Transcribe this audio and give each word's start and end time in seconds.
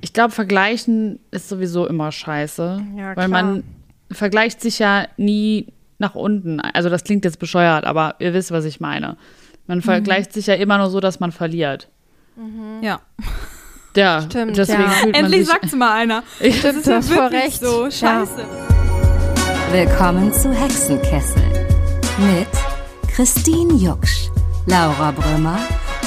Ich 0.00 0.12
glaube, 0.12 0.30
vergleichen 0.32 1.20
ist 1.30 1.48
sowieso 1.48 1.86
immer 1.86 2.10
scheiße. 2.12 2.82
Ja, 2.96 3.16
weil 3.16 3.28
man 3.28 3.64
vergleicht 4.10 4.60
sich 4.60 4.78
ja 4.78 5.06
nie 5.16 5.66
nach 5.98 6.14
unten. 6.14 6.60
Also 6.60 6.88
das 6.88 7.04
klingt 7.04 7.24
jetzt 7.24 7.38
bescheuert, 7.38 7.84
aber 7.84 8.14
ihr 8.18 8.32
wisst, 8.32 8.50
was 8.50 8.64
ich 8.64 8.80
meine. 8.80 9.16
Man 9.66 9.78
Mhm. 9.78 9.82
vergleicht 9.82 10.32
sich 10.32 10.46
ja 10.46 10.54
immer 10.54 10.78
nur 10.78 10.88
so, 10.90 11.00
dass 11.00 11.20
man 11.20 11.32
verliert. 11.32 11.88
Ja. 12.80 13.00
Ja, 13.94 14.22
Stimmt, 14.22 14.56
deswegen 14.56 14.82
ja. 14.82 14.88
fühlt 14.90 15.14
man 15.14 15.24
Endlich 15.24 15.40
sich. 15.42 15.48
sagt's 15.48 15.72
mal 15.74 15.92
einer. 15.92 16.22
Ich, 16.38 16.58
Stimmt, 16.60 16.86
du 16.86 16.94
hast 16.94 17.10
voll 17.12 17.26
recht. 17.26 17.60
So, 17.60 17.84
Ja. 17.84 17.90
scheiße. 17.90 18.44
Willkommen 19.72 20.32
zu 20.32 20.50
Hexenkessel 20.52 21.42
mit 22.18 22.48
Christine 23.14 23.74
Jucksch, 23.74 24.28
Laura 24.66 25.10
Brümmer 25.10 25.58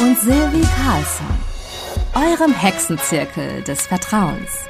und 0.01 0.17
Silvi 0.19 0.65
Carlsson. 0.83 1.52
Eurem 2.15 2.53
Hexenzirkel 2.53 3.63
des 3.63 3.87
Vertrauens. 3.87 4.67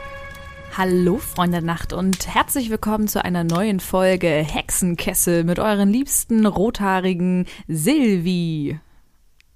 Hallo 0.75 1.17
Freunde 1.17 1.57
der 1.57 1.61
Nacht 1.65 1.93
und 1.93 2.27
herzlich 2.27 2.69
willkommen 2.69 3.07
zu 3.07 3.23
einer 3.23 3.43
neuen 3.43 3.79
Folge 3.79 4.27
Hexenkessel 4.27 5.43
mit 5.43 5.59
euren 5.59 5.89
liebsten 5.89 6.45
rothaarigen 6.45 7.45
Silvi, 7.67 8.79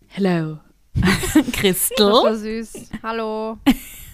Hello. 0.07 0.59
Christel 1.53 1.98
So 1.98 2.34
süß. 2.34 2.89
Hallo. 3.03 3.57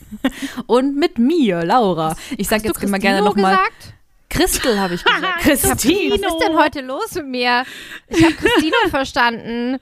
und 0.67 0.95
mit 0.97 1.17
mir, 1.17 1.63
Laura. 1.63 2.15
Ich 2.37 2.47
sag 2.47 2.57
Hast 2.57 2.65
jetzt 2.65 2.83
du 2.83 2.87
immer 2.87 2.99
gerne 2.99 3.21
nochmal. 3.21 3.55
gesagt? 3.57 3.93
Christel 4.29 4.79
habe 4.79 4.95
ich 4.95 5.03
gesagt. 5.03 5.39
Christino. 5.41 6.15
Was 6.15 6.33
ist 6.33 6.39
denn 6.47 6.57
heute 6.57 6.81
los 6.81 7.13
mit 7.15 7.27
mir? 7.27 7.63
Ich 8.07 8.23
habe 8.23 8.33
Christino 8.33 8.75
verstanden. 8.89 9.79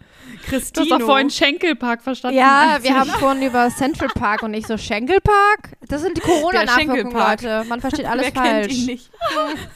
Du 0.50 0.55
hast 0.55 0.76
doch 0.77 1.02
vorhin 1.02 1.30
Schenkelpark 1.30 2.02
verstanden. 2.02 2.38
Ja, 2.38 2.77
wir 2.81 2.90
ich- 2.90 2.95
haben 2.95 3.09
vorhin 3.12 3.44
über 3.44 3.70
Central 3.70 4.09
Park 4.09 4.44
und 4.44 4.54
ich 4.54 4.66
so 4.67 4.77
Schenkelpark. 4.77 5.70
Das 5.88 6.02
sind 6.02 6.17
die 6.17 6.22
Corona-Nachwirkungen. 6.22 7.12
Leute. 7.16 7.64
Man 7.70 7.80
versteht 7.80 8.05
alles 8.05 8.26
Wer 8.27 8.34
falsch. 8.34 8.67
kennt 8.67 8.72
ihn 8.73 8.86
nicht? 8.88 9.09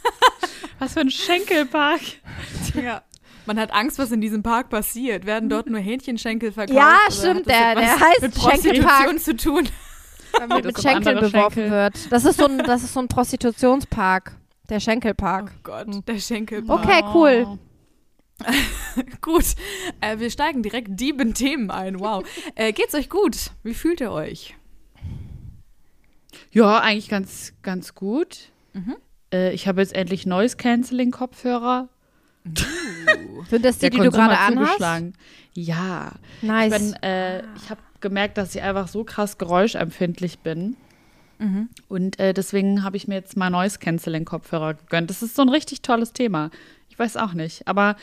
Was 0.79 0.93
für 0.93 1.01
ein 1.01 1.11
Schenkelpark. 1.11 2.01
Ja. 2.81 3.01
Man 3.45 3.59
hat 3.59 3.71
Angst, 3.71 3.99
was 3.99 4.11
in 4.11 4.21
diesem 4.21 4.41
Park 4.41 4.69
passiert. 4.69 5.25
Werden 5.27 5.49
dort 5.49 5.67
nur 5.69 5.79
Hähnchenschenkel 5.79 6.51
verkauft? 6.51 6.75
Ja, 6.75 6.97
stimmt, 7.11 7.47
der- 7.47 7.75
der 7.75 7.99
heißt 7.99 8.21
mit 8.23 8.33
Prostitution 8.33 8.83
Schenkelpark. 8.83 9.19
zu 9.21 9.35
tun. 9.37 9.69
Damit 10.33 10.65
mit 10.65 10.75
das 10.75 10.81
sind 10.81 10.91
Schenkel 10.91 11.15
beworfen 11.15 11.53
Schenkel. 11.53 11.71
wird. 11.71 12.11
Das 12.11 12.25
ist 12.25 12.37
so 12.39 12.45
ein, 12.45 12.57
das 12.57 12.83
ist 12.83 12.93
so 12.93 12.99
ein 12.99 13.07
Prostitutionspark. 13.07 14.31
Der 14.69 14.77
Oh 14.77 14.79
Schenkelpark. 14.79 15.63
Gott, 15.63 15.87
der 16.07 16.19
Schenkelpark. 16.19 16.83
Okay, 16.83 17.03
cool. 17.13 17.59
Gut, 19.21 19.45
äh, 20.01 20.19
wir 20.19 20.29
steigen 20.29 20.61
direkt 20.61 20.99
deep 20.99 21.21
in 21.21 21.33
Themen 21.33 21.71
ein. 21.71 21.99
Wow. 21.99 22.25
Äh, 22.55 22.73
geht's 22.73 22.93
euch 22.95 23.09
gut? 23.09 23.51
Wie 23.63 23.73
fühlt 23.73 24.01
ihr 24.01 24.11
euch? 24.11 24.55
Ja, 26.51 26.79
eigentlich 26.79 27.09
ganz, 27.09 27.53
ganz 27.63 27.95
gut. 27.95 28.49
Mhm. 28.73 28.95
Äh, 29.33 29.53
ich 29.53 29.67
habe 29.67 29.81
jetzt 29.81 29.93
endlich 29.93 30.25
Noise 30.25 30.57
Canceling 30.57 31.11
Kopfhörer. 31.11 31.89
Sind 33.49 33.65
das 33.65 33.79
die, 33.79 33.89
die 33.89 33.97
du 33.97 34.11
gerade 34.11 34.37
anhast? 34.37 34.79
Ja. 35.53 36.11
Nice. 36.41 36.73
Ich, 36.73 36.79
bin, 36.79 37.03
äh, 37.03 37.39
ich 37.55 37.69
habe 37.69 37.81
gemerkt, 37.99 38.37
dass 38.37 38.55
ich 38.55 38.61
einfach 38.61 38.87
so 38.87 39.03
krass 39.03 39.37
geräuschempfindlich 39.37 40.39
bin. 40.39 40.77
Mhm. 41.39 41.69
Und 41.87 42.19
äh, 42.19 42.33
deswegen 42.33 42.83
habe 42.83 42.97
ich 42.97 43.07
mir 43.07 43.15
jetzt 43.15 43.35
mal 43.37 43.49
Noise 43.49 43.79
Canceling 43.79 44.25
Kopfhörer 44.25 44.75
gegönnt. 44.75 45.09
Das 45.09 45.21
ist 45.21 45.35
so 45.35 45.41
ein 45.41 45.49
richtig 45.49 45.81
tolles 45.81 46.13
Thema. 46.13 46.49
Ich 46.89 46.97
weiß 46.97 47.17
auch 47.17 47.33
nicht. 47.33 47.67
Aber 47.67 47.95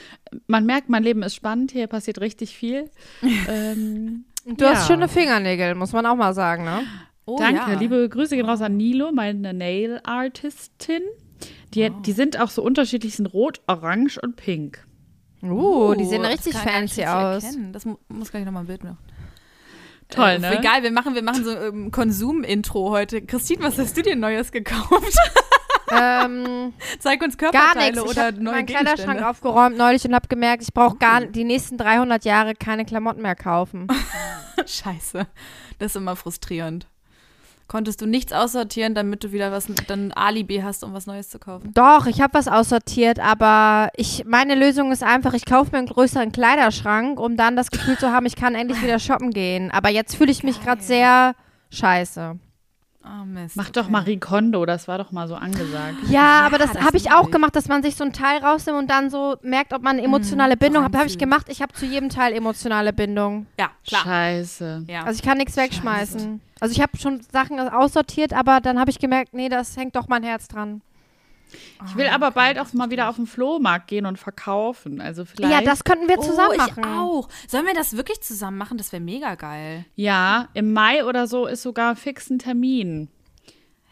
man 0.46 0.66
merkt, 0.66 0.88
mein 0.88 1.02
Leben 1.02 1.22
ist 1.22 1.34
spannend. 1.34 1.72
Hier 1.72 1.86
passiert 1.86 2.20
richtig 2.20 2.56
viel. 2.56 2.90
ähm, 3.48 4.24
du 4.44 4.64
hast 4.66 4.88
ja. 4.88 4.94
schöne 4.94 5.08
Fingernägel, 5.08 5.74
muss 5.74 5.92
man 5.92 6.04
auch 6.06 6.16
mal 6.16 6.34
sagen, 6.34 6.64
ne? 6.64 6.82
Oh, 7.24 7.38
Danke, 7.38 7.72
ja. 7.72 7.78
liebe 7.78 8.08
Grüße 8.08 8.36
gehen 8.36 8.46
raus 8.46 8.60
an 8.60 8.76
Nilo, 8.76 9.12
meine 9.12 9.54
Nail 9.54 10.00
Artistin. 10.04 11.02
Die, 11.74 11.88
Oh. 11.90 12.00
die 12.04 12.12
sind 12.12 12.38
auch 12.38 12.50
so 12.50 12.62
unterschiedlich, 12.62 13.16
sind 13.16 13.26
rot, 13.26 13.60
orange 13.66 14.18
und 14.18 14.36
pink. 14.36 14.84
Uh, 15.42 15.94
die 15.94 16.04
Oh, 16.04 16.08
sehen 16.08 16.22
das 16.22 16.32
richtig 16.32 16.54
fancy 16.56 17.04
aus. 17.04 17.44
erkennen. 17.44 17.72
Das 17.72 17.84
mu 17.84 17.96
muss 18.08 18.30
gleich 18.30 18.44
nochmal 18.44 18.62
ein 18.64 18.66
Bild 18.66 18.84
machen. 18.84 18.98
Toll, 20.14 20.30
äh, 20.30 20.38
ne? 20.38 20.58
Egal, 20.58 20.82
wir 20.82 20.92
machen, 20.92 21.14
wir 21.14 21.22
machen 21.22 21.44
so 21.44 21.50
ähm, 21.56 21.90
Konsum-Intro 21.90 22.90
heute. 22.90 23.22
Christine, 23.22 23.62
was 23.62 23.78
hast 23.78 23.96
du 23.96 24.02
dir 24.02 24.16
Neues 24.16 24.52
gekauft? 24.52 25.16
ähm, 25.90 26.72
Zeig 26.98 27.22
uns 27.22 27.36
gar 27.36 27.50
Körperteile 27.50 27.92
nichts. 27.92 28.10
Ich 28.10 28.16
oder 28.16 28.26
habe 28.26 28.42
neue 28.42 28.54
meinen 28.54 28.66
Kleiderschrank 28.66 28.96
Gegenstände. 28.98 29.28
aufgeräumt 29.28 29.76
neulich 29.76 30.04
und 30.04 30.14
habe 30.14 30.28
gemerkt, 30.28 30.62
ich 30.62 30.72
brauche 30.72 30.96
gar 30.96 31.22
die 31.22 31.44
nächsten 31.44 31.78
300 31.78 32.24
Jahre 32.24 32.54
keine 32.54 32.84
Klamotten 32.84 33.22
mehr 33.22 33.36
kaufen. 33.36 33.88
Scheiße, 34.66 35.26
das 35.78 35.92
ist 35.92 35.96
immer 35.96 36.16
frustrierend. 36.16 36.86
Konntest 37.68 38.00
du 38.00 38.06
nichts 38.06 38.32
aussortieren, 38.32 38.94
damit 38.94 39.24
du 39.24 39.32
wieder 39.32 39.50
was, 39.50 39.66
dann 39.86 40.08
ein 40.08 40.12
Alibi 40.12 40.58
hast, 40.58 40.84
um 40.84 40.92
was 40.92 41.06
Neues 41.06 41.30
zu 41.30 41.38
kaufen? 41.38 41.72
Doch, 41.74 42.06
ich 42.06 42.20
habe 42.20 42.34
was 42.34 42.48
aussortiert, 42.48 43.18
aber 43.18 43.90
ich, 43.96 44.24
meine 44.26 44.54
Lösung 44.54 44.92
ist 44.92 45.02
einfach, 45.02 45.32
ich 45.34 45.46
kaufe 45.46 45.72
mir 45.72 45.78
einen 45.78 45.86
größeren 45.86 46.32
Kleiderschrank, 46.32 47.18
um 47.18 47.36
dann 47.36 47.56
das 47.56 47.70
Gefühl 47.70 47.96
zu 47.96 48.12
haben, 48.12 48.26
ich 48.26 48.36
kann 48.36 48.54
endlich 48.54 48.82
wieder 48.82 48.98
shoppen 48.98 49.30
gehen. 49.30 49.70
Aber 49.70 49.88
jetzt 49.88 50.16
fühle 50.16 50.30
ich 50.30 50.42
mich 50.42 50.62
gerade 50.62 50.82
sehr 50.82 51.34
scheiße. 51.70 52.38
Oh 53.04 53.24
Mist. 53.24 53.56
Mach 53.56 53.70
doch 53.70 53.88
Marie 53.88 54.18
Kondo, 54.18 54.64
das 54.64 54.86
war 54.86 54.98
doch 54.98 55.10
mal 55.10 55.26
so 55.26 55.34
angesagt. 55.34 55.96
Ja, 56.08 56.42
aber 56.46 56.58
das, 56.58 56.72
das 56.72 56.82
habe 56.82 56.96
ich 56.96 57.10
auch 57.12 57.30
gemacht, 57.30 57.56
dass 57.56 57.66
man 57.66 57.82
sich 57.82 57.96
so 57.96 58.04
ein 58.04 58.12
Teil 58.12 58.38
rausnimmt 58.38 58.78
und 58.78 58.90
dann 58.90 59.10
so 59.10 59.36
merkt, 59.42 59.72
ob 59.72 59.82
man 59.82 59.96
eine 59.96 60.06
emotionale 60.06 60.56
Bindung 60.56 60.84
hat. 60.84 60.94
Habe 60.94 61.06
ich 61.06 61.18
gemacht. 61.18 61.46
Ich 61.48 61.62
habe 61.62 61.72
zu 61.72 61.84
jedem 61.84 62.08
Teil 62.10 62.32
emotionale 62.32 62.92
Bindung. 62.92 63.46
Ja, 63.58 63.70
klar. 63.86 64.02
Scheiße. 64.02 64.84
Ja. 64.88 65.04
Also 65.04 65.18
ich 65.18 65.22
kann 65.22 65.38
nichts 65.38 65.56
wegschmeißen. 65.56 66.40
Also 66.60 66.72
ich 66.72 66.80
habe 66.80 66.96
schon 66.96 67.20
Sachen 67.32 67.58
aussortiert, 67.58 68.32
aber 68.32 68.60
dann 68.60 68.78
habe 68.78 68.90
ich 68.90 69.00
gemerkt, 69.00 69.34
nee, 69.34 69.48
das 69.48 69.76
hängt 69.76 69.96
doch 69.96 70.06
mein 70.06 70.22
Herz 70.22 70.46
dran. 70.46 70.80
Ich 71.86 71.96
will 71.96 72.06
aber 72.06 72.30
bald 72.30 72.58
auch 72.58 72.72
mal 72.72 72.90
wieder 72.90 73.08
auf 73.08 73.16
den 73.16 73.26
Flohmarkt 73.26 73.88
gehen 73.88 74.06
und 74.06 74.18
verkaufen. 74.18 75.00
Also 75.00 75.24
vielleicht. 75.24 75.52
Ja, 75.52 75.60
das 75.62 75.84
könnten 75.84 76.08
wir 76.08 76.20
zusammen 76.20 76.54
oh, 76.54 76.56
machen. 76.56 76.74
ich 76.78 76.86
auch. 76.86 77.28
Sollen 77.48 77.66
wir 77.66 77.74
das 77.74 77.96
wirklich 77.96 78.20
zusammen 78.20 78.58
machen? 78.58 78.78
Das 78.78 78.92
wäre 78.92 79.02
mega 79.02 79.34
geil. 79.34 79.84
Ja, 79.94 80.48
im 80.54 80.72
Mai 80.72 81.04
oder 81.04 81.26
so 81.26 81.46
ist 81.46 81.62
sogar 81.62 81.96
fix 81.96 82.30
ein 82.30 82.38
Termin. 82.38 83.08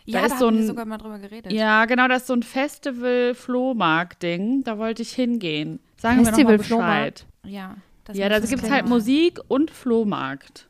Ja, 0.07 0.25
ist 0.25 0.33
da 0.33 0.39
so 0.39 0.47
haben 0.47 0.55
wir 0.57 0.63
ein- 0.63 0.67
sogar 0.67 0.85
mal 0.87 0.99
drüber 0.99 1.19
geredet. 1.19 1.53
Ja, 1.53 1.85
genau, 1.85 2.09
das 2.09 2.23
ist 2.23 2.27
so 2.29 2.35
ein 2.35 2.43
Festival-Flohmarkt-Ding. 2.43 4.65
Da 4.65 4.79
wollte 4.79 5.03
ich 5.03 5.13
hingehen. 5.13 5.81
Sagen 5.97 6.19
wir 6.19 6.27
Festival, 6.27 6.57
noch 6.57 6.69
mal 6.71 6.77
Bescheid. 6.79 7.27
Ja, 7.45 7.77
das 8.05 8.17
Ja, 8.17 8.29
da 8.29 8.43
wir 8.43 8.49
gibt 8.49 8.63
es 8.63 8.71
halt. 8.71 8.89
Musik 8.89 9.41
und 9.49 9.71
Flohmarkt. 9.71 10.67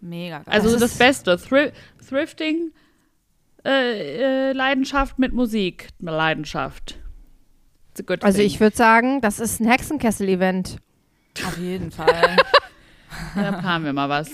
Mega 0.00 0.38
geil. 0.38 0.54
Also 0.54 0.70
Das 0.72 0.80
das, 0.80 0.98
Beste. 0.98 1.36
Thri 1.36 1.72
Thrifting, 2.08 2.72
äh, 3.64 4.50
äh, 4.50 4.52
Leidenschaft 4.52 5.18
mit 5.18 5.32
Musik. 5.32 5.88
Leidenschaft. 6.00 6.98
It's 7.92 8.00
a 8.00 8.04
good 8.04 8.22
Also 8.24 8.38
thing. 8.38 8.46
ich 8.46 8.60
würde 8.60 8.76
sagen, 8.76 9.20
das 9.20 9.40
ist 9.40 9.60
ein 9.60 9.68
Hexenkessel-Event. 9.68 10.78
auf 11.46 11.58
jeden 11.58 11.90
Fall. 11.90 12.36
Da 13.34 13.52
planen 13.52 13.84
wir 13.84 13.92
mal 13.92 14.08
was. 14.08 14.30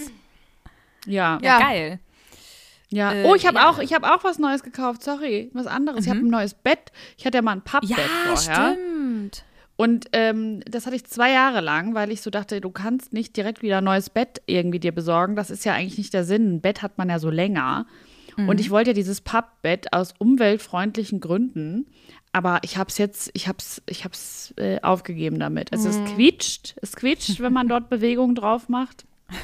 Ja. 1.07 1.39
ja, 1.43 1.59
Ja. 1.59 1.59
geil. 1.61 1.99
Ja. 2.91 3.13
Äh, 3.13 3.25
oh, 3.25 3.35
ich 3.35 3.47
habe 3.47 3.57
ja. 3.57 3.69
auch, 3.71 3.79
ich 3.79 3.95
habe 3.95 4.07
auch 4.15 4.23
was 4.23 4.39
Neues 4.39 4.63
gekauft. 4.63 5.03
Sorry, 5.03 5.51
was 5.55 5.67
anderes. 5.67 6.05
Ich 6.05 6.11
habe 6.11 6.21
Mhm. 6.21 6.27
ein 6.27 6.31
neues 6.31 6.55
Bett. 6.55 6.93
Ich 7.17 7.25
hatte 7.27 7.39
ja 7.39 7.43
mal 7.43 7.53
ein 7.53 7.63
Pappbett 7.63 7.91
Ja, 7.91 7.97
vorher. 8.35 8.37
stimmt. 8.75 9.45
Und 9.77 10.07
ähm, 10.13 10.61
das 10.71 10.87
hatte 10.87 10.95
ich 10.97 11.05
zwei 11.07 11.33
Jahre 11.33 11.61
lang, 11.63 11.95
weil 11.95 12.13
ich 12.13 12.21
so 12.21 12.31
dachte, 12.31 12.61
du 12.61 12.71
kannst 12.71 13.13
nicht 13.13 13.37
direkt 13.37 13.63
wieder 13.63 13.79
ein 13.79 13.85
neues 13.85 14.09
Bett 14.11 14.41
irgendwie 14.47 14.79
dir 14.79 14.93
besorgen. 14.93 15.37
Das 15.37 15.51
ist 15.51 15.65
ja 15.65 15.73
eigentlich 15.73 15.99
nicht 15.99 16.15
der 16.15 16.25
Sinn. 16.25 16.57
Ein 16.57 16.61
Bett 16.61 16.83
hat 16.83 16.97
man 16.99 17.09
ja 17.09 17.19
so 17.19 17.31
länger. 17.31 17.87
Mhm. 18.37 18.49
Und 18.49 18.61
ich 18.61 18.71
wollte 18.71 18.91
ja 18.91 18.95
dieses 18.95 19.21
Pappbett 19.21 19.93
aus 19.93 20.15
umweltfreundlichen 20.19 21.21
Gründen. 21.21 21.87
Aber 22.33 22.59
ich 22.63 22.77
habe 22.77 22.91
es 22.91 22.99
jetzt, 22.99 23.31
ich 23.33 23.49
habe 23.49 23.59
es, 23.59 23.81
ich 23.89 24.05
habe 24.05 24.13
es 24.15 24.53
äh, 24.59 24.79
aufgegeben 24.83 25.39
damit. 25.39 25.73
Also 25.73 25.89
Mhm. 25.89 26.05
es 26.05 26.13
quietscht, 26.15 26.75
es 26.83 26.95
quietscht, 26.97 27.41
wenn 27.41 27.53
man 27.53 27.67
dort 27.69 27.89
Bewegungen 27.91 28.35
drauf 28.35 28.69
macht. 28.69 29.07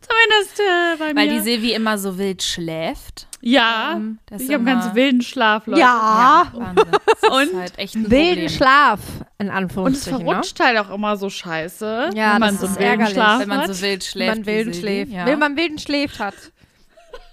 Zumindest 0.00 0.60
äh, 0.60 0.96
bei 0.98 1.16
Weil 1.16 1.26
mir. 1.28 1.34
die 1.34 1.40
Silvi 1.40 1.72
immer 1.72 1.96
so 1.96 2.18
wild 2.18 2.42
schläft. 2.42 3.26
ja, 3.40 3.94
Ähm, 3.96 4.18
das 4.26 4.42
ich 4.42 4.48
ist 4.48 4.54
habe 4.54 4.68
einen 4.68 4.80
ganz 4.80 4.94
wilden 4.94 5.22
Schlaf, 5.22 5.66
Leute. 5.66 5.80
Ja, 5.80 6.46
Wahnsinn. 6.52 6.84
Das 6.92 7.22
ist 7.22 7.30
Und 7.52 7.58
halt 7.60 7.78
echt 7.78 7.94
ein 7.94 8.10
wilden 8.10 8.28
Problem. 8.32 8.48
Schlaf, 8.50 9.00
in 9.38 9.46
Und 9.46 9.50
es 9.50 9.56
Anführungsstrichen. 9.56 10.26
verrutscht 10.26 10.60
halt 10.60 10.78
auch 10.78 10.90
immer 10.90 11.16
so 11.16 11.30
scheiße, 11.30 12.10
Ja, 12.14 12.34
wenn 12.34 12.40
man 12.40 12.58
das 12.58 12.60
so 12.60 12.68
wilden 12.68 12.82
ärgerlich, 12.82 13.14
Schlaf 13.14 13.40
Wenn 13.40 13.48
man 13.48 13.72
so 13.72 13.82
wild 13.82 14.00
ne? 14.00 14.04
schläft. 14.06 14.30
Wenn 14.30 14.38
man 14.38 14.46
wilden 14.46 14.74
schläft. 14.74 15.12
Ja. 15.12 15.26
Wenn 15.26 15.38
man 15.38 15.56
wilden 15.56 15.78
schläft 15.78 16.18
hat. 16.18 16.34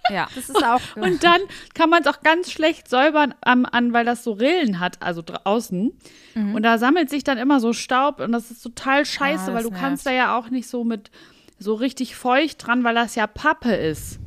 Ja. 0.10 0.28
Das 0.36 0.50
ist 0.50 0.64
auch. 0.66 0.82
Und 0.96 1.24
dann 1.24 1.40
kann 1.74 1.90
man 1.90 2.02
es 2.02 2.08
auch 2.08 2.22
ganz 2.22 2.52
schlecht 2.52 2.90
säubern, 2.90 3.34
am, 3.42 3.66
an, 3.66 3.94
weil 3.94 4.06
das 4.06 4.24
so 4.24 4.32
Rillen 4.34 4.80
hat, 4.80 5.02
also 5.02 5.22
draußen. 5.22 5.92
Und 6.36 6.64
da 6.64 6.78
sammelt 6.78 7.10
sich 7.10 7.24
dann 7.26 7.38
immer 7.38 7.60
so 7.60 7.74
Staub 7.74 8.20
und 8.22 8.32
das 8.32 8.52
ist 8.52 8.62
total 8.62 9.06
scheiße, 9.06 9.48
das 9.48 9.54
weil 9.54 9.64
du 9.64 9.70
nervt. 9.70 9.84
kannst 9.84 10.06
da 10.06 10.12
ja 10.12 10.38
auch 10.38 10.50
nicht 10.50 10.68
so 10.70 10.84
mit 10.86 11.12
so 11.60 11.74
richtig 11.76 12.16
feucht 12.16 12.66
dran, 12.66 12.84
weil 12.86 12.96
das 12.96 13.16
ja 13.16 13.28
Pappe 13.28 13.74
ist. 13.74 14.18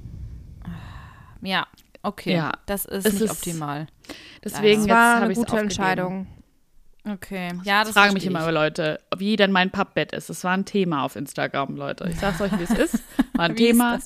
ja, 1.41 1.67
okay. 2.03 2.35
Ja. 2.35 2.53
Das 2.67 2.85
ist 2.85 3.07
Es 3.07 3.13
nicht 3.15 3.23
ist- 3.25 3.31
optimal. 3.31 3.87
Deswegen 4.45 4.83
jetzt 4.83 4.91
war 4.91 5.15
habe 5.17 5.25
eine 5.25 5.33
ich 5.33 5.39
es 5.39 5.45
gute 5.47 5.59
Entscheidung. 5.59 6.27
Okay. 7.07 7.51
Ja, 7.65 7.81
das 7.81 7.91
Ich 7.91 7.95
frage 7.95 8.15
mich 8.15 8.25
immer 8.25 8.41
über 8.43 8.53
Leute, 8.53 8.99
wie 9.17 9.37
denn 9.37 9.53
mein 9.53 9.71
Pappbett 9.71 10.13
ist. 10.13 10.31
Das 10.31 10.43
war 10.43 10.53
ein 10.53 10.65
Thema 10.65 11.05
auf 11.05 11.17
Instagram, 11.17 11.77
Leute. 11.77 12.09
Ich 12.09 12.19
sag's 12.19 12.41
euch, 12.41 12.59
wie 12.59 12.63
es 12.63 12.71
ist. 12.71 13.03
War 13.35 13.45
ein 13.45 13.57
Thema. 13.57 13.99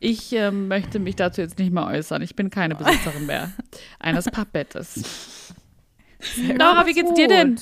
Ich 0.00 0.32
ähm, 0.32 0.66
möchte 0.66 0.98
mich 0.98 1.14
dazu 1.14 1.40
jetzt 1.40 1.58
nicht 1.58 1.72
mehr 1.72 1.86
äußern. 1.86 2.22
Ich 2.22 2.34
bin 2.34 2.50
keine 2.50 2.74
Besitzerin 2.74 3.26
mehr 3.26 3.52
eines 4.00 4.24
Pappbettes. 4.24 5.54
Laura, 6.56 6.86
wie 6.86 6.92
geht's 6.92 7.14
dir 7.14 7.28
denn? 7.28 7.60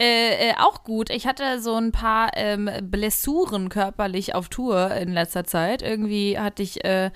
Äh, 0.00 0.50
äh, 0.50 0.54
auch 0.58 0.84
gut. 0.84 1.10
Ich 1.10 1.26
hatte 1.26 1.60
so 1.60 1.74
ein 1.74 1.90
paar 1.90 2.30
ähm, 2.34 2.70
Blessuren 2.82 3.68
körperlich 3.68 4.32
auf 4.32 4.48
Tour 4.48 4.92
in 4.92 5.12
letzter 5.12 5.42
Zeit. 5.42 5.82
Irgendwie 5.82 6.38
hatte 6.38 6.62
ich 6.62 6.84
äh, 6.84 7.10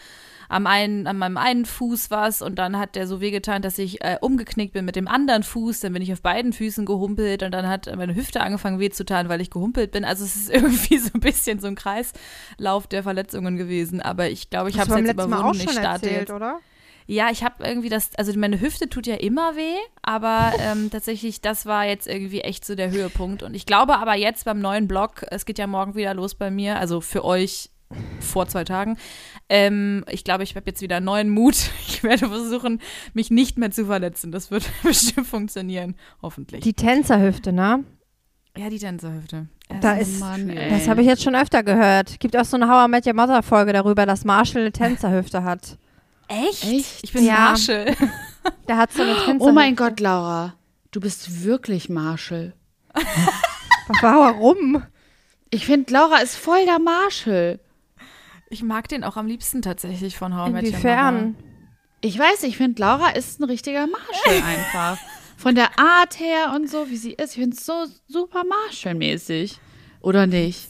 am 0.52 0.66
einen, 0.66 1.06
an 1.06 1.16
meinem 1.16 1.38
einen 1.38 1.64
Fuß 1.64 2.10
was 2.10 2.42
und 2.42 2.56
dann 2.56 2.78
hat 2.78 2.94
der 2.94 3.06
so 3.06 3.22
wehgetan, 3.22 3.62
dass 3.62 3.78
ich 3.78 4.04
äh, 4.04 4.18
umgeknickt 4.20 4.74
bin 4.74 4.84
mit 4.84 4.96
dem 4.96 5.08
anderen 5.08 5.42
Fuß. 5.42 5.80
Dann 5.80 5.94
bin 5.94 6.02
ich 6.02 6.12
auf 6.12 6.20
beiden 6.20 6.52
Füßen 6.52 6.84
gehumpelt 6.84 7.42
und 7.42 7.52
dann 7.52 7.66
hat 7.66 7.90
meine 7.96 8.14
Hüfte 8.14 8.42
angefangen 8.42 8.78
weh 8.78 8.90
zu 8.90 9.06
tun, 9.06 9.28
weil 9.28 9.40
ich 9.40 9.48
gehumpelt 9.48 9.92
bin. 9.92 10.04
Also 10.04 10.24
es 10.24 10.36
ist 10.36 10.50
irgendwie 10.54 10.98
so 10.98 11.10
ein 11.14 11.20
bisschen 11.20 11.58
so 11.58 11.68
ein 11.68 11.74
Kreislauf 11.74 12.86
der 12.86 13.02
Verletzungen 13.02 13.56
gewesen. 13.56 14.02
Aber 14.02 14.28
ich 14.28 14.50
glaube, 14.50 14.68
ich 14.68 14.78
habe 14.78 14.90
es 14.90 14.96
jetzt 14.98 15.06
letzten 15.06 15.30
Mal 15.30 15.38
überwunden. 15.38 15.48
auch 15.48 15.54
Ich 15.54 15.62
schon 15.62 15.72
starte 15.72 16.06
erzählt, 16.06 16.28
jetzt. 16.28 16.32
oder? 16.32 16.60
Ja, 17.06 17.30
ich 17.30 17.42
habe 17.42 17.64
irgendwie 17.64 17.88
das, 17.88 18.10
also 18.16 18.38
meine 18.38 18.60
Hüfte 18.60 18.88
tut 18.88 19.06
ja 19.06 19.16
immer 19.16 19.56
weh, 19.56 19.78
aber 20.02 20.52
ähm, 20.60 20.90
tatsächlich, 20.90 21.40
das 21.40 21.64
war 21.64 21.86
jetzt 21.86 22.06
irgendwie 22.06 22.42
echt 22.42 22.66
so 22.66 22.74
der 22.74 22.90
Höhepunkt. 22.90 23.42
Und 23.42 23.54
ich 23.54 23.64
glaube 23.64 23.96
aber 23.98 24.16
jetzt 24.16 24.44
beim 24.44 24.60
neuen 24.60 24.86
Blog, 24.86 25.24
es 25.30 25.46
geht 25.46 25.58
ja 25.58 25.66
morgen 25.66 25.94
wieder 25.94 26.12
los 26.12 26.34
bei 26.34 26.50
mir, 26.50 26.78
also 26.78 27.00
für 27.00 27.24
euch 27.24 27.70
vor 28.20 28.46
zwei 28.48 28.64
Tagen. 28.64 28.96
Ähm, 29.48 30.04
ich 30.10 30.24
glaube, 30.24 30.42
ich 30.44 30.54
habe 30.56 30.66
jetzt 30.70 30.80
wieder 30.82 31.00
neuen 31.00 31.28
Mut. 31.30 31.56
Ich 31.88 32.02
werde 32.02 32.28
versuchen, 32.28 32.80
mich 33.14 33.30
nicht 33.30 33.58
mehr 33.58 33.70
zu 33.70 33.86
verletzen. 33.86 34.32
Das 34.32 34.50
wird 34.50 34.64
bestimmt 34.82 35.26
funktionieren, 35.26 35.94
hoffentlich. 36.20 36.62
Die 36.64 36.74
Tänzerhüfte, 36.74 37.52
ne? 37.52 37.84
ja, 38.56 38.68
die 38.68 38.78
Tänzerhüfte. 38.78 39.46
Da 39.80 39.96
Es 39.96 40.08
ist- 40.10 40.20
Mann, 40.20 40.50
ey. 40.50 40.68
Das 40.70 40.88
habe 40.88 41.00
ich 41.00 41.06
jetzt 41.06 41.22
schon 41.22 41.34
öfter 41.34 41.62
gehört. 41.62 42.18
Gibt 42.20 42.36
auch 42.36 42.44
so 42.44 42.56
eine 42.56 42.68
How 42.68 42.86
I 42.86 42.90
Met 42.90 43.06
Your 43.06 43.14
Mother 43.14 43.42
Folge 43.42 43.72
darüber, 43.72 44.04
dass 44.04 44.24
Marshall 44.24 44.62
eine 44.62 44.72
Tänzerhüfte 44.72 45.44
hat. 45.44 45.78
echt? 46.28 46.64
Echt? 46.64 46.98
Ich 47.04 47.12
bin 47.12 47.24
Ja. 47.24 47.34
Marshall. 47.50 47.94
Der 48.68 48.76
hat 48.76 48.92
so 48.92 49.02
eine 49.02 49.12
Tänzerhüfte. 49.14 49.44
Oh 49.48 49.52
mein 49.52 49.76
Gott, 49.76 50.00
Laura. 50.00 50.54
Du 50.90 51.00
bist 51.00 51.44
wirklich 51.44 51.88
Marshall. 51.88 52.52
Warum? 54.00 54.82
Ich 55.50 55.66
finde, 55.66 55.92
Laura 55.92 56.18
ist 56.18 56.36
voll 56.36 56.64
der 56.64 56.78
Marshall. 56.78 57.60
Ich 58.52 58.62
mag 58.62 58.86
den 58.86 59.02
auch 59.02 59.16
am 59.16 59.26
liebsten 59.26 59.62
tatsächlich 59.62 60.18
von 60.18 60.36
How 60.36 60.50
I 60.50 60.52
Met. 60.52 60.64
Inwiefern? 60.64 61.36
Ich 62.02 62.18
weiß, 62.18 62.42
ich 62.42 62.58
finde, 62.58 62.82
Laura 62.82 63.08
ist 63.08 63.40
ein 63.40 63.44
richtiger 63.44 63.86
Marshall 63.86 64.42
einfach. 64.46 64.98
Von 65.38 65.54
der 65.54 65.78
Art 65.78 66.20
her 66.20 66.52
und 66.54 66.68
so, 66.68 66.90
wie 66.90 66.98
sie 66.98 67.12
ist. 67.12 67.30
Ich 67.30 67.40
finde 67.40 67.56
es 67.56 67.64
so 67.64 67.86
super 68.08 68.42
Marshall-mäßig. 68.44 69.58
Oder 70.02 70.26
nicht? 70.26 70.68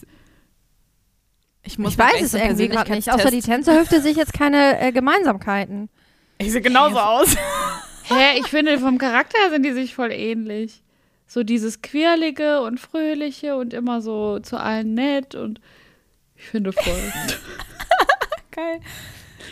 Ich, 1.63 1.77
muss 1.77 1.91
Ich 1.91 1.97
weiß 1.97 2.21
es 2.21 2.33
irgendwie 2.33 2.69
gerade 2.69 2.89
nicht. 2.89 3.11
Außer 3.11 3.29
die 3.29 3.41
Tänzerhüfte 3.41 3.99
sehe 3.99 4.11
ich 4.11 4.17
jetzt 4.17 4.33
keine 4.33 4.79
äh, 4.79 4.93
Gemeinsamkeiten. 4.93 5.89
Ich 6.37 6.53
sehe 6.53 6.61
genauso 6.61 6.99
aus. 6.99 7.35
Hä, 8.03 8.39
ich 8.39 8.47
finde, 8.47 8.79
vom 8.79 8.97
Charakter 8.97 9.37
her 9.41 9.49
sind 9.49 9.63
die 9.63 9.73
sich 9.73 9.93
voll 9.93 10.13
ähnlich. 10.13 10.83
So 11.27 11.43
dieses 11.43 11.81
Quirlige 11.81 12.61
und 12.61 12.79
Fröhliche 12.79 13.57
und 13.57 13.73
immer 13.73 14.01
so 14.01 14.39
zu 14.39 14.57
allen 14.57 14.93
nett 14.93 15.35
und 15.35 15.59
ich 16.37 16.45
finde 16.45 16.71
voll. 16.71 17.13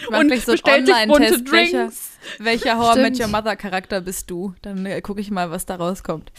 Geil. 0.10 0.22
Und 0.22 0.42
so 0.42 0.54
bunte 0.54 0.94
Online-Test. 0.94 1.52
Welcher, 1.52 1.92
welcher 2.40 2.78
How 2.78 2.96
I 2.96 3.00
Met 3.02 3.16
Stimmt. 3.16 3.20
Your 3.20 3.28
Mother 3.28 3.56
Charakter 3.56 4.02
bist 4.02 4.30
du? 4.32 4.54
Dann 4.62 4.86
äh, 4.86 5.02
gucke 5.02 5.22
ich 5.22 5.32
mal, 5.32 5.52
was 5.52 5.66
da 5.66 5.76
rauskommt. 5.76 6.32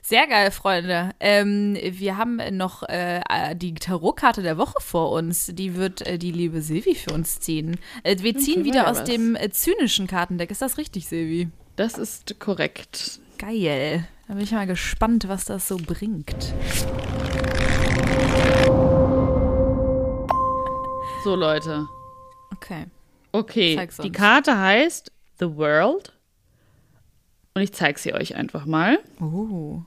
Sehr 0.00 0.26
geil, 0.26 0.50
Freunde. 0.50 1.10
Ähm, 1.20 1.76
wir 1.82 2.16
haben 2.16 2.40
noch 2.56 2.82
äh, 2.84 3.18
äh, 3.28 3.54
die 3.54 3.74
Tarotkarte 3.74 4.42
der 4.42 4.56
Woche 4.56 4.80
vor 4.80 5.10
uns. 5.12 5.50
Die 5.52 5.74
wird 5.74 6.06
äh, 6.06 6.18
die 6.18 6.32
liebe 6.32 6.62
Silvi 6.62 6.94
für 6.94 7.12
uns 7.12 7.40
ziehen. 7.40 7.78
Äh, 8.04 8.16
wir 8.20 8.36
ziehen 8.38 8.60
Okay, 8.62 8.64
wieder 8.64 8.88
aus 8.88 9.00
was. 9.00 9.04
dem 9.04 9.36
äh, 9.36 9.50
zynischen 9.50 10.06
Kartendeck. 10.06 10.50
Ist 10.50 10.62
das 10.62 10.78
richtig, 10.78 11.06
Silvi? 11.08 11.48
Das 11.76 11.98
ist 11.98 12.40
korrekt. 12.40 13.20
Geil. 13.36 14.08
Da 14.26 14.34
bin 14.34 14.42
ich 14.42 14.52
mal 14.52 14.66
gespannt, 14.66 15.28
was 15.28 15.44
das 15.44 15.68
so 15.68 15.76
bringt. 15.76 16.54
So, 21.24 21.34
Leute. 21.34 21.86
Okay. 22.52 22.86
Okay, 23.32 23.88
die. 24.02 24.12
Karte 24.12 24.58
heißt 24.58 25.12
The 25.38 25.56
World. 25.56 26.12
Und 27.54 27.62
ich 27.62 27.72
zeige 27.72 27.98
sie 27.98 28.14
euch 28.14 28.36
einfach 28.36 28.66
mal. 28.66 28.98
Oh. 29.20 29.82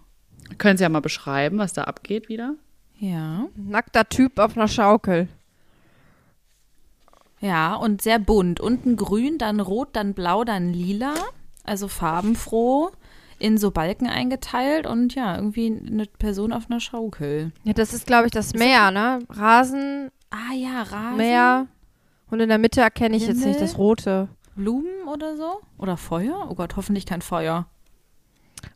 Können 0.57 0.77
Sie 0.77 0.83
ja 0.83 0.89
mal 0.89 0.99
beschreiben, 0.99 1.57
was 1.57 1.73
da 1.73 1.85
abgeht 1.85 2.29
wieder? 2.29 2.55
Ja. 2.97 3.47
Nackter 3.55 4.07
Typ 4.07 4.37
auf 4.39 4.57
einer 4.57 4.67
Schaukel. 4.67 5.27
Ja, 7.39 7.73
und 7.75 8.01
sehr 8.01 8.19
bunt. 8.19 8.59
Unten 8.59 8.95
grün, 8.95 9.37
dann 9.37 9.59
rot, 9.59 9.89
dann 9.93 10.13
blau, 10.13 10.43
dann 10.43 10.73
lila. 10.73 11.13
Also 11.63 11.87
farbenfroh. 11.87 12.91
In 13.39 13.57
so 13.57 13.71
Balken 13.71 14.07
eingeteilt 14.07 14.85
und 14.85 15.15
ja, 15.15 15.35
irgendwie 15.35 15.65
eine 15.67 16.05
Person 16.05 16.53
auf 16.53 16.69
einer 16.69 16.79
Schaukel. 16.79 17.51
Ja, 17.63 17.73
das 17.73 17.91
ist, 17.91 18.05
glaube 18.05 18.27
ich, 18.27 18.31
das 18.31 18.53
Meer, 18.53 18.91
ne? 18.91 19.19
Rasen, 19.29 20.11
Ah 20.31 20.53
ja, 20.55 20.83
Rasen. 20.83 21.17
Meer. 21.17 21.67
Und 22.31 22.39
in 22.39 22.49
der 22.49 22.57
Mitte 22.57 22.81
erkenne 22.81 23.15
ich 23.15 23.27
jetzt 23.27 23.37
nicht 23.37 23.45
Himmel. 23.55 23.59
das 23.59 23.77
Rote. 23.77 24.29
Blumen 24.55 25.07
oder 25.07 25.37
so? 25.37 25.61
Oder 25.77 25.97
Feuer? 25.97 26.47
Oh 26.49 26.55
Gott, 26.55 26.75
hoffentlich 26.75 27.05
kein 27.05 27.21
Feuer. 27.21 27.67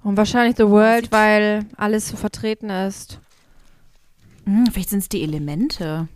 Und 0.04 0.18
wahrscheinlich 0.18 0.56
The 0.58 0.68
World, 0.70 1.12
weil 1.12 1.66
alles 1.78 2.08
so 2.10 2.18
vertreten 2.18 2.70
ist. 2.70 3.20
Hm, 4.46 4.68
vielleicht 4.72 4.90
sind 4.90 5.00
es 5.00 5.10
die 5.10 5.24
Elemente. 5.24 6.08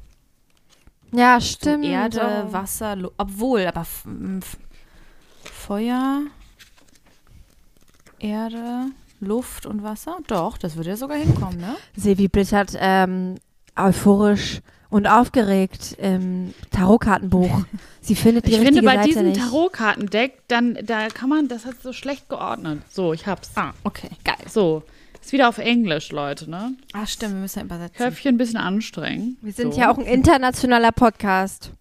Ja, 1.12 1.40
So 1.40 1.48
stimmt. 1.48 1.86
Erde, 1.86 2.46
Oh. 2.48 2.54
Wasser, 2.54 2.96
Lu 2.96 3.10
obwohl, 3.18 3.66
aber 3.66 3.82
F 3.82 4.06
Feuer, 5.44 6.22
Erde, 8.20 8.88
Luft 9.20 9.66
und 9.66 9.84
Wasser? 9.84 10.18
Doch, 10.28 10.58
das 10.58 10.76
würde 10.76 10.90
ja 10.92 10.98
sogar 10.98 11.18
hinkommen, 11.18 11.58
ne? 11.60 11.76
Silvi 11.96 12.28
blättert 12.28 12.74
ähm, 12.80 13.36
euphorisch 13.76 14.62
und 14.90 15.08
aufgeregt 15.08 15.96
im 16.00 16.54
Tarotkartenbuch. 16.72 17.66
Sie 18.02 18.16
findet 18.16 18.48
die 18.48 18.54
Ich 18.54 18.60
finde, 18.60 18.82
bei 18.82 18.96
Seite 18.96 19.08
diesem 19.08 19.26
nicht. 19.28 19.40
Tarotkartendeck, 19.40 20.42
dann, 20.48 20.78
da 20.84 21.10
kann 21.10 21.30
man, 21.30 21.48
das 21.48 21.66
hat 21.66 21.82
so 21.82 21.94
schlecht 21.94 22.30
geordnet. 22.30 22.82
So, 22.90 23.14
ich 23.14 23.28
hab's. 23.28 23.52
Ah, 23.56 23.74
okay, 23.84 24.10
geil. 24.24 24.38
So, 24.48 24.84
ist 25.22 25.32
wieder 25.32 25.50
auf 25.50 25.60
Englisch, 25.60 26.12
Leute, 26.12 26.50
ne? 26.50 26.74
Ah, 26.94 27.06
stimmt, 27.06 27.34
wir 27.34 27.42
müssen 27.42 27.60
ja 27.60 27.66
übersetzen. 27.66 27.98
Köpfchen 27.98 28.36
ein 28.36 28.38
bisschen 28.38 28.58
anstrengen. 28.58 29.38
Wir 29.42 29.54
sind 29.54 29.74
so. 29.74 29.80
ja 29.80 29.92
auch 29.92 29.98
ein 29.98 30.06
internationaler 30.06 30.92
Podcast. 30.92 31.72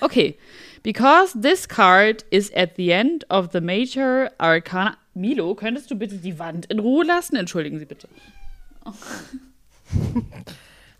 Okay. 0.00 0.38
Because 0.82 1.38
this 1.40 1.66
card 1.66 2.24
is 2.30 2.52
at 2.54 2.76
the 2.76 2.90
end 2.90 3.28
of 3.30 3.48
the 3.52 3.60
major 3.60 4.30
arcana. 4.38 4.96
Milo, 5.14 5.54
könntest 5.54 5.90
du 5.90 5.96
bitte 5.96 6.16
die 6.16 6.38
Wand 6.38 6.66
in 6.66 6.78
Ruhe 6.78 7.04
lassen? 7.04 7.36
Entschuldigen 7.36 7.78
Sie 7.78 7.86
bitte. 7.86 8.08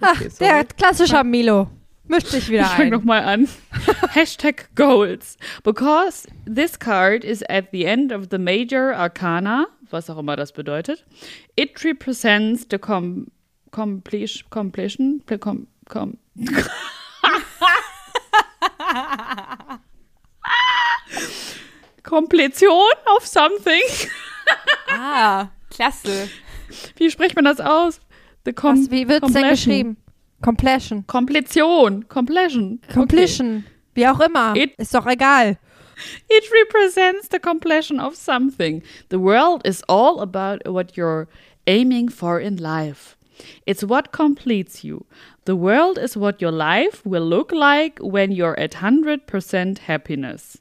Ach, 0.00 0.20
Okay, 0.20 0.30
der 0.40 0.64
klassische 0.64 1.22
Milo. 1.24 1.70
Mischt 2.06 2.26
sich 2.28 2.48
wieder 2.50 2.62
Ich 2.74 2.78
ein. 2.78 2.90
nochmal 2.90 3.22
an. 3.24 3.48
Hashtag 4.10 4.68
Goals. 4.74 5.36
Because 5.62 6.28
this 6.46 6.78
card 6.78 7.24
is 7.24 7.42
at 7.48 7.66
the 7.72 7.84
end 7.86 8.12
of 8.12 8.26
the 8.30 8.38
major 8.38 8.92
arcana, 8.94 9.66
was 9.90 10.10
auch 10.10 10.18
immer 10.18 10.36
das 10.36 10.52
bedeutet, 10.52 11.04
it 11.56 11.82
represents 11.84 12.66
the 12.70 12.78
com 12.78 13.28
completion, 13.70 14.48
completion, 14.50 15.22
com, 15.40 15.66
com, 15.88 16.18
Kompletion 22.02 22.90
of 23.16 23.26
something. 23.26 23.82
Ah, 24.88 25.48
klasse. 25.70 26.28
Wie 26.96 27.10
spricht 27.10 27.34
man 27.34 27.44
das 27.44 27.60
aus? 27.60 28.00
Was, 28.80 28.90
wie 28.90 29.08
wird 29.08 29.22
es 29.24 29.32
denn 29.32 29.42
geschrieben? 29.50 29.96
Completion. 30.42 31.06
Kompletion. 31.06 32.06
Completion. 32.08 32.80
Okay. 32.84 32.92
Completion. 32.92 33.64
Wie 33.94 34.06
auch 34.06 34.20
immer. 34.20 34.54
It- 34.56 34.74
ist 34.76 34.94
doch 34.94 35.06
egal. 35.06 35.58
It 36.28 36.44
represents 36.52 37.28
the 37.30 37.38
completion 37.38 38.00
of 38.00 38.14
something. 38.16 38.82
The 39.10 39.18
world 39.20 39.66
is 39.66 39.82
all 39.88 40.20
about 40.20 40.68
what 40.68 40.96
you're 40.96 41.28
aiming 41.66 42.10
for 42.10 42.40
in 42.40 42.56
life. 42.56 43.16
It's 43.64 43.82
what 43.88 44.12
completes 44.12 44.82
you. 44.82 45.06
The 45.46 45.56
world 45.56 45.96
is 45.98 46.16
what 46.16 46.40
your 46.42 46.52
life 46.52 47.02
will 47.04 47.24
look 47.24 47.52
like 47.52 47.98
when 48.00 48.32
you're 48.32 48.58
at 48.58 48.72
100% 48.82 49.78
happiness. 49.86 50.58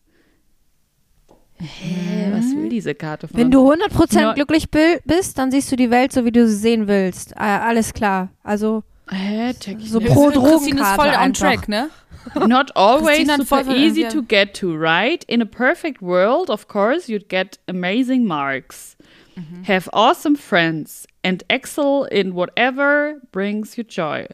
Hä, 1.64 2.32
was 2.34 2.46
will 2.56 2.70
diese 2.70 2.94
Karte 2.94 3.28
von 3.28 3.38
Wenn 3.40 3.50
du 3.52 3.60
100% 3.72 4.20
Ja. 4.22 4.34
glücklich 4.34 4.70
bi- 4.70 5.00
bist, 5.06 5.38
dann 5.38 5.50
siehst 5.52 5.72
du 5.72 5.76
die 5.76 5.90
Welt 5.90 6.12
so, 6.12 6.26
wie 6.26 6.32
du 6.32 6.48
sie 6.48 6.56
sehen 6.56 6.88
willst. 6.88 7.32
Äh, 7.34 7.40
alles 7.40 7.94
klar. 7.94 8.30
Also 8.44 8.84
Hä, 9.10 9.54
check 9.60 9.78
ich 9.80 9.90
so 9.92 10.00
nicht. 10.00 10.12
pro 10.14 10.28
Christine 10.28 10.50
ist 10.50 10.64
Drogenkarte 10.80 11.02
voll 11.02 11.26
on 11.26 11.34
track, 11.34 11.68
ne? 11.70 11.90
Not 12.48 12.76
always 12.76 13.28
super 13.48 13.76
easy 13.76 14.08
to 14.08 14.22
get 14.22 14.54
to, 14.56 14.74
right? 14.76 15.24
In 15.26 15.42
a 15.42 15.46
perfect 15.46 16.02
world, 16.02 16.50
of 16.50 16.68
course, 16.68 17.10
you'd 17.12 17.28
get 17.30 17.60
amazing 17.68 18.26
marks. 18.26 18.96
Have 19.68 19.90
awesome 19.94 20.36
friends 20.38 21.06
and 21.24 21.44
excel 21.50 22.04
in 22.12 22.34
whatever 22.36 23.16
brings 23.32 23.78
you 23.78 23.84
joy. 23.84 24.28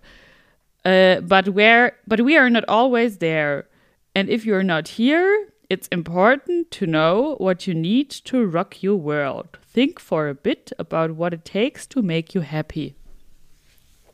Uh, 0.85 1.21
but 1.21 1.49
where 1.49 1.93
but 2.05 2.19
we 2.21 2.37
are 2.37 2.49
not 2.49 2.63
always 2.67 3.17
there. 3.19 3.65
And 4.13 4.29
if 4.29 4.45
you're 4.45 4.63
not 4.63 4.87
here, 4.99 5.47
it's 5.69 5.87
important 5.89 6.71
to 6.71 6.85
know 6.85 7.35
what 7.37 7.67
you 7.67 7.73
need 7.73 8.09
to 8.25 8.45
rock 8.45 8.83
your 8.83 8.97
world. 8.97 9.59
Think 9.71 9.99
for 9.99 10.27
a 10.27 10.33
bit 10.33 10.73
about 10.79 11.15
what 11.15 11.33
it 11.33 11.45
takes 11.45 11.87
to 11.89 12.01
make 12.01 12.33
you 12.33 12.41
happy. 12.41 12.95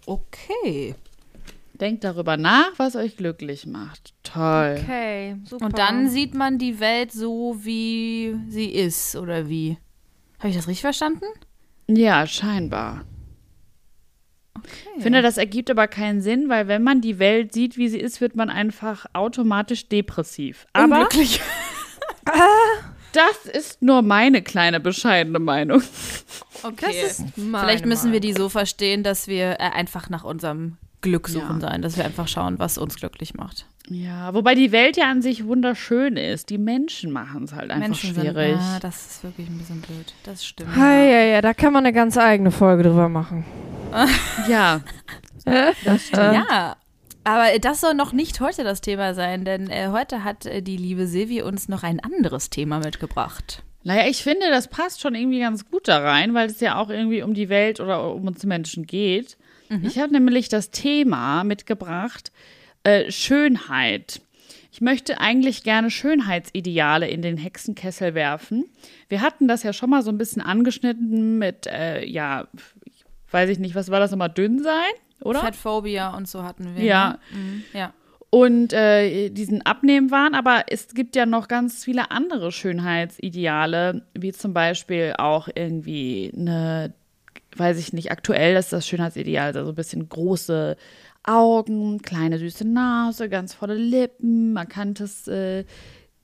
Okay. 0.05 0.95
Denkt 1.73 2.03
darüber 2.03 2.37
nach, 2.37 2.71
was 2.77 2.95
euch 2.95 3.17
glücklich 3.17 3.65
macht. 3.65 4.13
Toll. 4.23 4.77
Okay, 4.81 5.35
super. 5.45 5.65
Und 5.65 5.77
dann 5.77 6.09
sieht 6.09 6.33
man 6.33 6.57
die 6.57 6.79
Welt 6.79 7.11
so, 7.11 7.57
wie 7.59 8.35
sie 8.47 8.69
ist, 8.69 9.15
oder 9.15 9.49
wie? 9.49 9.77
Habe 10.39 10.49
ich 10.49 10.55
das 10.55 10.67
richtig 10.67 10.81
verstanden? 10.81 11.25
Ja, 11.87 12.27
scheinbar. 12.27 13.03
Ich 14.97 15.03
finde, 15.03 15.21
das 15.21 15.37
ergibt 15.37 15.69
aber 15.69 15.87
keinen 15.87 16.21
Sinn, 16.21 16.49
weil 16.49 16.67
wenn 16.67 16.81
man 16.83 17.01
die 17.01 17.19
Welt 17.19 17.53
sieht, 17.53 17.77
wie 17.77 17.87
sie 17.89 17.99
ist, 17.99 18.21
wird 18.21 18.35
man 18.35 18.49
einfach 18.49 19.05
automatisch 19.13 19.87
depressiv. 19.89 20.65
Aber 20.73 20.95
Unglücklich. 21.01 21.41
das 23.13 23.45
ist 23.53 23.81
nur 23.81 24.01
meine 24.01 24.41
kleine 24.41 24.79
bescheidene 24.79 25.39
Meinung. 25.39 25.81
Okay. 26.63 26.85
Das 26.87 27.19
ist 27.19 27.37
meine 27.37 27.65
Vielleicht 27.65 27.85
müssen 27.85 28.11
wir 28.11 28.19
Meinung. 28.19 28.33
die 28.35 28.41
so 28.41 28.49
verstehen, 28.49 29.03
dass 29.03 29.27
wir 29.27 29.51
äh, 29.59 29.71
einfach 29.73 30.09
nach 30.09 30.23
unserem 30.23 30.77
Glück 31.01 31.27
suchen 31.27 31.59
Ja. 31.61 31.69
sein, 31.69 31.81
dass 31.81 31.97
wir 31.97 32.05
einfach 32.05 32.27
schauen, 32.27 32.57
was 32.57 32.77
uns 32.77 32.95
glücklich 32.95 33.35
macht. 33.35 33.67
Ja, 33.87 34.33
wobei 34.33 34.55
die 34.55 34.71
Welt 34.71 34.97
ja 34.97 35.11
an 35.11 35.21
sich 35.21 35.45
wunderschön 35.45 36.17
ist. 36.17 36.49
Die 36.49 36.57
Menschen 36.57 37.11
machen 37.11 37.43
es 37.43 37.53
halt 37.53 37.69
einfach 37.69 37.89
Menschen 37.89 38.15
schwierig. 38.15 38.57
sind, 38.57 38.61
ja, 38.73 38.79
das 38.81 39.05
ist 39.05 39.23
wirklich 39.23 39.47
ein 39.47 39.57
bisschen 39.59 39.81
blöd. 39.81 40.13
Das 40.23 40.43
stimmt. 40.43 40.75
Ja, 40.75 41.03
ja, 41.03 41.21
ja, 41.25 41.41
da 41.41 41.53
kann 41.53 41.71
man 41.71 41.85
eine 41.85 41.93
ganz 41.93 42.17
eigene 42.17 42.49
Folge 42.49 42.81
drüber 42.83 43.09
machen. 43.09 43.45
Ja, 44.47 44.81
Ja, 46.33 46.77
aber 47.23 47.59
das 47.59 47.81
soll 47.81 47.93
noch 47.93 48.13
nicht 48.13 48.39
heute 48.39 48.63
das 48.63 48.81
Thema 48.81 49.13
sein, 49.13 49.45
denn 49.45 49.69
äh, 49.69 49.89
heute 49.91 50.23
hat 50.23 50.45
äh, 50.45 50.61
die 50.61 50.77
liebe 50.77 51.07
Silvi 51.07 51.41
uns 51.41 51.69
noch 51.69 51.83
ein 51.83 51.99
anderes 51.99 52.49
Thema 52.49 52.79
mitgebracht. 52.79 53.63
naja, 53.83 54.07
ich 54.07 54.23
finde, 54.23 54.49
das 54.49 54.67
passt 54.67 55.01
schon 55.01 55.15
irgendwie 55.15 55.39
ganz 55.39 55.69
gut 55.69 55.87
da 55.87 55.99
rein, 55.99 56.33
weil 56.33 56.49
es 56.49 56.59
ja 56.59 56.77
auch 56.77 56.89
irgendwie 56.89 57.21
um 57.21 57.33
die 57.33 57.49
Welt 57.49 57.79
oder 57.79 58.13
um 58.13 58.27
uns 58.27 58.43
Menschen 58.43 58.85
geht. 58.85 59.37
Ich 59.83 59.97
habe 59.97 60.13
nämlich 60.13 60.47
das 60.47 60.69
Thema 60.69 61.43
mitgebracht, 61.43 62.31
äh, 62.83 63.11
Schönheit. 63.11 64.21
Ich 64.71 64.81
möchte 64.81 65.19
eigentlich 65.19 65.63
gerne 65.63 65.89
Schönheitsideale 65.89 67.07
in 67.07 67.23
den 67.23 67.37
Hexenkessel 67.37 68.13
werfen. 68.13 68.65
Wir 69.09 69.21
hatten 69.21 69.47
das 69.47 69.63
ja 69.63 69.73
schon 69.73 69.89
mal 69.89 70.03
so 70.03 70.11
ein 70.11 70.19
bisschen 70.19 70.41
angeschnitten 70.43 71.39
mit, 71.39 71.65
äh, 71.65 72.05
ja, 72.05 72.47
weiß 73.31 73.49
ich 73.49 73.59
nicht, 73.59 73.75
was 73.75 73.89
war 73.89 73.99
das 73.99 74.11
nochmal, 74.11 74.29
dünn 74.29 74.61
sein, 74.63 74.93
oder? 75.21 75.41
Fettphobia 75.41 76.15
und 76.15 76.27
so 76.27 76.43
hatten 76.43 76.75
wir. 76.75 76.83
Ja. 76.83 77.19
Ne? 77.31 77.39
Mhm, 77.39 77.63
ja. 77.73 77.93
und 78.29 78.73
äh, 78.73 79.29
diesen 79.29 79.65
Abnehmwahn, 79.65 80.35
aber 80.35 80.65
es 80.69 80.93
gibt 80.93 81.15
ja 81.15 81.25
noch 81.25 81.47
ganz 81.47 81.83
viele 81.83 82.11
andere 82.11 82.51
Schönheitsideale, 82.51 84.03
wie 84.13 84.31
zum 84.31 84.53
Beispiel 84.53 85.15
auch 85.17 85.47
irgendwie 85.53 86.31
eine, 86.35 86.93
weiß 87.55 87.79
ich 87.79 87.93
nicht, 87.93 88.11
aktuell 88.11 88.55
ist 88.55 88.73
das 88.73 88.87
Schönheitsideal, 88.87 89.55
also 89.55 89.69
ein 89.69 89.75
bisschen 89.75 90.07
große 90.09 90.75
Augen, 91.23 92.01
kleine 92.01 92.37
süße 92.37 92.67
Nase, 92.67 93.29
ganz 93.29 93.53
volle 93.53 93.75
Lippen, 93.75 94.53
markantes 94.53 95.27
äh, 95.27 95.65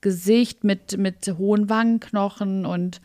Gesicht 0.00 0.64
mit, 0.64 0.96
mit 0.98 1.26
hohen 1.38 1.68
Wangenknochen 1.68 2.66
und 2.66 3.00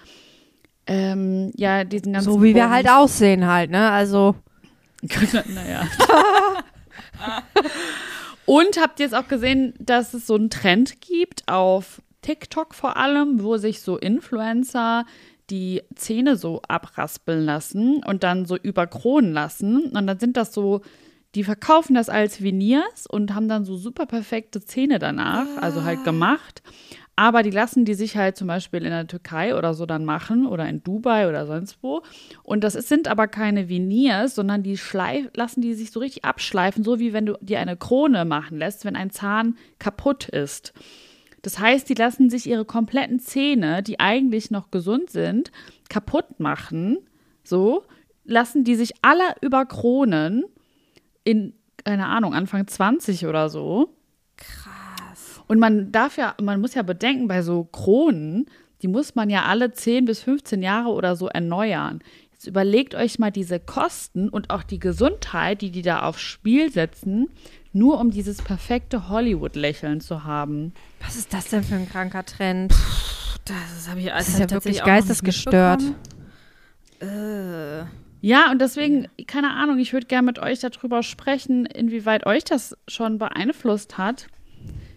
ähm, 0.87 1.51
ja, 1.55 1.83
diesen 1.83 2.13
ganzen 2.13 2.31
So 2.31 2.41
wie 2.41 2.55
wir 2.55 2.69
halt 2.69 2.89
aussehen 2.89 3.45
halt, 3.45 3.69
ne? 3.69 3.91
Also, 3.91 4.35
naja. 5.53 5.87
Und 8.45 8.79
habt 8.79 8.99
ihr 8.99 9.05
jetzt 9.05 9.15
auch 9.15 9.27
gesehen, 9.27 9.73
dass 9.77 10.13
es 10.13 10.25
so 10.25 10.35
einen 10.35 10.49
Trend 10.49 11.01
gibt 11.01 11.47
auf 11.47 12.01
TikTok 12.21 12.73
vor 12.73 12.97
allem, 12.97 13.43
wo 13.43 13.57
sich 13.57 13.81
so 13.81 13.97
Influencer 13.97 15.05
die 15.49 15.81
Zähne 15.95 16.35
so 16.35 16.61
abraspeln 16.67 17.43
lassen 17.43 18.03
und 18.05 18.23
dann 18.23 18.45
so 18.45 18.57
überkronen 18.57 19.33
lassen. 19.33 19.91
Und 19.91 20.07
dann 20.07 20.19
sind 20.19 20.37
das 20.37 20.53
so, 20.53 20.81
die 21.35 21.43
verkaufen 21.43 21.93
das 21.93 22.09
als 22.09 22.41
Veneers 22.41 23.05
und 23.07 23.33
haben 23.33 23.47
dann 23.47 23.65
so 23.65 23.77
super 23.77 24.05
perfekte 24.05 24.63
Zähne 24.63 24.99
danach, 24.99 25.47
also 25.61 25.83
halt 25.83 26.03
gemacht. 26.03 26.61
Aber 27.19 27.41
die 27.41 27.49
lassen 27.49 27.83
die 27.83 27.95
sich 27.95 28.15
halt 28.15 28.37
zum 28.37 28.47
Beispiel 28.47 28.83
in 28.83 28.91
der 28.91 29.07
Türkei 29.07 29.55
oder 29.55 29.73
so 29.73 29.87
dann 29.87 30.05
machen 30.05 30.45
oder 30.45 30.69
in 30.69 30.83
Dubai 30.83 31.27
oder 31.27 31.47
sonst 31.47 31.79
wo. 31.81 32.03
Und 32.43 32.63
das 32.63 32.75
ist, 32.75 32.89
sind 32.89 33.07
aber 33.07 33.27
keine 33.27 33.69
Veneers, 33.69 34.35
sondern 34.35 34.61
die 34.61 34.77
schleif, 34.77 35.27
lassen 35.35 35.61
die 35.61 35.73
sich 35.73 35.89
so 35.89 35.99
richtig 35.99 36.25
abschleifen, 36.25 36.83
so 36.83 36.99
wie 36.99 37.13
wenn 37.13 37.25
du 37.25 37.33
dir 37.41 37.59
eine 37.59 37.75
Krone 37.75 38.23
machen 38.23 38.59
lässt, 38.59 38.85
wenn 38.85 38.95
ein 38.95 39.09
Zahn 39.09 39.57
kaputt 39.79 40.29
ist. 40.29 40.73
Das 41.41 41.57
heißt, 41.57 41.89
die 41.89 41.95
lassen 41.95 42.29
sich 42.29 42.47
ihre 42.47 42.65
kompletten 42.65 43.19
Zähne, 43.19 43.81
die 43.81 43.99
eigentlich 43.99 44.51
noch 44.51 44.69
gesund 44.69 45.09
sind, 45.09 45.51
kaputt 45.89 46.39
machen. 46.39 46.99
So 47.43 47.83
lassen 48.25 48.63
die 48.63 48.75
sich 48.75 48.91
alle 49.01 49.23
überkronen 49.41 50.45
in, 51.23 51.53
keine 51.83 52.05
Ahnung, 52.05 52.35
Anfang 52.35 52.67
20 52.67 53.25
oder 53.25 53.49
so. 53.49 53.96
Und 55.47 55.59
man 55.59 55.91
darf 55.91 56.17
ja, 56.17 56.35
man 56.41 56.59
muss 56.61 56.73
ja 56.73 56.81
bedenken, 56.81 57.27
bei 57.27 57.41
so 57.41 57.63
Kronen, 57.63 58.47
die 58.81 58.87
muss 58.87 59.15
man 59.15 59.29
ja 59.29 59.45
alle 59.45 59.71
10 59.71 60.05
bis 60.05 60.21
15 60.21 60.61
Jahre 60.61 60.89
oder 60.89 61.15
so 61.15 61.27
erneuern. 61.27 62.01
Jetzt 62.33 62.47
überlegt 62.47 62.93
euch 62.93 63.17
mal 63.17 63.31
diese 63.31 63.59
Kosten 63.59 64.29
und 64.29 64.51
auch 64.51 64.61
die 64.61 64.79
Gesundheit, 64.79 65.61
die 65.61 65.71
die 65.71 65.81
da 65.81 66.03
aufs 66.03 66.21
Spiel 66.21 66.71
setzen, 66.71 67.29
nur 67.73 67.99
um 67.99 68.11
dieses 68.11 68.41
perfekte 68.41 69.09
Hollywood-Lächeln 69.09 70.01
zu 70.01 70.23
haben. 70.23 70.73
was 70.99 71.15
ist 71.15 71.33
das 71.33 71.49
denn 71.49 71.63
für 71.63 71.75
ein 71.75 71.89
kranker 71.89 72.25
Trend? 72.25 72.73
Das 73.45 73.89
habe 73.89 74.01
ich 74.01 74.07
Das 74.07 74.15
alles 74.15 74.29
ist 74.29 74.39
ja 74.39 74.51
wirklich 74.51 74.83
geistesgestört. 74.83 75.81
Äh. 76.99 77.85
Ja, 78.19 78.51
und 78.51 78.59
deswegen, 78.59 79.07
keine 79.25 79.51
Ahnung, 79.51 79.79
ich 79.79 79.93
würde 79.93 80.07
gerne 80.07 80.25
mit 80.25 80.39
euch 80.39 80.59
darüber 80.59 81.01
sprechen, 81.01 81.65
inwieweit 81.65 82.25
euch 82.25 82.43
das 82.43 82.75
schon 82.87 83.19
beeinflusst 83.19 83.97
hat 83.97 84.27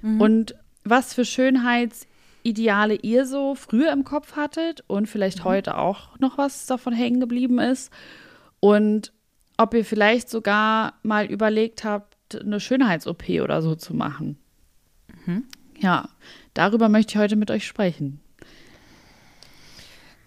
und 0.02 0.54
was 0.84 1.14
für 1.14 1.24
Schönheitsideale 1.24 2.94
ihr 2.94 3.26
so 3.26 3.54
früher 3.54 3.92
im 3.92 4.04
Kopf 4.04 4.36
hattet 4.36 4.82
und 4.86 5.06
vielleicht 5.08 5.44
heute 5.44 5.76
auch 5.76 6.18
noch 6.18 6.38
was 6.38 6.66
davon 6.66 6.92
hängen 6.92 7.20
geblieben 7.20 7.58
ist 7.58 7.92
und 8.60 9.12
ob 9.56 9.74
ihr 9.74 9.84
vielleicht 9.84 10.30
sogar 10.30 10.94
mal 11.02 11.26
überlegt 11.26 11.84
habt, 11.84 12.16
eine 12.40 12.60
Schönheits-OP 12.60 13.28
oder 13.42 13.60
so 13.60 13.74
zu 13.74 13.94
machen. 13.94 14.38
Ja, 15.78 16.08
darüber 16.54 16.88
möchte 16.88 17.12
ich 17.12 17.18
heute 17.18 17.36
mit 17.36 17.50
euch 17.50 17.66
sprechen. 17.66 18.20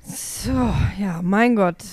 So, 0.06 0.74
ja, 1.00 1.22
mein 1.24 1.56
Gott. 1.56 1.84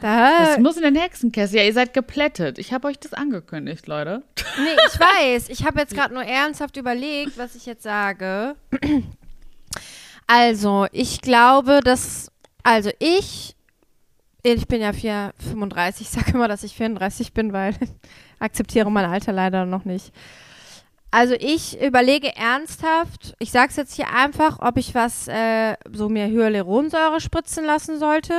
Das 0.00 0.56
da, 0.56 0.56
muss 0.60 0.76
in 0.76 0.82
den 0.82 0.96
Hexenkessel. 0.96 1.58
Ja, 1.58 1.64
ihr 1.64 1.72
seid 1.72 1.94
geplättet. 1.94 2.58
Ich 2.58 2.72
habe 2.72 2.88
euch 2.88 2.98
das 2.98 3.12
angekündigt, 3.12 3.86
Leute. 3.86 4.22
nee, 4.58 4.76
ich 4.88 4.98
weiß. 5.00 5.48
Ich 5.48 5.64
habe 5.64 5.78
jetzt 5.78 5.94
gerade 5.94 6.12
nur 6.12 6.24
ernsthaft 6.24 6.76
überlegt, 6.76 7.38
was 7.38 7.54
ich 7.54 7.66
jetzt 7.66 7.82
sage. 7.82 8.56
Also, 10.26 10.86
ich 10.92 11.20
glaube, 11.20 11.80
dass, 11.84 12.30
also 12.62 12.90
ich, 12.98 13.54
ich 14.42 14.66
bin 14.66 14.80
ja 14.80 14.92
4, 14.92 15.32
35, 15.50 16.06
ich 16.06 16.12
sage 16.12 16.32
immer, 16.32 16.48
dass 16.48 16.62
ich 16.62 16.74
34 16.74 17.32
bin, 17.32 17.52
weil 17.52 17.74
ich 17.80 17.90
akzeptiere 18.38 18.90
mein 18.90 19.04
Alter 19.04 19.32
leider 19.32 19.66
noch 19.66 19.84
nicht. 19.84 20.12
Also 21.14 21.34
ich 21.34 21.78
überlege 21.82 22.34
ernsthaft, 22.34 23.34
ich 23.38 23.50
sage 23.50 23.68
es 23.68 23.76
jetzt 23.76 23.94
hier 23.94 24.08
einfach, 24.08 24.60
ob 24.60 24.78
ich 24.78 24.94
was, 24.94 25.28
äh, 25.28 25.76
so 25.92 26.08
mir 26.08 26.26
Hyaluronsäure 26.26 27.20
spritzen 27.20 27.66
lassen 27.66 27.98
sollte. 27.98 28.32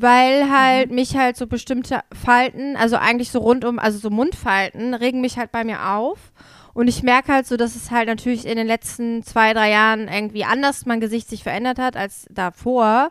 Weil 0.00 0.48
halt 0.48 0.92
mich 0.92 1.16
halt 1.16 1.36
so 1.36 1.48
bestimmte 1.48 2.02
Falten, 2.12 2.76
also 2.76 2.94
eigentlich 2.94 3.32
so 3.32 3.40
rundum, 3.40 3.80
also 3.80 3.98
so 3.98 4.10
Mundfalten, 4.10 4.94
regen 4.94 5.20
mich 5.20 5.38
halt 5.38 5.50
bei 5.50 5.64
mir 5.64 5.90
auf. 5.90 6.32
Und 6.72 6.86
ich 6.86 7.02
merke 7.02 7.32
halt 7.32 7.48
so, 7.48 7.56
dass 7.56 7.74
es 7.74 7.90
halt 7.90 8.06
natürlich 8.06 8.46
in 8.46 8.56
den 8.56 8.68
letzten 8.68 9.24
zwei, 9.24 9.52
drei 9.54 9.72
Jahren 9.72 10.06
irgendwie 10.06 10.44
anders 10.44 10.86
mein 10.86 11.00
Gesicht 11.00 11.28
sich 11.28 11.42
verändert 11.42 11.80
hat 11.80 11.96
als 11.96 12.26
davor. 12.30 13.10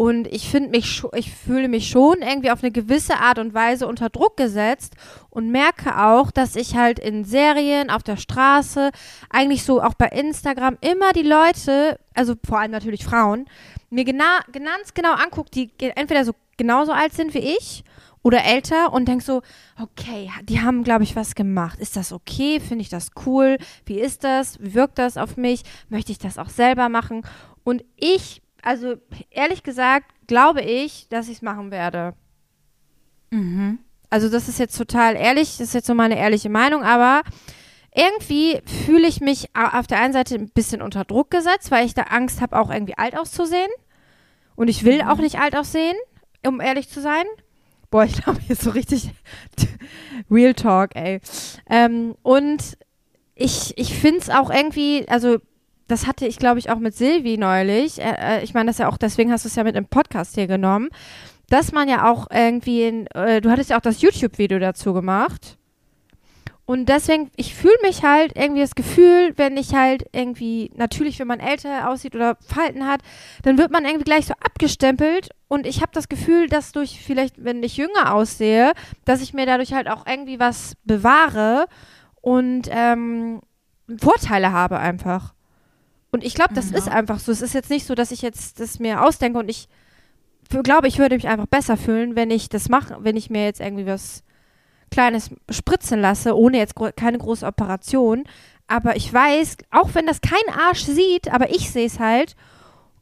Und 0.00 0.28
ich 0.28 0.48
finde 0.48 0.70
mich, 0.70 1.02
ich 1.16 1.34
fühle 1.34 1.66
mich 1.66 1.88
schon 1.88 2.18
irgendwie 2.20 2.52
auf 2.52 2.62
eine 2.62 2.70
gewisse 2.70 3.16
Art 3.16 3.40
und 3.40 3.52
Weise 3.52 3.88
unter 3.88 4.10
Druck 4.10 4.36
gesetzt 4.36 4.94
und 5.28 5.50
merke 5.50 5.98
auch, 6.00 6.30
dass 6.30 6.54
ich 6.54 6.76
halt 6.76 7.00
in 7.00 7.24
Serien, 7.24 7.90
auf 7.90 8.04
der 8.04 8.16
Straße, 8.16 8.92
eigentlich 9.28 9.64
so 9.64 9.82
auch 9.82 9.94
bei 9.94 10.06
Instagram 10.06 10.78
immer 10.82 11.10
die 11.14 11.24
Leute, 11.24 11.98
also 12.14 12.36
vor 12.46 12.60
allem 12.60 12.70
natürlich 12.70 13.04
Frauen, 13.04 13.46
mir 13.90 14.04
gena 14.04 14.38
ganz 14.52 14.94
genau 14.94 15.14
anguckt, 15.14 15.56
die 15.56 15.72
entweder 15.80 16.24
so 16.24 16.32
genauso 16.56 16.92
alt 16.92 17.12
sind 17.14 17.34
wie 17.34 17.56
ich 17.58 17.82
oder 18.22 18.44
älter 18.44 18.92
und 18.92 19.08
denk 19.08 19.22
so, 19.22 19.42
okay, 19.82 20.30
die 20.44 20.60
haben, 20.60 20.84
glaube 20.84 21.02
ich, 21.02 21.16
was 21.16 21.34
gemacht. 21.34 21.80
Ist 21.80 21.96
das 21.96 22.12
okay? 22.12 22.60
Finde 22.60 22.82
ich 22.82 22.88
das 22.88 23.08
cool? 23.26 23.58
Wie 23.84 23.98
ist 23.98 24.22
das? 24.22 24.60
Wie 24.60 24.74
wirkt 24.74 25.00
das 25.00 25.16
auf 25.16 25.36
mich? 25.36 25.64
Möchte 25.88 26.12
ich 26.12 26.18
das 26.18 26.38
auch 26.38 26.50
selber 26.50 26.88
machen? 26.88 27.22
Und 27.64 27.84
ich 27.96 28.42
also 28.62 28.96
ehrlich 29.30 29.62
gesagt, 29.62 30.12
glaube 30.26 30.62
ich, 30.62 31.08
dass 31.08 31.28
ich 31.28 31.36
es 31.36 31.42
machen 31.42 31.70
werde. 31.70 32.14
Mhm. 33.30 33.78
Also 34.10 34.28
das 34.28 34.48
ist 34.48 34.58
jetzt 34.58 34.76
total 34.76 35.16
ehrlich, 35.16 35.58
das 35.58 35.68
ist 35.68 35.74
jetzt 35.74 35.86
so 35.86 35.94
meine 35.94 36.18
ehrliche 36.18 36.48
Meinung, 36.48 36.82
aber 36.82 37.22
irgendwie 37.94 38.60
fühle 38.86 39.06
ich 39.06 39.20
mich 39.20 39.50
auf 39.54 39.86
der 39.86 40.00
einen 40.00 40.12
Seite 40.12 40.34
ein 40.36 40.50
bisschen 40.50 40.82
unter 40.82 41.04
Druck 41.04 41.30
gesetzt, 41.30 41.70
weil 41.70 41.84
ich 41.84 41.94
da 41.94 42.02
Angst 42.02 42.40
habe, 42.40 42.58
auch 42.58 42.70
irgendwie 42.70 42.96
alt 42.96 43.18
auszusehen. 43.18 43.70
Und 44.56 44.68
ich 44.68 44.84
will 44.84 45.02
auch 45.02 45.18
nicht 45.18 45.38
alt 45.38 45.56
aussehen, 45.56 45.96
um 46.46 46.60
ehrlich 46.60 46.88
zu 46.88 47.00
sein. 47.00 47.24
Boah, 47.90 48.04
ich 48.04 48.22
glaube, 48.22 48.40
hier 48.40 48.52
ist 48.52 48.62
so 48.62 48.70
richtig 48.70 49.10
Real 50.30 50.54
Talk, 50.54 50.94
ey. 50.94 51.20
Ähm, 51.68 52.14
und 52.22 52.76
ich, 53.34 53.76
ich 53.78 53.94
finde 53.94 54.20
es 54.20 54.30
auch 54.30 54.50
irgendwie, 54.50 55.06
also 55.08 55.38
das 55.88 56.06
hatte 56.06 56.26
ich, 56.26 56.38
glaube 56.38 56.58
ich, 56.58 56.70
auch 56.70 56.78
mit 56.78 56.94
Silvi 56.94 57.36
neulich. 57.38 57.98
Äh, 57.98 58.38
äh, 58.38 58.44
ich 58.44 58.54
meine, 58.54 58.70
das 58.70 58.78
ja 58.78 58.88
auch, 58.88 58.98
deswegen 58.98 59.32
hast 59.32 59.44
du 59.44 59.48
es 59.48 59.56
ja 59.56 59.64
mit 59.64 59.74
im 59.74 59.86
Podcast 59.86 60.34
hier 60.34 60.46
genommen, 60.46 60.90
dass 61.48 61.72
man 61.72 61.88
ja 61.88 62.10
auch 62.10 62.28
irgendwie, 62.30 62.84
in, 62.84 63.06
äh, 63.08 63.40
du 63.40 63.50
hattest 63.50 63.70
ja 63.70 63.78
auch 63.78 63.82
das 63.82 64.02
YouTube-Video 64.02 64.58
dazu 64.58 64.92
gemacht. 64.92 65.56
Und 66.66 66.90
deswegen, 66.90 67.30
ich 67.36 67.54
fühle 67.54 67.78
mich 67.80 68.02
halt 68.02 68.36
irgendwie 68.36 68.60
das 68.60 68.74
Gefühl, 68.74 69.32
wenn 69.36 69.56
ich 69.56 69.74
halt 69.74 70.04
irgendwie, 70.12 70.70
natürlich, 70.76 71.18
wenn 71.18 71.26
man 71.26 71.40
älter 71.40 71.88
aussieht 71.88 72.14
oder 72.14 72.36
Falten 72.46 72.86
hat, 72.86 73.00
dann 73.42 73.56
wird 73.56 73.70
man 73.70 73.86
irgendwie 73.86 74.04
gleich 74.04 74.26
so 74.26 74.34
abgestempelt. 74.34 75.30
Und 75.48 75.66
ich 75.66 75.80
habe 75.80 75.92
das 75.94 76.10
Gefühl, 76.10 76.46
dass 76.48 76.72
durch 76.72 77.00
vielleicht, 77.00 77.42
wenn 77.42 77.62
ich 77.62 77.78
jünger 77.78 78.12
aussehe, 78.12 78.72
dass 79.06 79.22
ich 79.22 79.32
mir 79.32 79.46
dadurch 79.46 79.72
halt 79.72 79.88
auch 79.88 80.06
irgendwie 80.06 80.38
was 80.38 80.74
bewahre 80.84 81.64
und 82.20 82.68
ähm, 82.70 83.40
Vorteile 83.98 84.52
habe 84.52 84.78
einfach. 84.78 85.32
Und 86.10 86.24
ich 86.24 86.34
glaube, 86.34 86.54
das 86.54 86.70
Ja. 86.70 86.78
ist 86.78 86.88
einfach 86.88 87.18
so. 87.18 87.32
Es 87.32 87.42
ist 87.42 87.54
jetzt 87.54 87.70
nicht 87.70 87.86
so, 87.86 87.94
dass 87.94 88.10
ich 88.10 88.22
jetzt 88.22 88.60
das 88.60 88.78
mir 88.78 89.02
ausdenke 89.04 89.38
und 89.38 89.48
ich 89.48 89.68
glaube, 90.62 90.88
ich 90.88 90.98
würde 90.98 91.16
mich 91.16 91.28
einfach 91.28 91.46
besser 91.46 91.76
fühlen, 91.76 92.16
wenn 92.16 92.30
ich 92.30 92.48
das 92.48 92.68
mache, 92.70 92.96
wenn 93.00 93.16
ich 93.16 93.28
mir 93.28 93.44
jetzt 93.44 93.60
irgendwie 93.60 93.86
was 93.86 94.22
Kleines 94.90 95.30
spritzen 95.50 96.00
lasse, 96.00 96.34
ohne 96.34 96.56
jetzt 96.56 96.74
gro 96.74 96.88
keine 96.96 97.18
große 97.18 97.44
Operation. 97.44 98.24
Aber 98.66 98.96
ich 98.96 99.12
weiß, 99.12 99.58
auch 99.70 99.90
wenn 99.94 100.06
das 100.06 100.20
kein 100.22 100.54
Arsch 100.58 100.84
sieht, 100.84 101.30
aber 101.32 101.50
ich 101.50 101.70
sehe 101.70 101.86
es 101.86 101.98
halt. 101.98 102.36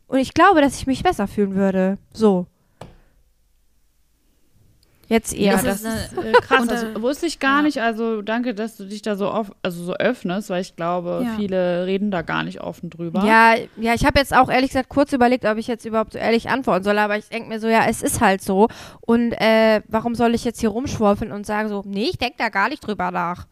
Und 0.08 0.18
ich 0.18 0.34
glaube, 0.34 0.60
dass 0.60 0.76
ich 0.76 0.86
mich 0.86 1.02
besser 1.04 1.28
fühlen 1.28 1.54
würde. 1.54 1.98
So. 2.12 2.46
Jetzt 5.08 5.34
eher. 5.34 5.52
Das 5.52 5.62
das 5.62 5.82
ist 5.82 6.12
ist 6.12 6.18
äh, 6.18 6.32
krass. 6.32 6.62
Und, 6.62 6.70
Das 6.70 6.82
äh, 6.82 7.00
wusste 7.00 7.26
ich 7.26 7.38
gar 7.38 7.58
ja. 7.58 7.62
nicht. 7.62 7.80
Also 7.80 8.22
danke, 8.22 8.54
dass 8.54 8.76
du 8.76 8.84
dich 8.84 9.02
da 9.02 9.14
so 9.14 9.30
oft, 9.30 9.52
also 9.62 9.84
so 9.84 9.94
öffnest, 9.94 10.50
weil 10.50 10.60
ich 10.62 10.74
glaube, 10.74 11.22
Ja. 11.24 11.34
viele 11.36 11.86
reden 11.86 12.10
da 12.10 12.22
gar 12.22 12.42
nicht 12.42 12.60
offen 12.60 12.90
drüber. 12.90 13.24
Ja, 13.24 13.54
ja, 13.76 13.94
ich 13.94 14.04
habe 14.04 14.18
jetzt 14.18 14.34
auch 14.34 14.50
ehrlich 14.50 14.70
gesagt 14.70 14.88
kurz 14.88 15.12
überlegt, 15.12 15.44
ob 15.44 15.58
ich 15.58 15.68
jetzt 15.68 15.84
überhaupt 15.84 16.14
so 16.14 16.18
ehrlich 16.18 16.48
antworten 16.50 16.82
soll, 16.82 16.98
aber 16.98 17.16
ich 17.16 17.28
denke 17.28 17.48
mir 17.48 17.60
so, 17.60 17.68
ja, 17.68 17.86
es 17.88 18.02
ist 18.02 18.20
halt 18.20 18.42
so. 18.42 18.68
Und 19.00 19.32
äh, 19.32 19.80
warum 19.86 20.16
soll 20.16 20.34
ich 20.34 20.44
jetzt 20.44 20.58
hier 20.60 20.70
rumschwurfeln 20.70 21.30
und 21.30 21.46
sagen 21.46 21.68
so, 21.68 21.82
nee, 21.86 22.08
ich 22.10 22.18
denke 22.18 22.34
da 22.38 22.48
gar 22.48 22.68
nicht 22.68 22.84
drüber 22.84 23.12
nach. 23.12 23.46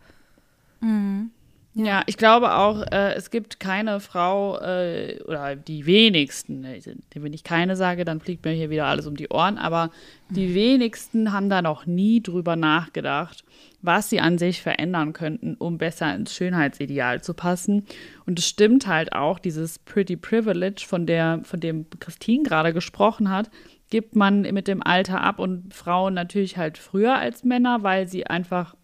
Mhm. 0.81 1.31
Ja, 1.77 2.05
ich 2.07 2.17
glaube 2.17 2.55
auch, 2.55 2.83
äh, 2.93 3.15
es 3.15 3.31
gibt 3.31 3.59
keine 3.59 3.99
Frau 3.99 4.61
äh, 4.61 5.21
oder 5.27 5.57
die 5.57 5.87
wenigsten, 5.87 6.61
ne, 6.61 6.79
wenn 7.17 7.33
ich 7.33 7.43
keine 7.43 7.75
sage, 7.75 8.05
dann 8.05 8.21
fliegt 8.21 8.45
mir 8.45 8.53
hier 8.53 8.71
wieder 8.71 8.87
alles 8.87 9.09
um 9.09 9.17
die 9.17 9.29
Ohren, 9.29 9.59
aber 9.59 9.91
die 10.31 10.55
wenigsten 10.55 11.33
haben 11.33 11.49
da 11.49 11.63
noch 11.63 11.85
nie 11.85 12.23
drüber 12.23 12.55
nachgedacht, 12.55 13.45
was 13.83 14.09
sie 14.09 14.21
an 14.21 14.39
sich 14.39 14.63
verändern 14.63 15.13
könnten, 15.15 15.57
um 15.57 15.77
besser 15.77 16.15
ins 16.15 16.33
Schönheitsideal 16.33 17.23
zu 17.23 17.35
passen. 17.35 17.85
Und 18.25 18.39
es 18.39 18.47
stimmt 18.47 18.87
halt 18.87 19.13
auch, 19.13 19.41
dieses 19.41 19.81
Pretty 19.81 20.17
Privilege, 20.17 20.85
von, 20.87 21.07
der, 21.07 21.41
von 21.43 21.59
dem 21.59 21.87
Christine 21.99 22.45
gerade 22.45 22.73
gesprochen 22.73 23.31
hat, 23.31 23.51
gibt 23.91 24.15
man 24.15 24.43
mit 24.43 24.69
dem 24.69 24.81
Alter 24.81 25.21
ab 25.23 25.41
und 25.41 25.75
Frauen 25.75 26.15
natürlich 26.15 26.57
halt 26.57 26.79
früher 26.79 27.17
als 27.17 27.43
Männer, 27.43 27.83
weil 27.83 28.07
sie 28.07 28.29
einfach 28.29 28.77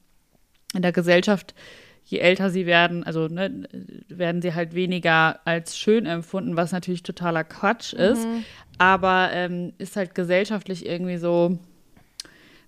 in 0.74 0.82
der 0.82 0.92
Gesellschaft, 0.92 1.54
je 2.04 2.18
älter 2.18 2.50
sie 2.50 2.66
werden, 2.66 3.04
also 3.04 3.28
ne, 3.28 3.68
werden 4.08 4.42
sie 4.42 4.54
halt 4.54 4.74
weniger 4.74 5.40
als 5.44 5.78
schön 5.78 6.06
empfunden, 6.06 6.56
was 6.56 6.72
natürlich 6.72 7.02
totaler 7.02 7.44
Quatsch 7.44 7.92
ist. 7.92 8.26
Aber 8.78 9.30
ähm, 9.32 9.72
ist 9.78 9.96
halt 9.96 10.14
gesellschaftlich 10.14 10.86
irgendwie 10.86 11.18
so, 11.18 11.58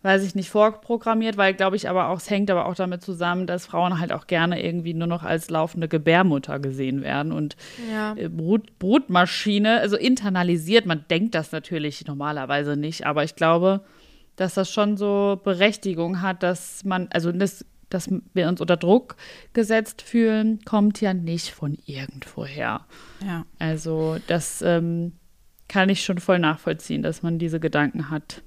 weiß 0.02 0.24
ich 0.24 0.34
nicht, 0.34 0.50
vorprogrammiert, 0.50 1.36
weil 1.36 1.54
glaube 1.54 1.76
ich 1.76 1.88
aber 1.88 2.08
auch, 2.08 2.18
es 2.18 2.28
hängt 2.28 2.50
aber 2.50 2.66
auch 2.66 2.74
damit 2.74 3.02
zusammen, 3.02 3.46
dass 3.46 3.66
Frauen 3.66 3.98
halt 3.98 4.12
auch 4.12 4.26
gerne 4.26 4.62
irgendwie 4.62 4.94
nur 4.94 5.06
noch 5.08 5.22
als 5.22 5.48
laufende 5.48 5.88
Gebärmutter 5.88 6.58
gesehen 6.58 7.02
werden 7.02 7.32
und 7.32 7.56
Ja. 7.90 8.14
äh, 8.16 8.28
Brut, 8.28 8.78
Brutmaschine, 8.78 9.80
also 9.80 9.96
internalisiert. 9.96 10.86
Man 10.86 11.04
denkt 11.08 11.34
das 11.34 11.50
natürlich 11.52 12.06
normalerweise 12.06 12.76
nicht, 12.76 13.06
aber 13.06 13.24
ich 13.24 13.36
glaube, 13.36 13.80
dass 14.36 14.54
das 14.54 14.70
schon 14.70 14.96
so 14.96 15.40
Berechtigung 15.42 16.20
hat, 16.20 16.42
dass 16.42 16.84
man, 16.84 17.08
also 17.12 17.32
das, 17.32 17.64
dass 17.94 18.10
wir 18.34 18.48
uns 18.48 18.60
unter 18.60 18.76
Druck 18.76 19.16
gesetzt 19.52 20.02
fühlen, 20.02 20.60
kommt 20.64 21.00
ja 21.00 21.14
nicht 21.14 21.50
von 21.50 21.76
irgendwoher. 21.86 22.86
Ja. 23.24 23.44
Also 23.58 24.18
das 24.26 24.62
ähm, 24.62 25.12
kann 25.68 25.88
ich 25.88 26.04
schon 26.04 26.18
voll 26.18 26.38
nachvollziehen, 26.38 27.02
dass 27.02 27.22
man 27.22 27.38
diese 27.38 27.60
Gedanken 27.60 28.10
hat. 28.10 28.42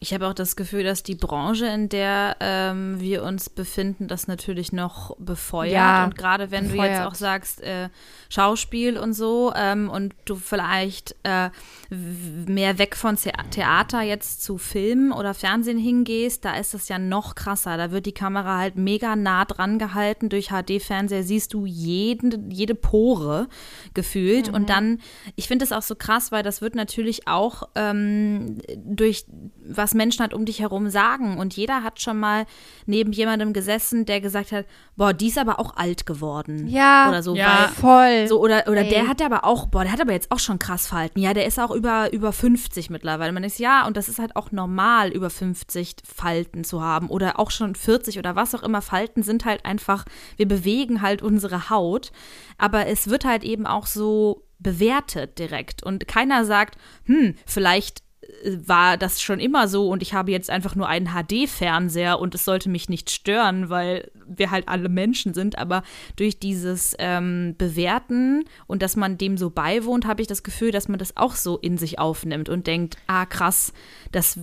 Ich 0.00 0.14
habe 0.14 0.28
auch 0.28 0.34
das 0.34 0.54
Gefühl, 0.54 0.84
dass 0.84 1.02
die 1.02 1.16
Branche, 1.16 1.66
in 1.66 1.88
der 1.88 2.36
ähm, 2.38 3.00
wir 3.00 3.24
uns 3.24 3.50
befinden, 3.50 4.06
das 4.06 4.28
natürlich 4.28 4.72
noch 4.72 5.16
befeuert. 5.18 5.72
Ja, 5.72 6.04
und 6.04 6.16
gerade 6.16 6.52
wenn 6.52 6.68
du 6.68 6.76
jetzt 6.76 6.82
befeuert. 6.82 7.06
auch 7.08 7.14
sagst, 7.16 7.60
äh, 7.62 7.88
Schauspiel 8.28 8.96
und 8.96 9.12
so, 9.12 9.52
ähm, 9.56 9.90
und 9.90 10.14
du 10.24 10.36
vielleicht 10.36 11.16
äh, 11.24 11.50
mehr 11.90 12.78
weg 12.78 12.94
von 12.94 13.16
The 13.16 13.32
Theater 13.50 14.02
jetzt 14.02 14.44
zu 14.44 14.56
Film 14.56 15.10
oder 15.10 15.34
Fernsehen 15.34 15.78
hingehst, 15.78 16.44
da 16.44 16.54
ist 16.54 16.74
das 16.74 16.88
ja 16.88 17.00
noch 17.00 17.34
krasser. 17.34 17.76
Da 17.76 17.90
wird 17.90 18.06
die 18.06 18.12
Kamera 18.12 18.56
halt 18.56 18.76
mega 18.76 19.16
nah 19.16 19.46
dran 19.46 19.80
gehalten. 19.80 20.28
Durch 20.28 20.50
HD-Fernseher 20.50 21.24
siehst 21.24 21.54
du 21.54 21.66
jeden, 21.66 22.52
jede 22.52 22.76
Pore 22.76 23.48
gefühlt. 23.94 24.48
Und 24.48 24.70
dann, 24.70 25.00
ich 25.34 25.48
finde 25.48 25.64
es 25.64 25.72
auch 25.72 25.82
so 25.82 25.96
krass, 25.96 26.30
weil 26.30 26.44
das 26.44 26.62
wird 26.62 26.76
natürlich 26.76 27.26
auch 27.26 27.64
ähm, 27.74 28.58
durch 28.76 29.26
was 29.66 29.87
Menschen 29.94 30.20
halt 30.20 30.34
um 30.34 30.44
dich 30.44 30.60
herum 30.60 30.90
sagen. 30.90 31.38
Und 31.38 31.54
jeder 31.56 31.82
hat 31.82 32.00
schon 32.00 32.18
mal 32.18 32.46
neben 32.86 33.12
jemandem 33.12 33.52
gesessen, 33.52 34.04
der 34.06 34.20
gesagt 34.20 34.52
hat, 34.52 34.66
boah, 34.96 35.12
die 35.12 35.28
ist 35.28 35.38
aber 35.38 35.58
auch 35.58 35.76
alt 35.76 36.06
geworden. 36.06 36.66
Ja, 36.68 37.08
Oder 37.08 37.22
so, 37.22 37.34
Ja. 37.36 37.68
voll. 37.80 38.26
so 38.28 38.40
oder, 38.40 38.64
oder 38.68 38.82
Ey. 38.82 38.88
der 38.90 39.08
hat 39.08 39.22
aber 39.22 39.44
auch, 39.44 39.66
boah, 39.66 39.82
der 39.84 39.92
hat 39.92 40.00
aber 40.00 40.12
jetzt 40.12 40.30
auch 40.30 40.38
schon 40.38 40.58
krass 40.58 40.86
Falten. 40.86 41.20
Ja, 41.20 41.34
der 41.34 41.46
ist 41.46 41.58
auch 41.58 41.70
über, 41.70 42.12
über 42.12 42.32
50 42.32 42.90
mittlerweile. 42.90 43.32
Man 43.32 43.44
ist 43.44 43.58
ja, 43.58 43.86
und 43.86 43.96
das 43.96 44.08
ist 44.08 44.18
halt 44.18 44.36
auch 44.36 44.52
normal, 44.52 45.10
über 45.10 45.30
50 45.30 45.96
Falten 46.04 46.64
zu 46.64 46.82
haben. 46.82 47.08
Oder 47.08 47.38
auch 47.38 47.50
schon 47.50 47.74
40 47.74 48.18
oder 48.18 48.36
was 48.36 48.54
auch 48.54 48.62
immer. 48.62 48.82
Falten 48.82 49.22
sind 49.22 49.44
halt 49.44 49.64
einfach, 49.64 50.04
wir 50.36 50.48
bewegen 50.48 51.02
halt 51.02 51.22
unsere 51.22 51.70
Haut. 51.70 52.12
Aber 52.58 52.86
es 52.86 53.08
wird 53.08 53.24
halt 53.24 53.44
eben 53.44 53.66
auch 53.66 53.86
so 53.86 54.44
bewertet 54.58 55.38
direkt. 55.38 55.82
Und 55.82 56.08
keiner 56.08 56.44
sagt, 56.44 56.76
hm, 57.04 57.34
vielleicht 57.46 58.02
war 58.44 58.96
das 58.96 59.20
schon 59.20 59.40
immer 59.40 59.68
so 59.68 59.88
und 59.88 60.02
ich 60.02 60.14
habe 60.14 60.30
jetzt 60.30 60.50
einfach 60.50 60.74
nur 60.74 60.86
einen 60.86 61.08
HD-Fernseher 61.08 62.18
und 62.18 62.34
es 62.34 62.44
sollte 62.44 62.68
mich 62.68 62.88
nicht 62.88 63.10
stören, 63.10 63.68
weil 63.70 64.10
wir 64.26 64.50
halt 64.50 64.68
alle 64.68 64.88
Menschen 64.88 65.34
sind. 65.34 65.58
Aber 65.58 65.82
durch 66.16 66.38
dieses 66.38 66.94
ähm, 66.98 67.54
Bewerten 67.56 68.44
und 68.66 68.82
dass 68.82 68.96
man 68.96 69.18
dem 69.18 69.38
so 69.38 69.50
beiwohnt, 69.50 70.06
habe 70.06 70.20
ich 70.22 70.28
das 70.28 70.42
Gefühl, 70.42 70.70
dass 70.70 70.88
man 70.88 70.98
das 70.98 71.16
auch 71.16 71.34
so 71.34 71.58
in 71.58 71.78
sich 71.78 71.98
aufnimmt 71.98 72.48
und 72.48 72.66
denkt, 72.66 72.96
ah 73.06 73.26
krass, 73.26 73.72
das 74.12 74.38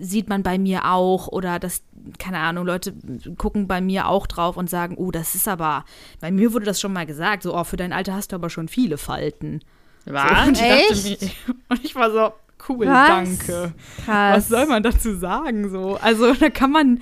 sieht 0.00 0.28
man 0.28 0.42
bei 0.42 0.58
mir 0.58 0.90
auch 0.90 1.28
oder 1.28 1.58
das, 1.58 1.82
keine 2.18 2.38
Ahnung, 2.38 2.66
Leute 2.66 2.94
gucken 3.36 3.68
bei 3.68 3.80
mir 3.80 4.08
auch 4.08 4.26
drauf 4.26 4.56
und 4.56 4.70
sagen, 4.70 4.96
oh, 4.96 5.10
das 5.10 5.34
ist 5.34 5.46
aber, 5.46 5.84
bei 6.20 6.30
mir 6.30 6.52
wurde 6.52 6.64
das 6.64 6.80
schon 6.80 6.92
mal 6.92 7.06
gesagt, 7.06 7.42
so, 7.42 7.54
oh, 7.56 7.64
für 7.64 7.76
dein 7.76 7.92
Alter 7.92 8.14
hast 8.14 8.32
du 8.32 8.36
aber 8.36 8.50
schon 8.50 8.68
viele 8.68 8.96
Falten. 8.98 9.60
Was? 10.06 10.48
und, 10.48 10.56
ich 10.56 10.62
Echt? 10.62 11.22
dachte 11.22 11.30
und 11.68 11.84
ich 11.84 11.94
war 11.94 12.10
so, 12.10 12.32
cool, 12.68 12.86
Was? 12.86 13.08
danke. 13.08 13.72
Krass. 14.04 14.36
Was 14.36 14.48
soll 14.48 14.66
man 14.66 14.82
dazu 14.82 15.16
sagen? 15.16 15.70
So? 15.70 15.96
Also 16.00 16.32
da 16.34 16.50
kann 16.50 16.70
man 16.70 17.00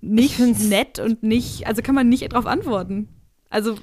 nicht 0.00 0.38
nett 0.38 0.98
und 0.98 1.22
nicht, 1.22 1.66
also 1.66 1.82
kann 1.82 1.94
man 1.94 2.08
nicht 2.08 2.32
drauf 2.32 2.46
antworten. 2.46 3.08
Also 3.50 3.76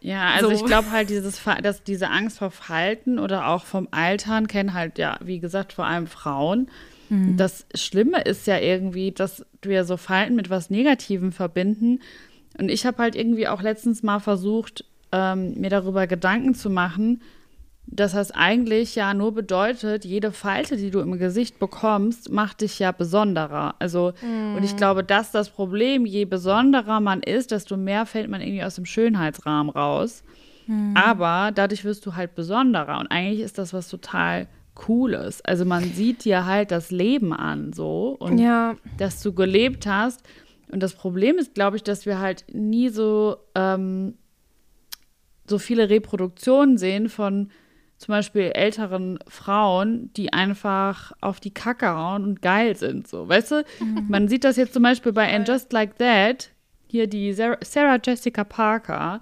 Ja, 0.00 0.28
also 0.30 0.48
So. 0.48 0.54
ich 0.54 0.64
glaube 0.64 0.90
halt, 0.90 1.10
dieses, 1.10 1.42
dass 1.62 1.82
diese 1.82 2.08
Angst 2.10 2.38
vor 2.38 2.50
Falten 2.50 3.18
oder 3.18 3.48
auch 3.48 3.64
vom 3.66 3.88
Altern 3.90 4.46
kennen 4.46 4.74
halt 4.74 4.98
ja, 4.98 5.18
wie 5.22 5.40
gesagt, 5.40 5.72
vor 5.72 5.86
allem 5.86 6.06
Frauen. 6.06 6.68
Das 7.10 7.64
Schlimme 7.74 8.20
ist 8.20 8.46
ja 8.46 8.58
irgendwie, 8.58 9.12
dass 9.12 9.42
wir 9.62 9.84
so 9.84 9.96
Falten 9.96 10.36
mit 10.36 10.50
was 10.50 10.68
Negativem 10.68 11.32
verbinden. 11.32 12.00
Und 12.58 12.68
ich 12.70 12.84
habe 12.84 12.98
halt 13.02 13.16
irgendwie 13.16 13.48
auch 13.48 13.62
letztens 13.62 14.02
mal 14.02 14.18
versucht, 14.18 14.84
ähm, 15.10 15.54
mir 15.54 15.70
darüber 15.70 16.06
Gedanken 16.06 16.54
zu 16.54 16.68
machen, 16.68 17.22
dass 17.90 18.12
das 18.12 18.30
eigentlich 18.30 18.94
ja 18.94 19.14
nur 19.14 19.32
bedeutet, 19.32 20.04
jede 20.04 20.30
Falte, 20.30 20.76
die 20.76 20.90
du 20.90 21.00
im 21.00 21.18
Gesicht 21.18 21.58
bekommst, 21.58 22.30
macht 22.30 22.60
dich 22.60 22.78
ja 22.78 22.92
besonderer. 22.92 23.74
Also, 23.78 24.12
und 24.22 24.62
ich 24.62 24.76
glaube, 24.76 25.02
das 25.02 25.26
ist 25.26 25.34
das 25.34 25.50
Problem. 25.50 26.04
Je 26.04 26.24
besonderer 26.26 27.00
man 27.00 27.22
ist, 27.22 27.50
desto 27.50 27.76
mehr 27.76 28.04
fällt 28.06 28.28
man 28.28 28.40
irgendwie 28.42 28.62
aus 28.62 28.74
dem 28.74 28.84
Schönheitsrahmen 28.84 29.70
raus. 29.70 30.22
Aber 30.94 31.50
dadurch 31.54 31.84
wirst 31.84 32.04
du 32.04 32.14
halt 32.14 32.34
besonderer. 32.34 32.98
Und 32.98 33.06
eigentlich 33.10 33.40
ist 33.40 33.56
das 33.56 33.72
was 33.72 33.88
total 33.88 34.48
Cooles. 34.74 35.42
Also 35.44 35.64
man 35.64 35.82
sieht 35.82 36.24
dir 36.24 36.44
halt 36.44 36.70
das 36.70 36.90
Leben 36.90 37.32
an 37.32 37.72
so 37.72 38.16
und 38.18 38.38
Ja. 38.38 38.76
dass 38.98 39.22
du 39.22 39.32
gelebt 39.32 39.86
hast. 39.86 40.22
Und 40.70 40.82
das 40.82 40.92
Problem 40.92 41.38
ist, 41.38 41.54
glaube 41.54 41.76
ich, 41.78 41.82
dass 41.82 42.04
wir 42.04 42.18
halt 42.18 42.44
nie 42.52 42.90
so, 42.90 43.38
ähm, 43.54 44.14
so 45.46 45.58
viele 45.58 45.88
Reproduktionen 45.88 46.76
sehen 46.76 47.08
von 47.08 47.50
zum 47.98 48.12
Beispiel 48.12 48.52
älteren 48.54 49.18
Frauen, 49.28 50.10
die 50.14 50.32
einfach 50.32 51.12
auf 51.20 51.40
die 51.40 51.52
Kacke 51.52 51.88
hauen 51.88 52.24
und 52.24 52.42
geil 52.42 52.76
sind. 52.76 53.06
So, 53.08 53.28
weißt 53.28 53.50
du? 53.50 53.64
Man 54.08 54.28
sieht 54.28 54.44
das 54.44 54.56
jetzt 54.56 54.72
zum 54.72 54.84
Beispiel 54.84 55.12
bei 55.12 55.32
And 55.34 55.46
Just 55.48 55.72
Like 55.72 55.98
That, 55.98 56.50
hier 56.86 57.06
die 57.08 57.32
Sarah, 57.32 57.98
Jessica 58.02 58.44
Parker, 58.44 59.20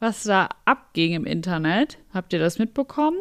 was 0.00 0.24
da 0.24 0.48
abging 0.64 1.12
im 1.12 1.26
Internet. 1.26 1.98
Habt 2.12 2.32
ihr 2.32 2.38
das 2.38 2.58
mitbekommen? 2.58 3.18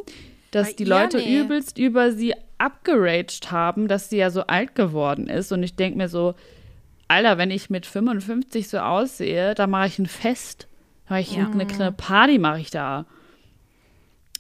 Dass 0.52 0.70
Bei 0.70 0.74
die? 0.74 0.86
Leute 0.86 1.18
Nee. 1.18 1.40
übelst 1.42 1.78
über 1.78 2.12
sie 2.12 2.34
abgeraged 2.58 3.52
haben, 3.52 3.88
dass 3.88 4.10
sie 4.10 4.18
ja 4.18 4.30
so 4.30 4.42
alt 4.48 4.74
geworden 4.76 5.28
ist. 5.28 5.52
Und 5.52 5.64
ich 5.64 5.76
denke 5.76 5.98
mir 5.98 6.08
so, 6.10 6.34
Alter, 7.08 7.38
wenn 7.38 7.52
ich 7.52 7.70
mit 7.70 7.86
55 7.86 8.70
so 8.70 8.78
aussehe, 8.80 9.54
da 9.56 9.68
mache 9.68 9.88
ich 9.88 10.00
ein 10.00 10.06
Fest. 10.06 10.68
Da 11.08 11.16
mache 11.16 11.22
ich 11.22 11.36
Ja. 11.36 11.50
eine 11.50 11.66
kleine 11.68 11.92
Party, 11.92 12.40
mache 12.40 12.60
ich 12.62 12.72
da. 12.72 13.06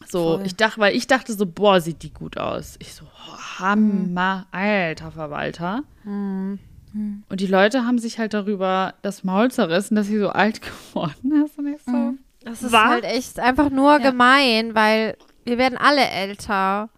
So, 0.08 0.38
Voll. 0.38 0.46
ich 0.46 0.56
dachte, 0.56 0.80
weil 0.80 0.96
ich 0.96 1.08
dachte 1.08 1.34
so, 1.34 1.46
boah, 1.46 1.80
sieht 1.82 2.04
die 2.04 2.12
gut 2.13 2.38
aus. 2.38 2.76
Ich 2.80 2.94
so, 2.94 3.06
oh, 3.06 3.38
Hammer, 3.60 4.48
alter 4.52 5.12
Verwalter. 5.12 5.84
Und 6.06 6.60
die 7.39 7.48
Leute 7.48 7.86
haben 7.86 7.98
sich 7.98 8.20
halt 8.20 8.34
darüber 8.34 8.94
das 9.02 9.24
Maul 9.24 9.50
zerrissen, 9.52 9.96
dass 9.96 10.08
sie 10.08 10.20
so 10.20 10.30
alt 10.30 10.62
geworden 10.94 11.44
ist. 11.46 11.58
Und 11.58 11.68
ich 11.68 11.82
so, 11.84 12.13
Das 12.42 12.62
ist 12.63 12.72
Was? 12.72 12.84
halt 12.86 13.04
echt 13.06 13.39
einfach 13.39 13.70
nur 13.70 13.94
Ja. 14.00 14.10
gemein, 14.12 14.76
weil 14.76 15.18
wir 15.46 15.58
werden 15.58 15.78
alle 15.78 16.08
älter. 16.08 16.89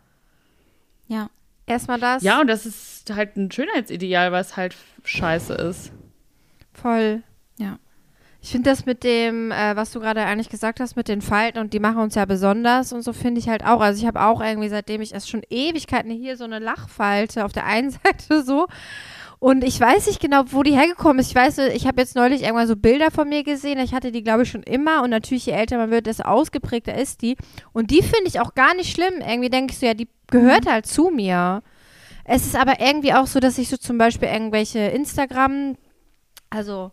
Ja. 1.07 1.29
Erstmal 1.67 1.99
das. 1.99 2.21
ja, 2.21 2.41
und 2.41 2.47
das 2.47 2.65
ist 2.67 3.09
halt 3.15 3.37
ein 3.37 3.51
Schönheitsideal, 3.51 4.31
was 4.31 4.55
halt 4.55 4.75
scheiße 5.03 5.53
ist. 5.55 5.91
Voll. 6.73 7.23
Ich 8.45 8.51
finde 8.51 8.69
das 8.69 8.85
mit 8.85 9.03
dem, 9.03 9.51
äh, 9.51 9.75
was 9.75 9.91
du 9.91 9.99
gerade 9.99 10.21
eigentlich 10.23 10.49
gesagt 10.49 10.79
hast, 10.79 10.95
mit 10.95 11.07
den 11.07 11.23
Falten 11.23 11.57
und 11.57 11.73
die 11.73 11.79
machen 11.79 11.97
uns 11.97 12.13
ja 12.13 12.25
besonders 12.25 12.93
und 12.93 13.01
so 13.01 13.11
finde 13.11 13.39
ich 13.39 13.49
halt 13.49 13.65
auch. 13.65 13.81
Also 13.81 13.99
ich 13.99 14.05
habe 14.05 14.21
auch 14.21 14.39
irgendwie, 14.39 14.69
seitdem 14.69 15.01
ich 15.01 15.15
erst 15.15 15.31
schon 15.31 15.41
Ewigkeiten 15.49 16.11
hier 16.11 16.37
so 16.37 16.43
eine 16.43 16.59
Lachfalte 16.59 17.43
auf 17.43 17.53
der 17.53 17.65
einen 17.65 17.89
Seite 18.03 18.43
so. 18.43 18.67
Und 19.39 19.63
ich 19.63 19.79
weiß 19.79 20.05
nicht 20.05 20.19
genau, 20.19 20.43
wo 20.51 20.61
die 20.61 20.77
hergekommen 20.77 21.17
ist. 21.17 21.29
Ich 21.29 21.35
weiß, 21.35 21.57
ich 21.73 21.87
habe 21.87 21.99
jetzt 21.99 22.15
neulich 22.15 22.43
irgendwann 22.43 22.67
so 22.67 22.75
Bilder 22.75 23.09
von 23.09 23.27
mir 23.27 23.43
gesehen. 23.43 23.79
Ich 23.79 23.95
hatte 23.95 24.11
die, 24.11 24.21
glaube 24.21 24.43
ich, 24.43 24.51
schon 24.51 24.61
immer. 24.61 25.01
Und 25.01 25.09
natürlich, 25.09 25.47
je 25.47 25.53
älter 25.53 25.77
man 25.77 25.89
wird, 25.89 26.05
desto 26.05 26.25
ausgeprägter 26.25 26.95
ist 26.95 27.23
die. 27.23 27.37
Und 27.73 27.89
die 27.89 28.03
finde 28.03 28.27
ich 28.27 28.41
auch 28.41 28.53
gar 28.53 28.75
nicht 28.75 28.93
schlimm. 28.93 29.21
Irgendwie 29.27 29.49
denke 29.49 29.73
ich 29.73 29.79
so, 29.79 29.87
ja, 29.87 29.95
die 29.95 30.07
gehört 30.27 30.67
halt 30.67 30.85
zu 30.85 31.09
mir. 31.09 31.63
Es 32.25 32.45
ist 32.45 32.55
aber 32.55 32.79
irgendwie 32.79 33.13
auch 33.15 33.25
so, 33.25 33.39
dass 33.39 33.57
ich 33.57 33.69
so 33.69 33.77
zum 33.77 33.97
Beispiel 33.97 34.27
irgendwelche 34.27 34.81
Instagram, 34.81 35.77
also 36.51 36.91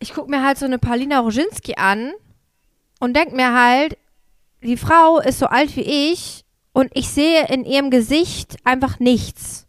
ich 0.00 0.14
gucke 0.14 0.30
mir 0.30 0.42
halt 0.42 0.58
so 0.58 0.64
eine 0.64 0.78
Paulina 0.78 1.20
Roginski 1.20 1.74
an 1.76 2.12
und 2.98 3.14
denke 3.14 3.36
mir 3.36 3.54
halt, 3.54 3.96
die 4.62 4.76
Frau 4.76 5.20
ist 5.20 5.38
so 5.38 5.46
alt 5.46 5.76
wie 5.76 6.12
ich 6.12 6.44
und 6.72 6.90
ich 6.94 7.08
sehe 7.08 7.46
in 7.48 7.64
ihrem 7.64 7.90
Gesicht 7.90 8.56
einfach 8.64 8.98
nichts. 8.98 9.66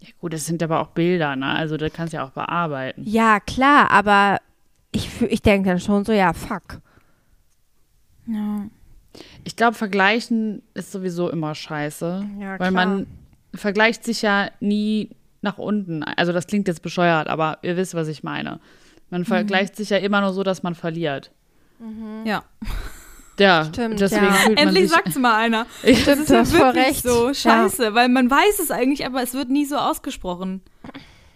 Ja, 0.00 0.08
gut, 0.20 0.34
das 0.34 0.46
sind 0.46 0.62
aber 0.62 0.80
auch 0.80 0.88
Bilder, 0.88 1.34
ne? 1.34 1.46
Also, 1.46 1.76
da 1.76 1.88
kannst 1.88 2.12
du 2.12 2.18
ja 2.18 2.26
auch 2.26 2.30
bearbeiten. 2.30 3.02
Ja, 3.04 3.40
klar, 3.40 3.90
aber 3.90 4.38
ich, 4.92 5.22
ich 5.22 5.42
denke 5.42 5.70
dann 5.70 5.80
schon 5.80 6.04
so, 6.04 6.12
ja, 6.12 6.32
fuck. 6.32 6.80
Ja. 8.26 8.66
Ich 9.44 9.56
glaube, 9.56 9.76
vergleichen 9.76 10.62
ist 10.74 10.92
sowieso 10.92 11.30
immer 11.30 11.54
scheiße. 11.54 12.26
Ja, 12.38 12.58
weil 12.58 12.70
klar. 12.70 12.72
man 12.72 13.06
vergleicht 13.54 14.04
sich 14.04 14.22
ja 14.22 14.50
nie 14.60 15.10
nach 15.40 15.58
unten. 15.58 16.02
Also, 16.02 16.32
das 16.32 16.46
klingt 16.46 16.68
jetzt 16.68 16.82
bescheuert, 16.82 17.28
aber 17.28 17.58
ihr 17.62 17.76
wisst, 17.76 17.94
was 17.94 18.08
ich 18.08 18.22
meine. 18.22 18.60
Man 19.14 19.20
Mhm. 19.20 19.26
vergleicht 19.26 19.76
sich 19.76 19.90
ja 19.90 19.98
immer 19.98 20.20
nur 20.22 20.32
so, 20.32 20.42
dass 20.42 20.64
man 20.64 20.74
verliert. 20.74 21.30
ja. 22.24 22.42
Ja, 23.38 23.64
Stimmt, 23.66 24.00
deswegen 24.00 24.24
ja. 24.26 24.32
fühlt 24.32 24.58
man 24.58 24.68
Endlich 24.68 24.90
sagt's 24.90 25.16
mal 25.16 25.36
einer. 25.36 25.66
Ich, 25.84 26.04
Das 26.04 26.18
ist 26.18 26.30
du 26.30 26.34
ja 26.34 26.52
wirklich 26.52 26.84
recht. 26.86 27.02
so 27.04 27.28
Ja. 27.28 27.34
scheiße, 27.34 27.94
weil 27.94 28.08
man 28.08 28.28
weiß 28.30 28.58
es 28.60 28.70
eigentlich, 28.72 29.06
aber 29.06 29.22
es 29.22 29.34
wird 29.34 29.50
nie 29.50 29.64
so 29.66 29.76
ausgesprochen. 29.76 30.62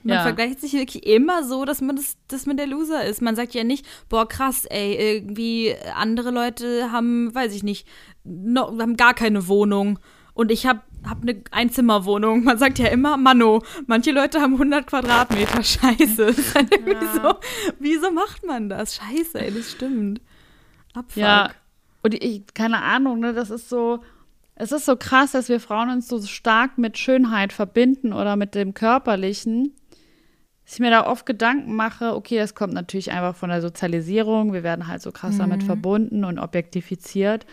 Man 0.02 0.16
Ja. 0.16 0.22
vergleicht 0.22 0.60
sich 0.60 0.72
wirklich 0.72 1.06
immer 1.06 1.44
so, 1.44 1.64
dass 1.64 1.80
man 1.80 1.94
das, 1.96 2.16
dass 2.28 2.46
man 2.46 2.56
der 2.56 2.66
Loser 2.66 3.04
ist. 3.04 3.20
Man 3.22 3.36
sagt 3.36 3.54
ja 3.54 3.62
nicht, 3.64 3.86
boah, 4.08 4.26
krass, 4.28 4.64
ey, 4.64 4.94
irgendwie 4.94 5.74
andere 5.94 6.30
Leute 6.32 6.90
haben, 6.92 7.32
weiß 7.34 7.52
ich 7.54 7.62
nicht, 7.62 7.86
no, 8.24 8.76
haben 8.80 8.96
gar 8.96 9.14
keine 9.14 9.46
Wohnung 9.48 9.98
und 10.34 10.50
ich 10.52 10.66
habe 10.66 10.80
hab 11.06 11.22
eine 11.22 11.42
Einzimmerwohnung. 11.50 12.44
Man 12.44 12.58
sagt 12.58 12.78
ja 12.78 12.88
immer, 12.88 13.16
Mano, 13.16 13.62
manche 13.86 14.12
Leute 14.12 14.40
haben 14.40 14.54
100 14.54 14.86
Quadratmeter. 14.86 15.62
Scheiße. 15.62 16.34
Halt 16.54 16.72
irgendwie 16.72 17.06
so, 17.14 17.34
wieso 17.78 18.10
macht 18.10 18.44
man 18.46 18.68
das? 18.68 18.96
Scheiße, 18.96 19.40
ey, 19.40 19.52
das 19.52 19.72
stimmt. 19.72 20.20
Abfuck. 20.94 21.16
ja, 21.16 21.50
und 22.02 22.14
ich, 22.14 22.42
keine 22.54 22.82
Ahnung, 22.82 23.20
ne, 23.20 23.32
das 23.32 23.50
ist 23.50 23.68
so. 23.68 24.00
Es 24.60 24.72
ist 24.72 24.86
so 24.86 24.96
krass, 24.96 25.32
dass 25.32 25.48
wir 25.48 25.60
Frauen 25.60 25.88
uns 25.88 26.08
so 26.08 26.20
stark 26.20 26.78
mit 26.78 26.98
Schönheit 26.98 27.52
verbinden 27.52 28.12
oder 28.12 28.34
mit 28.34 28.56
dem 28.56 28.74
Körperlichen. 28.74 29.72
Dass 30.64 30.74
ich 30.74 30.80
mir 30.80 30.90
da 30.90 31.06
oft 31.06 31.26
Gedanken 31.26 31.76
mache, 31.76 32.16
okay, 32.16 32.38
das 32.38 32.56
kommt 32.56 32.74
natürlich 32.74 33.12
einfach 33.12 33.36
von 33.36 33.50
der 33.50 33.62
Sozialisierung. 33.62 34.52
Wir 34.52 34.64
werden 34.64 34.88
halt 34.88 35.00
so 35.00 35.12
krass 35.12 35.38
damit 35.38 35.62
verbunden 35.62 36.24
und 36.24 36.40
objektifiziert. 36.40 37.46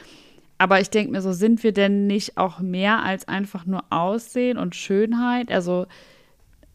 Aber 0.57 0.79
ich 0.79 0.89
denke 0.89 1.11
mir 1.11 1.21
so, 1.21 1.33
sind 1.33 1.63
wir 1.63 1.73
denn 1.73 2.07
nicht 2.07 2.37
auch 2.37 2.59
mehr 2.59 3.03
als 3.03 3.27
einfach 3.27 3.65
nur 3.65 3.83
Aussehen 3.89 4.57
und 4.57 4.75
Schönheit? 4.75 5.51
Also, 5.51 5.85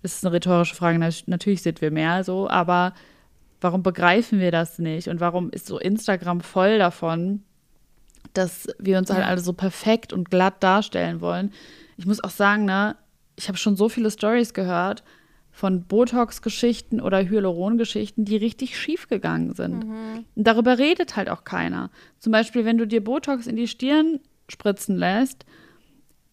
das 0.03 0.17
ist 0.17 0.25
eine 0.25 0.35
rhetorische 0.35 0.75
Frage, 0.75 0.99
nat- 0.99 1.25
natürlich 1.27 1.63
sind 1.63 1.81
wir 1.81 1.91
mehr 1.91 2.23
so, 2.25 2.49
aber 2.49 2.95
warum 3.61 3.83
begreifen 3.83 4.39
wir 4.39 4.51
das 4.51 4.79
nicht? 4.79 5.09
Und 5.09 5.21
warum 5.21 5.51
ist 5.51 5.67
so 5.67 5.79
Instagram 5.79 6.41
voll 6.41 6.79
davon, 6.79 7.43
dass 8.35 8.69
wir 8.79 8.99
uns 8.99 9.11
halt 9.11 9.25
alle 9.25 9.41
so 9.41 9.53
perfekt 9.53 10.13
und 10.13 10.31
glatt 10.31 10.63
darstellen 10.63 11.21
wollen? 11.21 11.53
Ich 11.97 12.07
muss 12.07 12.23
auch 12.23 12.31
sagen, 12.31 12.65
ne, 12.65 12.97
ich 13.37 13.49
habe 13.49 13.59
schon 13.59 13.77
so 13.77 13.89
viele 13.89 14.11
Stories 14.11 14.55
gehört 14.55 15.03
von 15.61 15.85
Botox-Geschichten 15.85 17.03
oder 17.03 17.23
Hyaluron-Geschichten, 17.23 18.25
die 18.25 18.39
richtig 18.39 18.79
schief 18.79 19.09
gegangen 19.09 19.53
sind. 19.53 19.85
Und 19.85 20.25
darüber 20.35 20.79
redet 20.79 21.17
halt 21.17 21.29
auch 21.29 21.45
keiner. 21.45 21.91
Zum 22.19 22.33
Beispiel, 22.33 22.65
wenn 22.65 22.79
du 22.79 22.87
dir 22.87 23.05
Botox 23.05 23.47
in 23.47 23.57
die 23.57 23.69
Stirn 23.69 24.21
spritzen 24.49 24.97
lässt, 24.97 25.45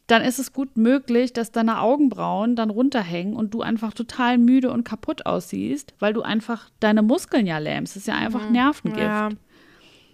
dann 0.07 0.21
ist 0.21 0.39
es 0.39 0.53
gut 0.53 0.77
möglich, 0.77 1.33
dass 1.33 1.51
deine 1.51 1.81
Augenbrauen 1.81 2.55
dann 2.55 2.69
runterhängen 2.69 3.35
und 3.35 3.53
du 3.53 3.61
einfach 3.61 3.93
total 3.93 4.37
müde 4.37 4.71
und 4.71 4.85
kaputt 4.85 5.25
aussiehst, 5.25 5.93
weil 5.99 6.13
du 6.13 6.21
einfach 6.21 6.69
deine 6.79 7.01
Muskeln 7.01 7.45
ja 7.45 7.57
lähmst. 7.57 7.97
Das 7.97 8.03
ist 8.03 8.07
ja 8.07 8.15
einfach 8.15 8.49
Nervengift. 8.49 9.01
Ja. 9.01 9.29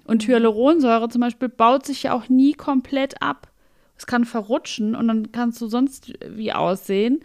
Und 0.06 0.28
Hyaluronsäure 0.28 1.08
zum 1.10 1.22
Beispiel 1.22 1.50
baut 1.50 1.86
sich 1.86 2.02
ja 2.02 2.14
auch 2.14 2.30
nie 2.30 2.54
komplett 2.54 3.22
ab. 3.22 3.52
Es 3.96 4.08
kann 4.08 4.26
verrutschen 4.26 4.96
und 4.96 5.08
dann 5.08 5.32
kannst 5.32 5.62
du 5.62 5.68
sonst 5.68 6.12
wie 6.28 6.52
aussehen. 6.52 7.20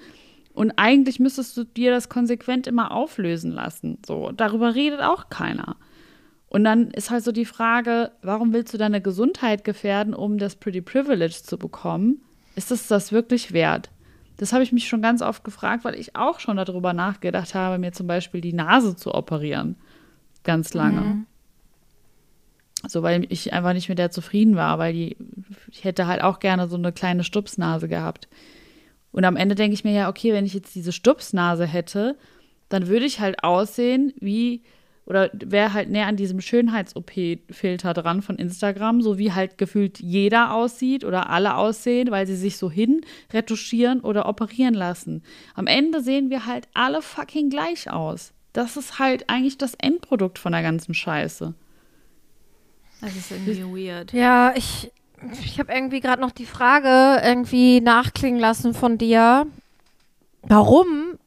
Und 0.59 0.73
eigentlich 0.73 1.21
müsstest 1.21 1.57
du 1.57 1.63
dir 1.63 1.93
das 1.93 2.09
konsequent 2.09 2.67
immer 2.67 2.91
auflösen 2.91 3.53
lassen. 3.53 3.99
So, 4.05 4.33
darüber 4.33 4.75
redet 4.75 5.01
auch 5.01 5.29
keiner. 5.29 5.77
Und 6.49 6.65
dann 6.65 6.91
ist 6.91 7.13
halt 7.13 7.23
so 7.23 7.31
die 7.31 7.45
Frage, 7.45 8.11
warum 8.23 8.53
willst 8.53 8.75
du 8.75 8.79
deine 8.79 9.01
Gesundheit 9.01 9.63
gefährden, 9.63 10.15
um 10.15 10.37
das 10.37 10.57
Pretty 10.57 10.81
Privilege 10.81 11.45
zu 11.45 11.59
bekommen? 11.59 12.23
Ist 12.57 12.73
es 12.73 12.89
das 12.89 13.13
wirklich 13.13 13.53
wert? 13.53 13.91
Das 14.39 14.53
habe 14.53 14.65
ich 14.65 14.73
mich 14.73 14.89
schon 14.89 15.01
ganz 15.01 15.23
oft 15.23 15.45
gefragt, 15.45 15.85
weil 15.85 15.95
ich 15.95 16.17
auch 16.17 16.41
schon 16.41 16.57
darüber 16.57 16.93
nachgedacht 16.93 17.55
habe, 17.55 17.79
mir 17.79 17.93
zum 17.93 18.09
Beispiel 18.09 18.41
die 18.41 18.53
Nase 18.53 18.97
zu 18.97 19.15
operieren. 19.15 19.77
Ganz 20.43 20.75
lange. 20.75 21.25
So, 22.89 23.05
weil 23.05 23.27
ich 23.29 23.53
einfach 23.53 23.75
nicht 23.75 23.89
mit 23.89 24.01
der 24.01 24.11
zufrieden 24.11 24.57
war, 24.57 24.81
weil 24.81 24.93
die, 24.93 25.17
ich 25.71 25.85
hätte 25.85 26.09
halt 26.09 26.21
auch 26.21 26.41
gerne 26.41 26.67
so 26.67 26.77
eine 26.77 26.91
kleine 26.91 27.23
Stupsnase 27.23 27.87
gehabt. 27.87 28.27
Und 29.13 29.25
am 29.25 29.37
Ende 29.37 29.55
denke 29.55 29.75
ich 29.75 29.85
mir 29.85 29.93
ja, 29.93 30.09
okay, 30.09 30.33
wenn 30.33 30.47
ich 30.47 30.55
jetzt 30.55 30.75
diese 30.75 30.93
Stupsnase 30.93 31.67
hätte, 31.67 32.17
dann 32.69 32.89
würde 32.89 33.07
ich 33.07 33.21
halt 33.21 33.43
aussehen 33.43 34.13
wie, 34.21 34.63
oder 35.07 35.31
wäre 35.33 35.73
halt 35.73 35.89
näher 35.89 36.07
an 36.07 36.17
diesem 36.17 36.41
Schönheits-OP-Filter 36.41 37.95
dran 37.95 38.21
von 38.21 38.37
Instagram, 38.37 39.01
so 39.01 39.19
wie 39.19 39.33
halt 39.33 39.57
gefühlt 39.57 40.01
jeder 40.01 40.53
aussieht 40.53 41.05
oder 41.05 41.31
alle 41.31 41.57
aussehen, 41.57 42.11
weil 42.11 42.27
sie 42.27 42.37
sich 42.37 42.59
so 42.59 42.71
hin 42.71 43.01
retuschieren 43.33 44.01
oder 44.01 44.29
operieren 44.29 44.75
lassen. 44.75 45.23
Am 45.55 45.67
Ende 45.67 46.03
sehen 46.03 46.29
wir 46.29 46.45
halt 46.45 46.69
alle 46.75 47.01
fucking 47.01 47.49
gleich 47.49 47.91
aus. 47.91 48.35
Das 48.53 48.77
ist 48.77 48.99
halt 48.99 49.31
eigentlich 49.31 49.57
das 49.57 49.75
Endprodukt 49.75 50.39
von 50.39 50.53
der 50.53 50.63
ganzen 50.63 50.93
Scheiße. 50.93 51.55
Das 53.01 53.17
ist 53.17 53.31
irgendwie 53.31 53.87
weird. 53.87 54.13
Ja, 54.13 54.53
ich, 54.57 54.91
ich 55.43 55.59
habe 55.59 55.73
irgendwie 55.73 56.01
gerade 56.01 56.21
noch 56.23 56.31
die 56.31 56.47
Frage 56.47 57.21
irgendwie 57.25 57.81
nachklingen 57.81 58.41
lassen 58.41 58.75
von 58.75 58.99
dir, 58.99 59.47
warum 60.43 61.19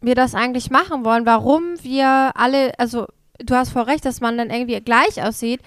wir 0.00 0.14
das 0.14 0.34
eigentlich 0.34 0.70
machen 0.70 1.04
wollen, 1.04 1.26
warum 1.26 1.82
wir 1.82 2.32
alle, 2.34 2.78
also 2.78 3.06
du 3.38 3.54
hast 3.54 3.70
voll 3.70 3.82
recht, 3.82 4.04
dass 4.04 4.20
man 4.20 4.38
dann 4.38 4.50
irgendwie 4.50 4.80
gleich 4.80 5.22
aussieht. 5.22 5.60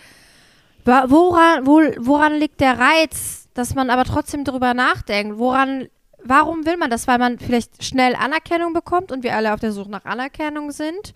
Woran, 0.86 1.66
wo, 1.66 1.82
woran 2.00 2.36
liegt 2.36 2.60
der 2.60 2.78
Reiz, 2.78 3.48
dass 3.54 3.74
man 3.74 3.90
aber 3.90 4.04
trotzdem 4.04 4.44
drüber 4.44 4.74
nachdenkt? 4.74 5.38
Woran, 5.38 5.88
warum 6.24 6.66
will 6.66 6.78
man 6.78 6.90
das? 6.90 7.08
Weil 7.08 7.20
man 7.20 7.40
vielleicht 7.40 7.84
schnell 7.84 8.16
Anerkennung 8.16 8.74
bekommt 8.74 9.12
und 9.12 9.24
wir 9.24 9.36
alle 9.36 9.54
auf 9.54 9.60
der 9.60 9.72
Suche 9.72 9.92
nach 9.92 10.06
Anerkennung 10.06 10.72
sind? 10.72 11.14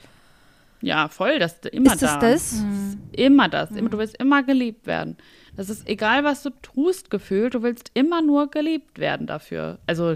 Ja, 0.82 1.08
voll, 1.10 1.40
das 1.40 1.54
ist 1.54 1.66
immer 1.68 1.94
ist 1.94 2.04
es 2.04 2.12
da. 2.12 2.20
das? 2.20 2.64
Immer 3.12 3.50
das. 3.50 3.72
Immer, 3.72 3.90
du 3.90 3.98
willst 3.98 4.18
immer 4.18 4.44
geliebt 4.44 4.86
werden. 4.86 5.18
Das 5.58 5.70
ist 5.70 5.88
egal, 5.90 6.24
was 6.24 6.44
du 6.44 6.52
tust, 6.62 7.10
gefühlt. 7.10 7.56
Du 7.56 7.64
willst 7.64 7.92
immer 7.96 8.22
nur 8.22 8.50
geliebt 8.52 9.00
werden 9.00 9.28
dafür. 9.28 9.80
Also, 9.88 10.16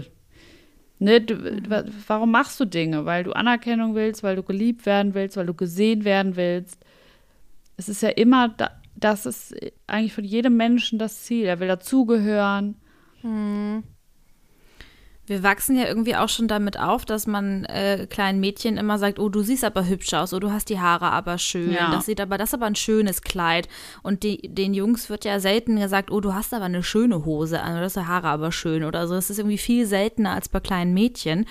ne, 0.98 1.20
du, 1.20 1.68
wa- 1.68 1.84
warum 2.06 2.30
machst 2.30 2.58
du 2.60 2.64
Dinge? 2.64 3.04
Weil 3.04 3.24
du 3.24 3.32
Anerkennung 3.32 3.94
willst, 3.94 4.22
weil 4.22 4.36
du 4.36 4.42
geliebt 4.44 4.86
werden 4.86 5.14
willst, 5.14 5.36
weil 5.36 5.46
du 5.46 5.54
gesehen 5.54 6.04
werden 6.04 6.36
willst. 6.36 6.78
Es 7.76 7.88
ist 7.88 8.02
ja 8.02 8.10
immer, 8.10 8.48
da, 8.50 8.70
das 8.94 9.26
ist 9.26 9.54
eigentlich 9.88 10.12
von 10.14 10.24
jedem 10.24 10.56
Menschen 10.56 10.98
das 10.98 11.24
Ziel. 11.24 11.44
Er 11.46 11.58
will 11.60 11.68
dazugehören. 11.68 12.76
Wir 15.32 15.42
wachsen 15.42 15.78
ja 15.78 15.86
irgendwie 15.86 16.14
auch 16.14 16.28
schon 16.28 16.46
damit 16.46 16.78
auf, 16.78 17.06
dass 17.06 17.26
man 17.26 17.64
äh, 17.64 18.06
kleinen 18.10 18.38
Mädchen 18.38 18.76
immer 18.76 18.98
sagt, 18.98 19.18
oh, 19.18 19.30
du 19.30 19.40
siehst 19.42 19.64
aber 19.64 19.86
hübsch 19.88 20.12
aus, 20.12 20.34
oh, 20.34 20.40
du 20.40 20.52
hast 20.52 20.68
die 20.68 20.78
Haare 20.78 21.06
aber 21.10 21.38
schön, 21.38 21.72
Ja. 21.72 21.90
das 21.90 22.04
sieht 22.04 22.20
aber, 22.20 22.36
das 22.36 22.50
ist 22.50 22.54
aber 22.54 22.66
ein 22.66 22.74
schönes 22.74 23.22
Kleid. 23.22 23.66
Und 24.02 24.24
die, 24.24 24.42
den 24.46 24.74
Jungs 24.74 25.08
wird 25.08 25.24
ja 25.24 25.40
selten 25.40 25.80
gesagt, 25.80 26.10
oh, 26.10 26.20
du 26.20 26.34
hast 26.34 26.52
aber 26.52 26.66
eine 26.66 26.82
schöne 26.82 27.24
Hose 27.24 27.62
an, 27.62 27.72
oder 27.72 27.80
das 27.80 27.94
die 27.94 28.00
Haare 28.00 28.28
aber 28.28 28.52
schön 28.52 28.84
oder 28.84 29.08
so. 29.08 29.14
Das 29.14 29.30
ist 29.30 29.38
irgendwie 29.38 29.56
viel 29.56 29.86
seltener 29.86 30.32
als 30.32 30.50
bei 30.50 30.60
kleinen 30.60 30.92
Mädchen. 30.92 31.46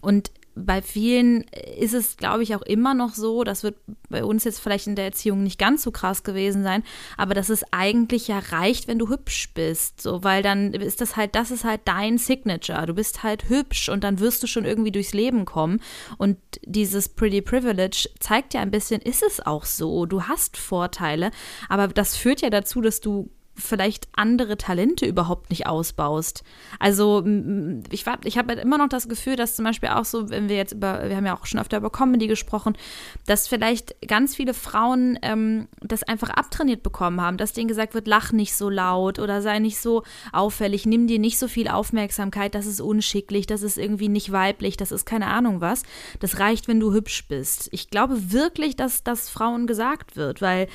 Und 0.00 0.30
bei 0.56 0.80
vielen 0.80 1.44
ist 1.78 1.92
es, 1.92 2.16
glaube 2.16 2.42
ich, 2.42 2.54
auch 2.54 2.62
immer 2.62 2.94
noch 2.94 3.14
so, 3.14 3.44
das 3.44 3.62
wird 3.62 3.76
bei 4.08 4.24
uns 4.24 4.44
jetzt 4.44 4.58
vielleicht 4.58 4.86
in 4.86 4.96
der 4.96 5.04
Erziehung 5.04 5.42
nicht 5.42 5.58
ganz 5.58 5.82
so 5.82 5.90
krass 5.90 6.24
gewesen 6.24 6.62
sein, 6.62 6.82
aber 7.18 7.34
dass 7.34 7.50
es 7.50 7.64
eigentlich 7.72 8.28
ja 8.28 8.38
reicht, 8.38 8.88
wenn 8.88 8.98
du 8.98 9.10
hübsch 9.10 9.50
bist, 9.52 10.00
so, 10.00 10.24
weil 10.24 10.42
dann 10.42 10.72
ist 10.72 11.02
das 11.02 11.14
halt, 11.14 11.34
das 11.34 11.50
ist 11.50 11.64
halt 11.64 11.82
dein 11.84 12.16
Signature. 12.16 12.86
Du 12.86 12.94
bist 12.94 13.22
halt 13.22 13.50
hübsch 13.50 13.90
und 13.90 14.02
dann 14.02 14.18
wirst 14.18 14.42
du 14.42 14.46
schon 14.46 14.64
irgendwie 14.64 14.92
durchs 14.92 15.12
Leben 15.12 15.44
kommen. 15.44 15.82
Und 16.16 16.38
dieses 16.64 17.10
Pretty 17.10 17.42
Privilege 17.42 18.08
zeigt 18.18 18.54
ja 18.54 18.62
ein 18.62 18.70
bisschen, 18.70 19.02
ist 19.02 19.22
es 19.22 19.44
auch 19.44 19.66
so. 19.66 20.06
Du 20.06 20.22
hast 20.22 20.56
Vorteile, 20.56 21.30
aber 21.68 21.88
das 21.88 22.16
führt 22.16 22.40
ja 22.40 22.48
dazu, 22.48 22.80
dass 22.80 23.00
du 23.00 23.28
vielleicht 23.58 24.08
andere 24.14 24.56
Talente 24.56 25.06
überhaupt 25.06 25.50
nicht 25.50 25.66
ausbaust. 25.66 26.44
Also 26.78 27.24
ich, 27.90 28.06
war- 28.06 28.18
ich 28.24 28.38
habe 28.38 28.54
halt 28.54 28.64
immer 28.64 28.78
noch 28.78 28.88
das 28.88 29.08
Gefühl, 29.08 29.36
dass 29.36 29.56
zum 29.56 29.64
Beispiel 29.64 29.88
auch 29.90 30.04
so, 30.04 30.28
wenn 30.30 30.48
wir 30.48 30.56
jetzt 30.56 30.72
über, 30.72 31.08
wir 31.08 31.16
haben 31.16 31.26
ja 31.26 31.36
auch 31.36 31.46
schon 31.46 31.60
öfter 31.60 31.78
über 31.78 31.90
Comedy 31.90 32.26
gesprochen, 32.26 32.76
dass 33.26 33.48
vielleicht 33.48 33.96
ganz 34.06 34.34
viele 34.36 34.54
Frauen 34.54 35.18
ähm, 35.22 35.68
das 35.80 36.02
einfach 36.02 36.30
abtrainiert 36.30 36.82
bekommen 36.82 37.20
haben, 37.20 37.36
dass 37.38 37.52
denen 37.52 37.68
gesagt 37.68 37.94
wird, 37.94 38.06
lach 38.06 38.32
nicht 38.32 38.54
so 38.54 38.68
laut 38.68 39.18
oder 39.18 39.40
sei 39.42 39.58
nicht 39.58 39.78
so 39.80 40.02
auffällig, 40.32 40.86
nimm 40.86 41.06
dir 41.06 41.18
nicht 41.18 41.38
so 41.38 41.48
viel 41.48 41.68
Aufmerksamkeit, 41.68 42.54
das 42.54 42.66
ist 42.66 42.80
unschicklich, 42.80 43.46
das 43.46 43.62
ist 43.62 43.78
irgendwie 43.78 44.08
nicht 44.08 44.32
weiblich, 44.32 44.76
das 44.76 44.92
ist 44.92 45.06
keine 45.06 45.28
Ahnung 45.28 45.60
was. 45.60 45.82
Das 46.20 46.38
reicht, 46.38 46.68
wenn 46.68 46.80
du 46.80 46.92
hübsch 46.92 47.26
bist. 47.28 47.68
Ich 47.72 47.90
glaube 47.90 48.32
wirklich, 48.32 48.76
dass 48.76 49.02
das 49.02 49.30
Frauen 49.30 49.66
gesagt 49.66 50.16
wird, 50.16 50.42
weil 50.42 50.68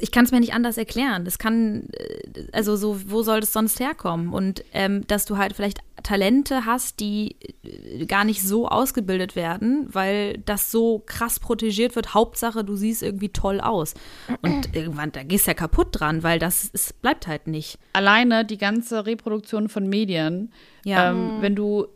ich 0.00 0.10
kann 0.12 0.24
es 0.24 0.30
mir 0.32 0.40
nicht 0.40 0.52
anders 0.54 0.76
erklären. 0.76 1.24
Das 1.24 1.38
kann, 1.38 1.88
äh, 1.92 2.44
also 2.52 2.76
so, 2.76 3.00
wo 3.10 3.22
soll 3.22 3.40
das 3.40 3.52
sonst 3.52 3.80
herkommen? 3.80 4.32
Und 4.32 4.64
ähm, 4.72 5.06
dass 5.06 5.24
du 5.24 5.38
halt 5.38 5.54
vielleicht 5.54 5.78
Talente 6.02 6.64
hast, 6.66 7.00
die 7.00 7.36
äh, 7.62 8.06
gar 8.06 8.24
nicht 8.24 8.42
so 8.42 8.68
ausgebildet 8.68 9.36
werden, 9.36 9.86
weil 9.90 10.38
das 10.44 10.70
so 10.70 11.02
krass 11.04 11.40
protegiert 11.40 11.96
wird. 11.96 12.14
Hauptsache, 12.14 12.64
du 12.64 12.76
siehst 12.76 13.02
irgendwie 13.02 13.30
toll 13.30 13.60
aus. 13.60 13.94
Und 14.42 14.68
irgendwann, 14.76 15.12
da 15.12 15.22
gehst 15.22 15.46
du 15.46 15.50
ja 15.50 15.54
kaputt 15.54 15.88
dran, 15.92 16.22
weil 16.22 16.38
das 16.38 16.64
ist, 16.64 17.00
bleibt 17.02 17.26
halt 17.26 17.46
nicht. 17.46 17.78
alleine 17.92 18.44
die 18.44 18.58
ganze 18.58 19.06
Reproduktion 19.06 19.68
von 19.68 19.88
Medien, 19.88 20.52
Ja. 20.84 21.10
ähm, 21.10 21.36
wenn 21.40 21.54
du 21.54 21.86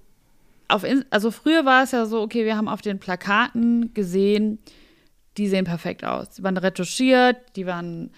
auf, 0.69 0.85
also 1.11 1.31
früher 1.31 1.65
war 1.67 1.83
es 1.85 1.93
ja 1.93 2.07
so, 2.07 2.23
okay, 2.23 2.47
wir 2.47 2.57
haben 2.57 2.69
auf 2.69 2.81
den 2.81 2.99
Plakaten 2.99 3.93
gesehen, 3.93 4.59
die 5.37 5.49
sehen 5.49 5.65
perfekt 5.65 6.05
aus. 6.05 6.31
Die 6.31 6.43
waren 6.43 6.57
retuschiert, 6.57 7.37
die 7.57 7.67
waren 7.67 8.11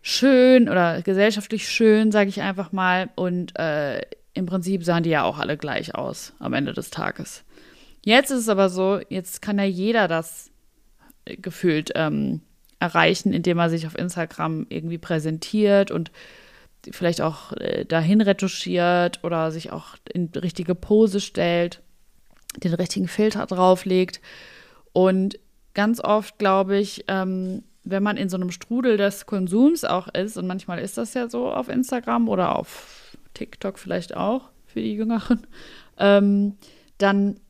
schön 0.00 0.68
oder 0.68 1.02
gesellschaftlich 1.02 1.68
schön, 1.68 2.10
sage 2.10 2.28
ich 2.28 2.40
einfach 2.40 2.72
mal. 2.72 3.10
Und 3.14 3.58
äh, 3.58 4.00
im 4.34 4.46
Prinzip 4.46 4.84
sahen 4.84 5.02
die 5.02 5.10
ja 5.10 5.22
auch 5.22 5.38
alle 5.38 5.56
gleich 5.56 5.94
aus 5.94 6.32
am 6.38 6.52
Ende 6.52 6.72
des 6.72 6.90
Tages. 6.90 7.44
Jetzt 8.04 8.30
ist 8.30 8.40
es 8.40 8.48
aber 8.48 8.68
so, 8.68 9.00
jetzt 9.08 9.42
kann 9.42 9.58
ja 9.58 9.64
jeder 9.64 10.08
das 10.08 10.50
äh, 11.24 11.36
gefühlt 11.36 11.92
ähm, 11.94 12.40
erreichen, 12.80 13.32
indem 13.32 13.58
er 13.58 13.70
sich 13.70 13.86
auf 13.86 13.96
Instagram 13.96 14.66
irgendwie 14.68 14.98
präsentiert 14.98 15.92
und 15.92 16.10
vielleicht 16.90 17.20
auch 17.20 17.52
äh, 17.52 17.84
dahin 17.84 18.20
retuschiert 18.20 19.22
oder 19.22 19.52
sich 19.52 19.70
auch 19.70 19.96
in 20.12 20.32
die 20.32 20.38
richtige 20.40 20.74
Pose 20.74 21.20
stellt, 21.20 21.80
den 22.56 22.74
richtigen 22.74 23.06
Filter 23.06 23.46
drauflegt. 23.46 24.20
Und 24.92 25.38
ganz 25.74 26.00
oft, 26.00 26.38
glaube 26.38 26.78
ich, 26.78 27.04
ähm, 27.08 27.62
wenn 27.84 28.02
man 28.02 28.16
in 28.16 28.28
so 28.28 28.36
einem 28.36 28.50
Strudel 28.50 28.96
des 28.96 29.26
Konsums 29.26 29.84
auch 29.84 30.08
ist, 30.08 30.36
und 30.36 30.46
manchmal 30.46 30.78
ist 30.78 30.98
das 30.98 31.14
ja 31.14 31.28
so 31.28 31.50
auf 31.50 31.68
Instagram 31.68 32.28
oder 32.28 32.56
auf 32.56 33.16
TikTok 33.34 33.78
vielleicht 33.78 34.16
auch 34.16 34.50
für 34.66 34.80
die 34.80 34.94
Jüngeren, 34.94 35.46
ähm, 35.98 36.56
dann 36.98 37.40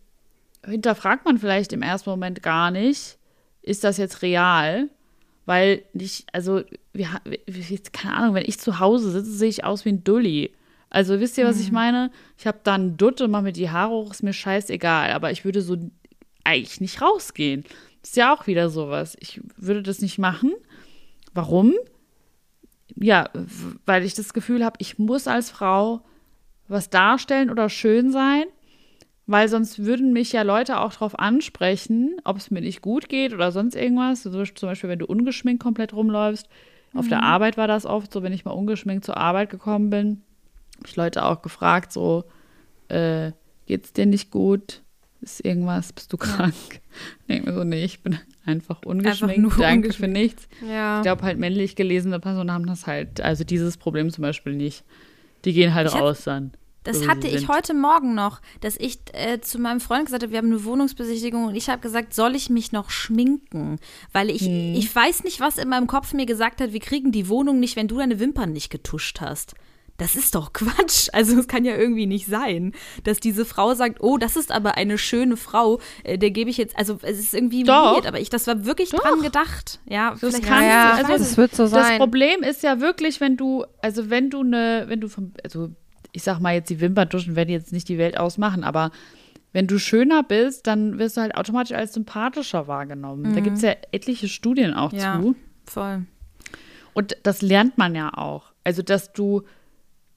hinterfragt 0.65 1.25
man 1.25 1.39
vielleicht 1.39 1.73
im 1.73 1.83
ersten 1.83 2.11
Moment 2.11 2.43
gar 2.43 2.71
nicht, 2.71 3.19
ist 3.63 3.85
das 3.85 3.97
jetzt 3.97 4.23
real? 4.23 4.89
Weil 5.45 5.83
nicht, 5.93 6.27
also, 6.33 6.63
wir, 6.93 7.09
keine 7.93 8.15
Ahnung, 8.15 8.35
wenn 8.35 8.45
ich 8.47 8.61
zu 8.61 8.79
Hause 8.79 9.11
sitze, 9.11 9.31
sehe 9.31 9.49
ich 9.49 9.65
aus 9.65 9.85
wie 9.85 9.91
ein 9.91 10.05
Dulli. 10.05 10.53
Also, 10.89 11.19
wisst 11.21 11.37
ihr, 11.39 11.47
was 11.47 11.59
ich 11.59 11.73
meine? 11.73 12.11
Ich 12.39 12.47
habe 12.47 12.61
da 12.63 12.75
einen 12.75 12.97
Dutt 12.97 13.21
und 13.21 13.31
mache 13.31 13.43
mir 13.43 13.53
die 13.53 13.71
Haare 13.71 13.93
hoch, 13.93 14.13
ist 14.13 14.23
mir 14.23 14.33
scheißegal. 14.33 15.11
Aber 15.13 15.33
ich 15.33 15.45
würde 15.45 15.63
so 15.63 15.77
eigentlich 16.45 16.81
nicht 16.81 17.01
rausgehen. 17.03 17.65
Ist 18.03 18.17
ja 18.17 18.35
auch 18.35 18.47
wieder 18.47 18.69
sowas. 18.69 19.17
Ich 19.21 19.41
würde 19.57 19.83
das 19.83 20.01
nicht 20.01 20.19
machen. 20.19 20.53
Warum? 21.35 21.75
Ja, 22.95 23.31
weil 23.87 24.05
ich 24.05 24.15
das 24.15 24.35
Gefühl 24.35 24.65
habe, 24.65 24.77
ich 24.79 24.99
muss 24.99 25.27
als 25.27 25.51
Frau 25.51 26.03
was 26.69 26.91
darstellen 26.91 27.51
oder 27.51 27.69
schön 27.69 28.11
sein, 28.11 28.45
weil 29.27 29.49
sonst 29.49 29.85
würden 29.85 30.13
mich 30.13 30.33
ja 30.33 30.43
Leute 30.43 30.81
auch 30.81 30.93
darauf 30.93 31.19
ansprechen, 31.19 32.17
ob 32.25 32.37
es 32.37 32.51
mir 32.51 32.61
nicht 32.61 32.83
gut 32.83 33.09
geht 33.09 33.33
oder 33.33 33.53
sonst 33.53 33.77
irgendwas. 33.77 34.23
So, 34.23 34.45
zum 34.45 34.69
Beispiel, 34.69 34.91
wenn 34.91 34.99
du 34.99 35.07
ungeschminkt 35.07 35.63
komplett 35.63 35.93
rumläufst. 35.93 36.49
Auf 36.95 37.09
der 37.09 37.23
Arbeit 37.23 37.57
war 37.57 37.67
das 37.67 37.87
oft 37.87 38.13
so, 38.13 38.23
wenn 38.23 38.35
ich 38.35 38.45
mal 38.45 38.51
ungeschminkt 38.51 39.05
zur 39.05 39.17
Arbeit 39.17 39.49
gekommen 39.49 39.89
bin, 39.89 40.23
habe 40.77 40.89
ich 40.89 40.97
Leute 40.97 41.25
auch 41.25 41.41
gefragt, 41.41 41.91
so, 41.91 42.25
äh, 42.89 43.33
geht's 43.67 43.95
dir 43.95 44.05
nicht 44.05 44.31
gut? 44.31 44.82
Ist 45.23 45.45
irgendwas? 45.45 45.93
Bist 45.93 46.13
du 46.13 46.17
krank? 46.17 46.55
Ich 46.71 46.81
denke 47.29 47.51
mir 47.51 47.55
so, 47.57 47.65
nee, 47.65 47.85
ich 47.85 48.01
bin 48.03 48.19
einfach 48.45 48.83
ungeschminkt. 48.85 49.39
nur 49.39 49.53
Danke 49.57 49.93
für 49.93 50.09
nichts. 50.09 50.49
Ja. 50.69 50.99
Ich 50.99 51.03
glaube 51.03 51.23
halt 51.23 51.39
männlich 51.39 51.77
gelesene 51.77 52.19
Personen 52.21 52.51
haben 52.53 52.67
das 52.67 52.87
halt, 52.89 53.21
also 53.21 53.45
dieses 53.45 53.77
Problem 53.77 54.11
zum 54.11 54.23
Beispiel 54.23 54.55
nicht. 54.55 54.85
Die 55.45 55.53
gehen 55.53 55.75
halt 55.75 55.89
Ich 55.89 55.95
raus 55.95 56.25
dann. 56.25 56.53
Das 56.85 56.99
so 56.99 57.07
hatte 57.09 57.29
ich 57.29 57.41
sind. 57.41 57.49
heute 57.49 57.75
Morgen 57.75 58.17
noch, 58.17 58.41
dass 58.61 58.77
ich 58.77 58.99
äh, 59.13 59.41
zu 59.41 59.61
meinem 59.61 59.79
Freund 59.79 60.07
gesagt 60.07 60.25
habe, 60.25 60.33
wir 60.33 60.39
haben 60.39 60.49
eine 60.51 60.65
Wohnungsbesichtigung 60.65 61.45
und 61.47 61.55
ich 61.55 61.69
habe 61.69 61.81
gesagt, 61.81 62.13
soll 62.13 62.35
ich 62.35 62.51
mich 62.51 62.73
noch 62.73 62.91
schminken? 62.91 63.79
Weil 64.13 64.29
ich, 64.31 64.43
Hm. 64.43 64.75
ich 64.75 64.93
weiß 64.95 65.23
nicht, 65.23 65.39
was 65.39 65.59
in 65.59 65.69
meinem 65.69 65.87
Kopf 65.87 66.13
mir 66.13 66.27
gesagt 66.27 66.61
hat, 66.61 66.73
wir 66.73 66.81
kriegen 66.81 67.13
die 67.13 67.29
Wohnung 67.29 67.61
nicht, 67.61 67.77
wenn 67.77 67.87
du 67.87 67.99
deine 67.99 68.19
Wimpern 68.19 68.53
nicht 68.53 68.71
getuscht 68.71 69.21
hast. 69.21 69.55
Das 70.03 70.17
ist 70.17 70.35
doch 70.35 70.53
Quatsch. 70.53 71.09
Also 71.13 71.39
es 71.39 71.47
kann 71.49 71.65
ja 71.65 71.77
irgendwie 71.77 72.07
nicht 72.07 72.27
sein, 72.27 72.73
dass 73.05 73.21
diese 73.21 73.45
Frau 73.45 73.75
sagt, 73.75 73.99
oh, 74.01 74.17
das 74.19 74.37
ist 74.37 74.51
aber 74.53 74.77
eine 74.77 74.99
schöne 74.99 75.37
Frau, 75.37 75.81
äh, 76.05 76.17
der 76.19 76.31
gebe 76.31 76.49
ich 76.51 76.57
jetzt, 76.57 76.77
also 76.79 76.99
es 77.03 77.19
ist 77.19 77.35
irgendwie 77.35 77.65
Doch. 77.65 77.95
weird, 77.97 78.07
aber 78.07 78.19
ich, 78.21 78.31
das 78.31 78.47
war 78.47 78.65
wirklich 78.65 78.91
dran 78.91 79.21
gedacht. 79.21 79.81
Ja, 79.89 80.15
vielleicht 80.17 80.43
kannst 80.45 80.65
ja, 80.69 80.93
also 80.95 81.13
das 81.13 81.37
wird 81.37 81.55
so 81.55 81.65
Das 81.65 81.73
sein. 81.73 81.99
Problem 81.99 82.43
ist 82.43 82.63
ja 82.63 82.81
wirklich, 82.81 83.21
wenn 83.21 83.37
du, 83.37 83.65
also 83.83 84.11
wenn 84.11 84.31
du 84.31 84.41
eine, 84.41 84.85
wenn 84.89 85.01
du 85.01 85.09
vom, 85.09 85.33
also 85.45 85.69
ich 86.13 86.23
sag 86.23 86.41
mal 86.41 86.55
jetzt, 86.55 86.71
die 86.71 86.81
Wimperntuschen 86.81 87.37
werden 87.37 87.51
jetzt 87.51 87.73
nicht 87.73 87.89
die 87.89 87.99
Welt 87.99 88.19
ausmachen, 88.19 88.65
aber 88.65 88.91
wenn 89.53 89.67
du 89.67 89.79
schöner 89.79 90.23
bist, 90.23 90.67
dann 90.67 90.99
wirst 90.99 91.17
du 91.17 91.21
halt 91.21 91.37
automatisch 91.37 91.77
als 91.77 91.93
sympathischer 91.93 92.69
wahrgenommen. 92.69 93.35
Da 93.35 93.41
gibt 93.41 93.57
es 93.59 93.63
ja 93.63 93.75
etliche 93.93 94.29
Studien 94.29 94.73
auch 94.75 94.93
Ja. 94.93 95.21
zu. 95.21 95.35
voll. 95.67 96.07
Und 96.95 97.17
das 97.23 97.43
lernt 97.43 97.77
man 97.79 97.95
ja 97.95 98.13
auch. 98.15 98.53
Also, 98.65 98.83
dass 98.83 99.13
du, 99.13 99.43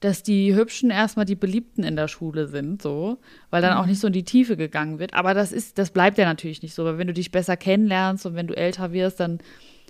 dass 0.00 0.22
die 0.22 0.54
Hübschen 0.54 0.90
erstmal 0.90 1.24
die 1.24 1.34
Beliebten 1.36 1.82
in 1.82 1.96
der 1.96 2.08
Schule 2.08 2.48
sind, 2.48 2.82
so, 2.82 3.18
weil 3.50 3.62
dann 3.62 3.76
auch 3.78 3.86
nicht 3.86 3.98
so 4.00 4.08
in 4.08 4.12
die 4.12 4.24
Tiefe 4.24 4.56
gegangen 4.56 4.98
wird. 4.98 5.14
Aber 5.14 5.32
das 5.34 5.52
ist, 5.52 5.78
das 5.78 5.90
bleibt 5.90 6.18
ja 6.18 6.26
natürlich 6.26 6.62
nicht 6.62 6.74
so, 6.74 6.84
weil 6.84 6.98
wenn 6.98 7.06
du 7.06 7.14
dich 7.14 7.30
besser 7.30 7.56
kennenlernst 7.56 8.26
und 8.26 8.34
wenn 8.34 8.46
du 8.46 8.54
älter 8.56 8.92
wirst, 8.92 9.20
dann 9.20 9.38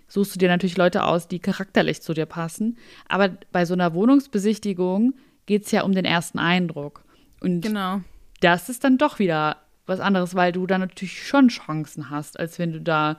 suchst 0.09 0.35
du 0.35 0.39
dir 0.39 0.49
natürlich 0.49 0.77
Leute 0.77 1.03
aus, 1.05 1.27
die 1.27 1.41
charakterlich 1.41 2.01
zu 2.03 2.15
dir 2.15 2.27
passen. 2.27 2.79
Aber 3.09 3.31
bei 3.51 3.65
so 3.65 3.75
einer 3.75 3.95
Wohnungsbesichtigung 3.95 5.15
geht 5.47 5.65
es 5.65 5.73
ja 5.73 5.83
um 5.83 5.93
den 5.93 6.05
ersten 6.05 6.39
Eindruck. 6.39 7.03
Und 7.41 7.63
Genau. 7.63 8.01
das 8.41 8.69
ist 8.69 8.85
dann 8.85 8.99
doch 8.99 9.19
wieder 9.19 9.57
was 9.87 9.99
anderes, 10.01 10.35
weil 10.37 10.53
du 10.53 10.67
da 10.67 10.79
natürlich 10.79 11.27
schon 11.27 11.49
Chancen 11.49 12.11
hast, 12.11 12.39
als 12.39 12.59
wenn 12.61 12.73
du 12.73 12.81
da, 12.81 13.19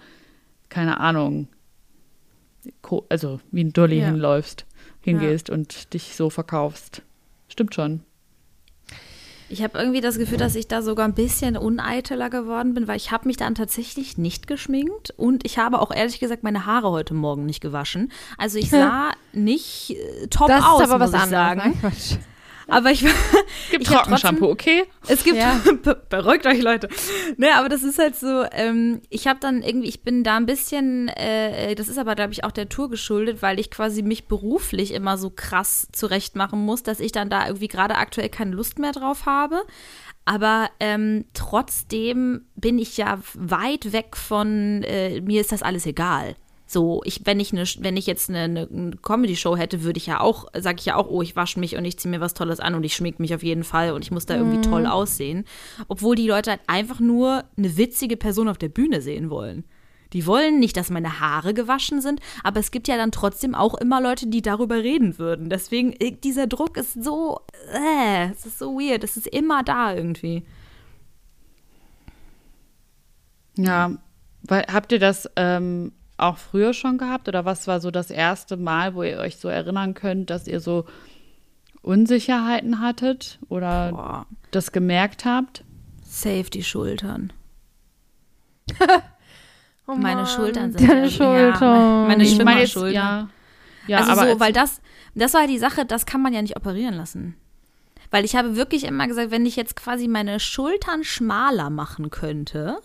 keine 0.69 0.99
Ahnung, 1.01 1.49
also 3.09 3.39
wie 3.51 3.63
ein 3.63 3.73
Dulli 3.73 3.99
Ja. 3.99 4.05
hinläufst, 4.07 4.65
hingehst 5.07 5.49
und 5.49 5.93
dich 5.93 6.15
so 6.15 6.29
verkaufst. 6.29 7.01
Stimmt 7.47 7.73
schon. 7.75 8.01
Ich 9.49 9.63
habe 9.63 9.79
irgendwie 9.79 10.01
das 10.01 10.17
Gefühl, 10.17 10.37
dass 10.37 10.55
ich 10.55 10.67
da 10.67 10.81
sogar 10.81 11.07
ein 11.07 11.13
bisschen 11.13 11.55
uneiteler 11.55 12.29
geworden 12.29 12.73
bin, 12.73 12.87
weil 12.89 12.97
ich 12.97 13.11
habe 13.11 13.27
mich 13.27 13.37
dann 13.37 13.55
tatsächlich 13.55 14.17
nicht 14.17 14.45
geschminkt 14.45 15.13
und 15.15 15.45
ich 15.45 15.57
habe 15.57 15.79
auch 15.79 15.91
ehrlich 15.91 16.19
gesagt 16.19 16.43
meine 16.43 16.65
Haare 16.65 16.91
heute 16.91 17.13
Morgen 17.13 17.45
nicht 17.45 17.61
gewaschen. 17.61 18.11
Also 18.37 18.59
ich 18.59 18.69
sah 18.71 19.11
nicht 19.31 19.91
äh, 19.91 20.27
top 20.27 20.49
Das 20.49 20.65
aus, 20.65 20.81
ist 20.83 20.89
aber 20.89 20.99
was 20.99 21.11
muss 21.13 21.19
ich 21.29 21.37
anderes. 21.37 21.63
sagen. 21.63 21.79
Quatsch. 21.79 22.17
Aber 22.69 22.91
ich, 22.91 23.01
Gibt 23.71 23.83
Ich 23.83 23.89
hab 23.89 24.03
Trockenshampoo, 24.03 24.47
okay? 24.49 24.83
es 25.07 25.23
gibt, 25.23 25.37
Ja. 25.37 25.59
Be- 25.83 26.01
beruhigt 26.09 26.45
euch 26.45 26.61
Leute. 26.61 26.89
Ne, 27.37 27.47
aber 27.55 27.69
das 27.69 27.83
ist 27.83 27.97
halt 27.99 28.15
so, 28.15 28.43
ähm, 28.51 29.01
ich 29.09 29.27
habe 29.27 29.39
dann 29.39 29.61
irgendwie, 29.61 29.87
ich 29.87 30.01
bin 30.03 30.23
da 30.23 30.37
ein 30.37 30.45
bisschen, 30.45 31.07
äh, 31.09 31.75
das 31.75 31.87
ist 31.87 31.97
aber 31.97 32.15
glaube 32.15 32.33
ich 32.33 32.43
auch 32.43 32.51
der 32.51 32.69
Tour 32.69 32.89
geschuldet, 32.89 33.41
weil 33.41 33.59
ich 33.59 33.71
quasi 33.71 34.01
mich 34.01 34.27
beruflich 34.27 34.93
immer 34.93 35.17
so 35.17 35.29
krass 35.29 35.87
zurechtmachen 35.91 36.59
muss, 36.59 36.83
dass 36.83 36.99
ich 36.99 37.11
dann 37.11 37.29
da 37.29 37.47
irgendwie 37.47 37.67
gerade 37.69 37.95
aktuell 37.95 38.29
keine 38.29 38.51
Lust 38.51 38.79
mehr 38.79 38.91
drauf 38.91 39.25
habe. 39.25 39.61
Aber 40.25 40.69
ähm, 40.81 41.23
trotzdem 41.33 42.41
bin 42.55 42.79
ich 42.79 42.97
ja 42.97 43.19
weit 43.33 43.93
weg 43.93 44.17
von, 44.17 44.83
äh, 44.83 45.21
mir 45.21 45.39
ist 45.41 45.51
das 45.53 45.63
alles 45.63 45.85
egal. 45.85 46.35
So, 46.69 47.01
ich, 47.05 47.21
wenn 47.23 47.39
ich 47.39 47.53
eine, 47.53 47.63
wenn 47.79 47.95
ich 47.95 48.07
jetzt 48.07 48.29
eine, 48.29 48.67
eine, 48.69 48.91
Comedy-Show 49.01 49.55
hätte, 49.55 49.83
würde 49.83 49.97
ich 49.97 50.05
ja 50.05 50.19
auch, 50.19 50.47
sage 50.53 50.79
ich 50.79 50.85
ja 50.85 50.95
auch, 50.95 51.09
oh, 51.09 51.21
ich 51.21 51.37
wasche 51.37 51.61
mich 51.61 51.77
und 51.77 51.85
ich 51.85 51.97
ziehe 51.97 52.11
mir 52.11 52.19
was 52.19 52.33
Tolles 52.33 52.59
an 52.59 52.75
und 52.75 52.83
ich 52.83 52.93
schmink 52.93 53.19
mich 53.19 53.33
auf 53.33 53.41
jeden 53.41 53.63
Fall 53.63 53.93
und 53.93 54.03
ich 54.03 54.11
muss 54.11 54.25
da 54.25 54.35
irgendwie 54.35 54.61
toll 54.61 54.85
aussehen. 54.85 55.45
Obwohl 55.87 56.17
die 56.17 56.27
Leute 56.27 56.51
halt 56.51 56.61
einfach 56.67 56.99
nur 56.99 57.45
eine 57.57 57.77
witzige 57.77 58.17
Person 58.17 58.49
auf 58.49 58.57
der 58.57 58.67
Bühne 58.67 59.01
sehen 59.01 59.29
wollen. 59.29 59.63
Die 60.13 60.25
wollen 60.25 60.59
nicht, 60.59 60.75
dass 60.77 60.89
meine 60.89 61.19
Haare 61.21 61.53
gewaschen 61.53 62.01
sind, 62.01 62.19
aber 62.43 62.59
es 62.59 62.71
gibt 62.71 62.87
ja 62.89 62.97
dann 62.97 63.11
trotzdem 63.11 63.55
auch 63.55 63.73
immer 63.75 64.01
Leute, 64.01 64.27
die 64.27 64.41
darüber 64.41 64.75
reden 64.75 65.17
würden. 65.17 65.49
Deswegen, 65.49 65.93
äh, 65.93 66.11
dieser 66.11 66.47
Druck 66.47 66.75
ist 66.75 67.01
so, 67.01 67.41
äh, 67.73 68.29
es 68.31 68.45
ist 68.45 68.59
so 68.59 68.77
weird, 68.77 69.03
es 69.03 69.15
ist 69.15 69.27
immer 69.27 69.63
da 69.63 69.93
irgendwie. 69.93 70.45
Ja. 73.57 73.91
Weil, 74.43 74.65
habt 74.71 74.91
ihr 74.91 74.99
das 74.99 75.29
ähm, 75.35 75.91
auch 76.17 76.37
früher 76.37 76.73
schon 76.73 76.97
gehabt? 76.97 77.27
Oder 77.27 77.45
was 77.45 77.67
war 77.67 77.79
so 77.79 77.91
das 77.91 78.09
erste 78.11 78.57
Mal, 78.57 78.95
wo 78.95 79.03
ihr 79.03 79.17
euch 79.17 79.37
so 79.37 79.47
erinnern 79.47 79.93
könnt, 79.93 80.29
dass 80.29 80.47
ihr 80.47 80.59
so 80.59 80.85
Unsicherheiten 81.81 82.79
hattet 82.81 83.39
oder 83.49 83.91
Boah, 83.91 84.25
das 84.51 84.71
gemerkt 84.71 85.25
habt? 85.25 85.63
safe 86.03 86.49
die 86.49 86.63
Schultern. 86.63 87.31
Oh 89.89 89.95
Meine 89.95 90.27
Schultern 90.27 90.73
sind 90.73 90.85
deine 90.89 91.03
ja- 91.05 91.09
Schultern. 91.09 92.07
meine 92.07 92.23
Ich 92.23 92.37
meine 92.43 92.67
Schwimmerschultern. 92.67 92.93
ja. 92.93 93.29
Ja, 93.87 93.99
also 93.99 94.11
aber 94.11 94.31
so, 94.33 94.39
weil 94.41 94.51
das, 94.51 94.81
das 95.15 95.33
war 95.33 95.47
die 95.47 95.57
Sache, 95.59 95.85
das 95.85 96.05
kann 96.05 96.21
man 96.21 96.33
ja 96.33 96.41
nicht 96.41 96.57
operieren 96.57 96.93
lassen. 96.93 97.37
Weil 98.11 98.25
ich 98.25 98.35
habe 98.35 98.57
wirklich 98.57 98.83
immer 98.83 99.07
gesagt, 99.07 99.31
wenn 99.31 99.45
ich 99.45 99.55
jetzt 99.55 99.77
quasi 99.77 100.09
meine 100.09 100.41
Schultern 100.41 101.05
schmaler 101.05 101.69
machen 101.69 102.09
könnte, 102.09 102.79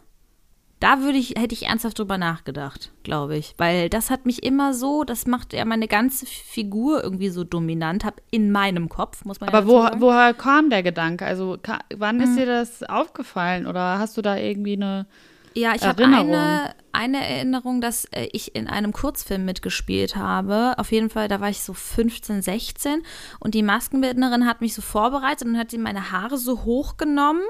da 0.83 1.01
würde 1.01 1.17
ich, 1.17 1.31
hätte 1.39 1.55
ich 1.55 1.67
ernsthaft 1.67 1.99
drüber 1.99 2.19
nachgedacht, 2.19 2.91
glaube 3.05 3.37
ich. 3.37 3.55
Weil 3.57 3.89
das 3.89 4.11
hat 4.11 4.27
mich 4.27 4.43
immer 4.43 4.75
so, 4.75 5.05
das 5.05 5.27
macht 5.27 5.53
ja 5.53 5.65
meine 5.65 5.87
ganze 5.87 6.27
Figur 6.27 7.05
irgendwie 7.05 7.29
so 7.29 7.45
dominant, 7.45 8.05
hab 8.05 8.21
in 8.33 8.51
meinem 8.51 8.89
Kopf, 8.89 9.25
muss 9.25 9.41
man 9.41 9.51
ja 9.51 9.55
Aber 9.55 9.63
dazu 9.67 9.73
wo, 9.77 9.83
sagen. 9.83 10.01
woher 10.01 10.35
kam 10.35 10.71
der 10.71 10.83
Gedanke? 10.83 11.25
Also 11.25 11.57
wann 11.97 12.21
Hm. 12.21 12.25
ist 12.29 12.37
dir 12.37 12.47
das 12.47 12.83
aufgefallen 12.83 13.67
oder 13.69 14.01
hast 14.01 14.17
du 14.17 14.23
da 14.23 14.37
irgendwie 14.37 14.73
eine 14.75 15.07
Ja, 15.55 15.75
ich 15.77 15.83
habe 15.83 16.05
eine, 16.05 16.75
eine 16.93 17.27
Erinnerung, 17.29 17.81
dass 17.81 18.07
äh, 18.07 18.29
ich 18.33 18.57
in 18.57 18.67
einem 18.67 18.93
Kurzfilm 18.93 19.45
mitgespielt 19.45 20.17
habe. 20.17 20.75
Auf 20.79 20.91
jeden 20.91 21.11
Fall, 21.11 21.29
da 21.29 21.41
war 21.41 21.49
ich 21.49 21.63
so 21.63 21.75
15, 21.75 22.43
16 22.43 23.03
und 23.39 23.55
die 23.55 23.63
Maskenbildnerin 23.63 24.47
hat 24.47 24.61
mich 24.61 24.75
so 24.75 24.83
vorbereitet 24.83 25.47
und 25.47 25.57
hat 25.59 25.73
meine 25.75 26.11
Haare 26.11 26.39
so 26.39 26.65
hochgenommen 26.65 27.43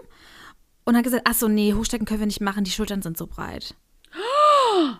und 0.85 0.97
hat 0.97 1.05
gesagt, 1.05 1.25
ach 1.27 1.35
so, 1.35 1.49
nee, 1.49 1.75
hochstecken 1.75 2.07
können 2.07 2.21
wir 2.21 2.27
nicht 2.27 2.40
machen, 2.40 2.64
die 2.64 2.71
Schultern 2.71 3.03
sind 3.03 3.16
so 3.16 3.27
breit. 3.27 3.75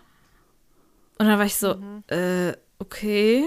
Und 1.19 1.27
dann 1.27 1.37
war 1.37 1.45
ich 1.45 1.55
so, 1.55 1.75
äh, 2.07 2.53
okay. 2.79 3.45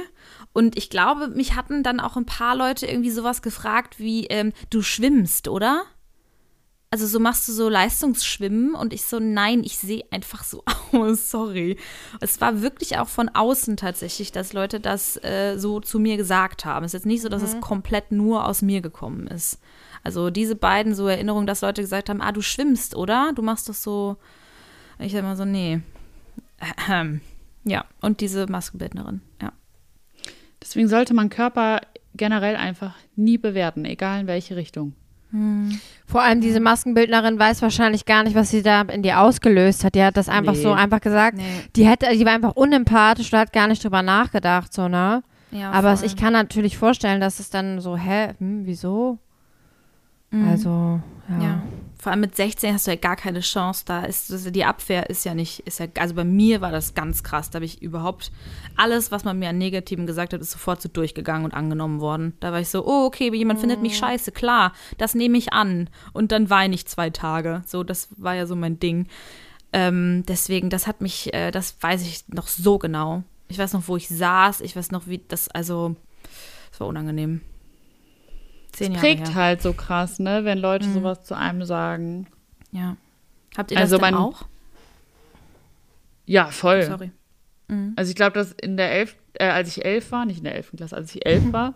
Und 0.53 0.77
ich 0.79 0.89
glaube, 0.89 1.29
mich 1.29 1.55
hatten 1.55 1.83
dann 1.83 2.01
auch 2.01 2.17
ein 2.17 2.27
paar 2.27 2.57
Leute 2.57 2.87
irgendwie 2.87 3.11
sowas 3.11 3.43
gefragt 3.43 3.99
wie, 3.99 4.27
ähm, 4.27 4.53
du 4.71 4.83
schwimmst, 4.83 5.49
oder? 5.49 5.85
Also 6.91 7.07
so 7.07 7.19
machst 7.19 7.47
du 7.49 7.53
so 7.53 7.69
Leistungsschwimmen 7.69 8.75
und 8.75 8.95
ich 8.95 9.05
so, 9.05 9.19
nein, 9.19 9.65
ich 9.65 9.77
sehe 9.77 10.05
einfach 10.11 10.45
so 10.45 10.63
aus, 10.93 11.31
sorry. 11.31 11.77
Es 12.21 12.41
war 12.41 12.63
wirklich 12.63 12.97
auch 12.99 13.09
von 13.09 13.29
außen 13.29 13.77
tatsächlich, 13.77 14.33
dass 14.33 14.53
Leute 14.53 14.81
das 14.81 15.23
äh, 15.23 15.59
so 15.59 15.81
zu 15.81 15.99
mir 15.99 16.17
gesagt 16.17 16.65
haben. 16.65 16.85
Es 16.85 16.91
ist 16.91 17.01
jetzt 17.01 17.07
nicht 17.07 17.23
so, 17.23 17.29
dass 17.29 17.43
es 17.43 17.61
komplett 17.61 18.13
nur 18.13 18.47
aus 18.47 18.63
mir 18.63 18.81
gekommen 18.81 19.27
ist. 19.27 19.59
Also 20.07 20.31
diese 20.31 20.55
beiden 20.55 20.95
so 20.95 21.09
Erinnerungen, 21.09 21.49
dass 21.49 21.63
Leute 21.63 21.83
gesagt 21.83 22.09
haben, 22.09 22.21
ah, 22.23 22.31
du 22.31 22.41
schwimmst, 22.43 22.95
oder? 22.95 23.33
Du 23.35 23.43
machst 23.43 23.69
das 23.69 23.83
so. 23.83 24.17
Ich 25.01 25.11
sag 25.13 25.25
mal 25.25 25.35
so, 25.37 25.45
nee. 25.45 25.81
Ja, 27.65 27.85
und 28.01 28.21
diese 28.21 28.47
Maskenbildnerin, 28.47 29.21
ja. 29.43 29.51
Deswegen 30.63 30.87
sollte 30.89 31.13
man 31.13 31.29
Körper 31.29 31.81
generell 32.15 32.55
einfach 32.55 32.95
nie 33.17 33.37
bewerten, 33.37 33.85
egal 33.85 34.21
in 34.21 34.27
welche 34.29 34.55
Richtung. 34.55 34.95
Vor 36.07 36.23
allem 36.23 36.41
diese 36.41 36.61
Maskenbildnerin 36.61 37.39
weiß 37.39 37.61
wahrscheinlich 37.61 38.05
gar 38.07 38.23
nicht, 38.23 38.37
was 38.37 38.51
sie 38.51 38.63
da 38.63 38.83
in 38.83 39.03
dir 39.03 39.21
ausgelöst 39.21 39.83
hat. 39.85 39.97
Die 39.97 40.03
hat 40.03 40.17
das 40.17 40.29
einfach 40.29 40.55
Nee. 40.55 40.63
so 40.63 40.73
einfach 40.73 41.01
gesagt. 41.01 41.37
Nee. 41.37 41.43
Die 41.75 41.85
hätte, 41.87 42.07
die 42.17 42.25
war 42.25 42.33
einfach 42.33 42.55
unempathisch 42.55 43.33
und 43.33 43.39
hat 43.41 43.53
gar 43.53 43.67
nicht 43.67 43.83
drüber 43.85 44.03
nachgedacht, 44.03 44.73
so, 44.73 44.87
ne? 44.89 45.25
ja 45.51 45.73
Aber 45.73 45.93
es, 45.93 46.03
ich 46.03 46.17
kann 46.17 46.33
natürlich 46.33 46.79
vorstellen, 46.79 47.21
dass 47.21 47.41
es 47.41 47.51
dann 47.51 47.81
so, 47.81 47.97
hä, 47.97 48.35
hm, 48.39 48.65
wieso? 48.65 49.19
Also, 50.33 51.01
ja. 51.29 51.41
Ja. 51.41 51.63
Vor 51.99 52.13
allem 52.13 52.21
mit 52.21 52.37
16 52.37 52.75
hast 52.75 52.87
du 52.87 52.91
ja 52.91 52.97
gar 52.97 53.17
keine 53.17 53.41
Chance. 53.41 53.85
Da 53.87 54.05
ist 54.05 54.31
also 54.31 54.51
die 54.51 54.65
Abwehr 54.65 55.09
ist 55.09 55.25
ja 55.25 55.35
nicht, 55.35 55.61
ist 55.61 55.81
ja, 55.81 55.87
also 55.99 56.15
bei 56.15 56.25
mir 56.25 56.61
war 56.61 56.71
das 56.71 56.95
ganz 56.95 57.23
krass. 57.25 57.51
Da 57.51 57.57
habe 57.57 57.65
ich 57.65 57.81
überhaupt 57.81 58.31
alles, 58.77 59.11
was 59.11 59.25
man 59.25 59.39
mir 59.39 59.49
an 59.49 59.59
Negativen 59.59 60.07
gesagt 60.07 60.33
hat, 60.33 60.41
ist 60.41 60.51
sofort 60.51 60.83
so 60.83 60.89
durchgegangen 60.89 61.45
und 61.45 61.55
angenommen 61.55 62.01
worden. 62.01 62.35
Da 62.41 62.53
war 62.53 62.61
ich 62.61 62.69
so, 62.69 62.87
oh, 62.87 63.07
okay, 63.07 63.35
jemand 63.35 63.61
findet 63.61 63.81
mich 63.81 63.97
scheiße, 63.97 64.31
klar, 64.31 64.73
das 64.99 65.15
nehme 65.15 65.39
ich 65.39 65.53
an. 65.53 65.89
Und 66.13 66.33
dann 66.33 66.51
weine 66.51 66.75
ich 66.75 66.87
zwei 66.87 67.11
Tage. 67.11 67.63
So, 67.67 67.83
das 67.83 68.09
war 68.17 68.35
ja 68.35 68.47
so 68.47 68.57
mein 68.57 68.79
Ding. 68.79 69.09
Ähm, 69.73 70.23
deswegen, 70.29 70.71
das 70.71 70.87
hat 70.87 71.01
mich, 71.01 71.33
äh, 71.35 71.51
das 71.51 71.77
weiß 71.81 72.03
ich 72.03 72.29
noch 72.29 72.47
so 72.47 72.79
genau. 72.79 73.25
Ich 73.49 73.59
weiß 73.59 73.73
noch, 73.73 73.89
wo 73.89 73.97
ich 73.97 74.09
saß, 74.09 74.61
ich 74.61 74.77
weiß 74.77 74.91
noch, 74.91 75.07
wie 75.07 75.23
das, 75.27 75.49
also, 75.49 75.97
es 76.73 76.79
war 76.79 76.87
unangenehm. 76.87 77.41
Zehn 78.77 78.93
Jahre 78.93 79.01
Prägt 79.07 79.29
her. 79.29 79.35
halt 79.35 79.63
so 79.63 79.73
krass, 79.73 80.19
ne, 80.19 80.45
wenn 80.45 80.59
Mhm. 80.59 80.63
Leute 80.63 80.93
sowas 80.93 81.23
zu 81.25 81.35
einem 81.37 81.65
sagen. 81.65 82.27
Ja. 82.73 82.97
Habt 83.57 83.71
ihr 83.71 83.77
das 83.77 83.85
Also 83.93 83.99
man- 83.99 84.15
auch? 84.15 84.45
Ja, 86.27 86.47
voll. 86.51 86.83
Sorry. 86.83 87.11
Also 87.97 88.11
ich 88.11 88.15
glaube, 88.17 88.33
dass 88.33 88.53
in 88.53 88.77
der 88.77 88.93
elf, 88.93 89.17
äh, 89.35 89.47
als 89.49 89.69
ich 89.69 89.85
elf 89.85 90.13
war, 90.13 90.25
nicht 90.25 90.39
in 90.39 90.45
der 90.45 90.55
elften 90.55 90.77
Klasse, 90.77 90.95
als 90.97 91.11
ich 91.11 91.17
Mhm. 91.17 91.21
elf 91.25 91.53
war, 91.53 91.75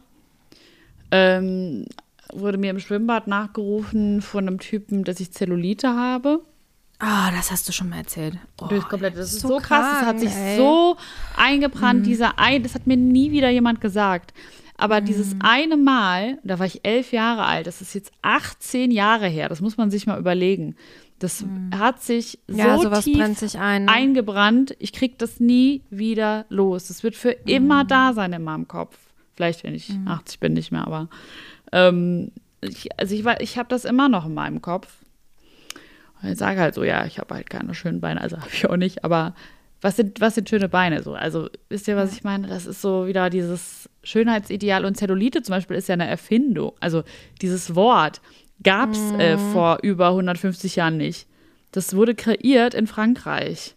ähm, 1.11 1.87
wurde 2.33 2.59
mir 2.59 2.71
im 2.71 2.79
Schwimmbad 2.79 3.27
nachgerufen 3.27 4.23
von 4.23 4.47
einem 4.47 4.59
Typen, 4.61 5.03
dass 5.05 5.19
ich 5.19 5.33
Zellulite 5.33 5.89
habe. 5.89 6.41
Ah, 7.01 7.31
das 7.33 7.51
hast 7.51 7.67
du 7.69 7.73
schon 7.73 7.89
mal 7.89 7.97
erzählt. 7.99 8.37
Oh, 8.61 8.67
Durch 8.67 8.87
komplett. 8.89 9.17
Das 9.17 9.33
ist 9.33 9.41
so 9.41 9.57
krass. 9.57 9.69
Das 9.69 10.01
hat 10.01 10.05
krank, 10.05 10.21
sich 10.21 10.31
ey. 10.33 10.57
so 10.59 10.97
eingebrannt, 11.37 12.07
dieser 12.07 12.39
ein, 12.39 12.63
das 12.63 12.75
hat 12.75 12.87
mir 12.87 12.97
nie 12.97 13.33
wieder 13.33 13.49
jemand 13.49 13.81
gesagt. 13.81 14.33
Aber 14.81 15.01
dieses 15.01 15.37
eine 15.41 15.77
Mal, 15.77 16.39
da 16.43 16.59
war 16.59 16.67
ich 16.67 16.81
elf 16.85 17.13
Jahre 17.13 17.45
alt, 17.45 17.67
das 17.67 17.81
ist 17.81 17.95
jetzt 17.95 18.13
18 18.23 18.91
Jahre 18.91 19.29
her, 19.29 19.49
das 19.49 19.61
muss 19.61 19.77
man 19.77 19.91
sich 19.91 20.07
mal 20.07 20.19
überlegen. 20.19 20.75
Das 21.19 21.45
hat 21.77 22.03
sich 22.03 22.39
Ja, 22.49 22.79
so 22.79 22.89
tief 23.03 23.19
brennt 23.19 23.39
sich 23.39 23.59
ein. 23.59 23.85
ne? 23.85 23.93
eingebrannt, 23.93 24.75
ich 24.79 24.95
krieg 24.95 25.19
das 25.19 25.39
nie 25.39 25.83
wieder 25.91 26.47
los. 26.49 26.89
Das 26.89 27.03
wird 27.03 27.15
für 27.15 27.33
immer 27.33 27.85
da 27.85 28.15
sein 28.15 28.33
in 28.33 28.43
meinem 28.43 28.67
Kopf. 28.67 28.97
Vielleicht, 29.35 29.63
wenn 29.65 29.75
ich 29.75 29.93
80 30.07 30.41
bin, 30.41 30.55
nicht 30.55 30.73
mehr, 30.73 30.87
aber 30.87 31.09
ähm, 31.73 32.33
ich, 32.63 32.89
also 32.99 33.15
ich, 33.15 33.25
ich 33.41 33.59
habe 33.59 33.69
das 33.69 33.85
immer 33.85 34.09
noch 34.09 34.25
in 34.25 34.33
meinem 34.35 34.63
Kopf. 34.63 34.89
Und 36.23 36.31
ich 36.31 36.39
sage 36.39 36.59
halt 36.59 36.75
so, 36.75 36.85
ja, 36.85 37.05
ich 37.05 37.19
habe 37.19 37.35
halt 37.35 37.51
keine 37.51 37.75
schönen 37.75 38.01
Beine, 38.01 38.21
also 38.23 38.37
habe 38.41 38.49
ich 38.51 38.67
auch 38.67 38.77
nicht, 38.79 39.05
aber 39.05 39.35
was 39.83 39.97
sind, 39.97 40.23
was 40.23 40.37
sind 40.37 40.49
schöne 40.49 40.71
Beine 40.71 41.03
so? 41.03 41.13
Also 41.13 41.51
wisst 41.69 41.87
ihr, 41.87 41.97
was 41.97 42.13
ich 42.15 42.25
meine? 42.25 42.49
Das 42.49 42.65
ist 42.65 42.81
so 42.81 43.07
wieder 43.07 43.29
dieses 43.29 43.90
Schönheitsideal 44.03 44.85
und 44.85 44.97
Zellulite 44.97 45.43
zum 45.43 45.55
Beispiel 45.55 45.77
ist 45.77 45.89
ja 45.89 45.95
eine 45.95 46.07
Erfindung. 46.09 46.73
Also 46.81 47.03
dieses 47.43 47.75
Wort 47.75 48.21
gab 48.63 48.93
es 48.93 49.13
äh, 49.13 49.39
vor 49.39 49.79
über 49.83 50.09
150 50.09 50.77
Jahren 50.77 50.97
nicht. 50.97 51.27
Das 51.73 51.95
wurde 51.95 52.15
kreiert 52.15 52.75
in 52.75 52.87
Frankreich 52.87 53.77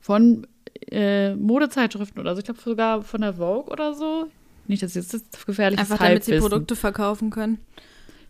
von 0.00 0.46
äh, 0.90 1.34
Modezeitschriften 1.34 2.20
oder 2.20 2.34
so. 2.34 2.40
Ich 2.40 2.44
glaube 2.44 2.60
sogar 2.60 3.02
von 3.02 3.20
der 3.20 3.34
Vogue 3.34 3.72
oder 3.72 3.94
so. 3.94 4.28
Nicht, 4.66 4.82
dass 4.82 4.94
jetzt 4.94 5.14
das 5.14 5.46
gefährliches 5.46 5.90
Einfach 5.90 6.04
damit 6.04 6.24
sie. 6.24 6.38
Produkte 6.38 6.76
verkaufen 6.76 7.30
können. 7.30 7.58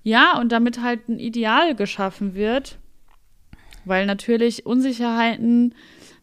Ja, 0.03 0.39
und 0.41 0.51
damit 0.51 0.81
halt 0.81 1.09
ein 1.09 1.19
Ideal 1.19 1.75
geschaffen 1.75 2.35
wird, 2.35 2.79
weil 3.85 4.07
natürlich 4.07 4.67
Unsicherheiten 4.67 5.75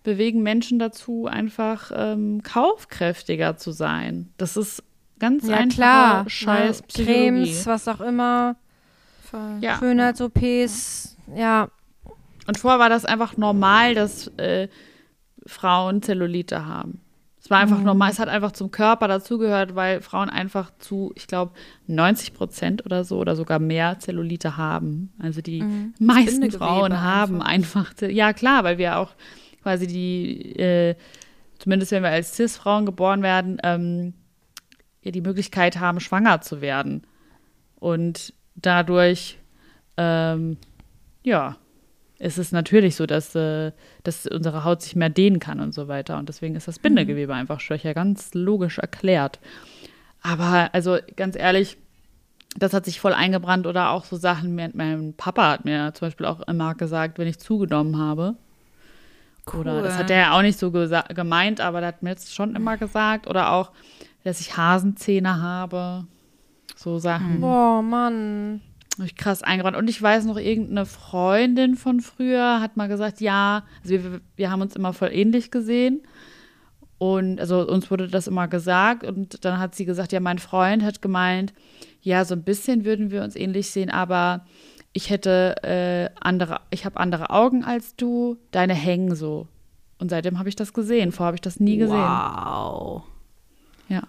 bewegen 0.03 0.43
Menschen 0.43 0.79
dazu, 0.79 1.27
einfach 1.27 1.91
ähm, 1.93 2.41
kaufkräftiger 2.43 3.57
zu 3.57 3.71
sein. 3.71 4.29
Das 4.37 4.57
ist 4.57 4.83
ganz 5.19 5.47
Ja, 5.47 5.57
einfach 5.57 5.75
klar. 5.75 6.29
Scheiß 6.29 6.81
ne? 6.81 6.87
Psychologie. 6.87 7.13
Cremes, 7.13 7.65
was 7.65 7.87
auch 7.87 8.01
immer. 8.01 8.55
Ja. 9.61 9.77
Schönheits-OPs. 9.77 11.17
Ja. 11.35 11.69
Und 12.47 12.57
vorher 12.57 12.79
war 12.79 12.89
das 12.89 13.05
einfach 13.05 13.37
normal, 13.37 13.93
dass 13.93 14.27
äh, 14.37 14.69
Frauen 15.45 16.01
Zellulite 16.01 16.65
haben. 16.65 17.01
Es 17.41 17.49
war 17.49 17.59
einfach 17.59 17.81
normal, 17.81 18.11
es 18.11 18.19
hat 18.19 18.27
einfach 18.27 18.51
zum 18.51 18.69
Körper 18.69 19.07
dazugehört, 19.07 19.73
weil 19.73 20.01
Frauen 20.01 20.29
einfach 20.29 20.71
zu, 20.77 21.13
ich 21.15 21.25
glaube, 21.25 21.53
90 21.87 22.33
Prozent 22.33 22.85
oder 22.85 23.03
so 23.03 23.17
oder 23.17 23.35
sogar 23.35 23.59
mehr 23.59 23.97
Zellulite 23.99 24.57
haben. 24.57 25.13
Also 25.19 25.41
die 25.41 25.63
meisten 25.99 26.41
Bindegewebe 26.41 26.57
Frauen 26.57 27.01
haben 27.01 27.41
einfach, 27.41 27.93
ja 28.01 28.33
klar, 28.33 28.63
weil 28.63 28.77
wir 28.77 28.97
auch 28.97 29.15
quasi 29.61 29.87
die, 29.87 30.55
äh, 30.59 30.95
zumindest 31.57 31.91
wenn 31.91 32.03
wir 32.03 32.09
als 32.09 32.35
Cis-Frauen 32.35 32.85
geboren 32.85 33.21
werden, 33.21 33.57
ähm, 33.63 34.13
ja, 35.01 35.11
die 35.11 35.21
Möglichkeit 35.21 35.79
haben, 35.79 35.99
schwanger 35.99 36.41
zu 36.41 36.61
werden. 36.61 37.03
Und 37.79 38.33
dadurch, 38.55 39.37
ähm, 39.97 40.57
ja, 41.23 41.57
ist 42.19 42.37
es 42.37 42.51
natürlich 42.51 42.95
so, 42.97 43.05
dass, 43.05 43.33
äh, 43.33 43.71
dass 44.03 44.27
unsere 44.27 44.65
Haut 44.65 44.81
sich 44.81 44.95
mehr 44.95 45.09
dehnen 45.09 45.39
kann 45.39 45.61
und 45.61 45.73
so 45.73 45.87
weiter. 45.87 46.17
Und 46.17 46.27
deswegen 46.27 46.55
ist 46.55 46.67
das 46.67 46.79
Bindegewebe 46.79 47.33
einfach 47.33 47.61
schwächer, 47.61 47.93
ganz 47.93 48.33
logisch 48.33 48.77
erklärt. 48.77 49.39
Aber 50.21 50.69
also 50.73 50.97
ganz 51.15 51.37
ehrlich, 51.37 51.77
das 52.57 52.73
hat 52.73 52.83
sich 52.83 52.99
voll 52.99 53.13
eingebrannt 53.13 53.67
oder 53.67 53.91
auch 53.91 54.03
so 54.03 54.17
Sachen, 54.17 54.55
mein 54.55 55.13
Papa 55.15 55.51
hat 55.51 55.65
mir 55.65 55.93
zum 55.93 56.07
Beispiel 56.07 56.25
auch 56.25 56.41
immer 56.41 56.75
gesagt, 56.75 57.17
wenn 57.17 57.27
ich 57.27 57.39
zugenommen 57.39 57.97
habe. 57.97 58.35
Oder 59.53 59.81
das 59.81 59.97
hat 59.97 60.09
er 60.09 60.17
ja 60.17 60.37
auch 60.37 60.41
nicht 60.41 60.59
so 60.59 60.71
gemeint, 60.71 61.61
aber 61.61 61.79
der 61.79 61.89
hat 61.89 62.03
mir 62.03 62.11
jetzt 62.11 62.33
schon 62.33 62.55
immer 62.55 62.77
gesagt. 62.77 63.27
Oder 63.27 63.51
auch, 63.51 63.71
dass 64.23 64.41
ich 64.41 64.57
Hasenzähne 64.57 65.41
habe. 65.41 66.05
So 66.75 66.99
Sachen. 66.99 67.41
Boah, 67.41 67.81
Mann. 67.81 68.61
Hab 68.97 69.05
ich 69.05 69.15
krass 69.15 69.43
eingebrannt. 69.43 69.77
Und 69.77 69.89
ich 69.89 70.01
weiß 70.01 70.25
noch, 70.25 70.37
irgendeine 70.37 70.85
Freundin 70.85 71.75
von 71.75 72.01
früher 72.01 72.59
hat 72.61 72.77
mal 72.77 72.87
gesagt, 72.87 73.21
ja, 73.21 73.63
also 73.81 73.91
wir, 73.91 74.21
wir 74.35 74.51
haben 74.51 74.61
uns 74.61 74.75
immer 74.75 74.93
voll 74.93 75.09
ähnlich 75.11 75.51
gesehen. 75.51 76.01
Und 76.97 77.39
also 77.39 77.65
uns 77.67 77.89
wurde 77.89 78.09
das 78.09 78.27
immer 78.27 78.47
gesagt. 78.47 79.05
Und 79.05 79.45
dann 79.45 79.59
hat 79.59 79.73
sie 79.73 79.85
gesagt, 79.85 80.11
ja, 80.11 80.19
mein 80.19 80.39
Freund 80.39 80.83
hat 80.83 81.01
gemeint, 81.01 81.53
ja, 82.01 82.25
so 82.25 82.35
ein 82.35 82.43
bisschen 82.43 82.85
würden 82.85 83.11
wir 83.11 83.23
uns 83.23 83.35
ähnlich 83.35 83.71
sehen, 83.71 83.89
aber 83.89 84.45
ich 84.93 85.09
hätte 85.09 85.55
äh, 85.63 86.09
andere, 86.19 86.61
ich 86.71 86.85
habe 86.85 86.99
andere 86.99 87.29
Augen 87.29 87.63
als 87.63 87.95
du, 87.95 88.37
deine 88.51 88.73
hängen 88.73 89.15
so. 89.15 89.47
Und 89.99 90.09
seitdem 90.09 90.39
habe 90.39 90.49
ich 90.49 90.55
das 90.55 90.73
gesehen. 90.73 91.11
Vorher 91.11 91.27
habe 91.27 91.35
ich 91.37 91.41
das 91.41 91.59
nie 91.59 91.77
gesehen. 91.77 91.97
Wow. 91.97 93.03
Ja. 93.89 94.03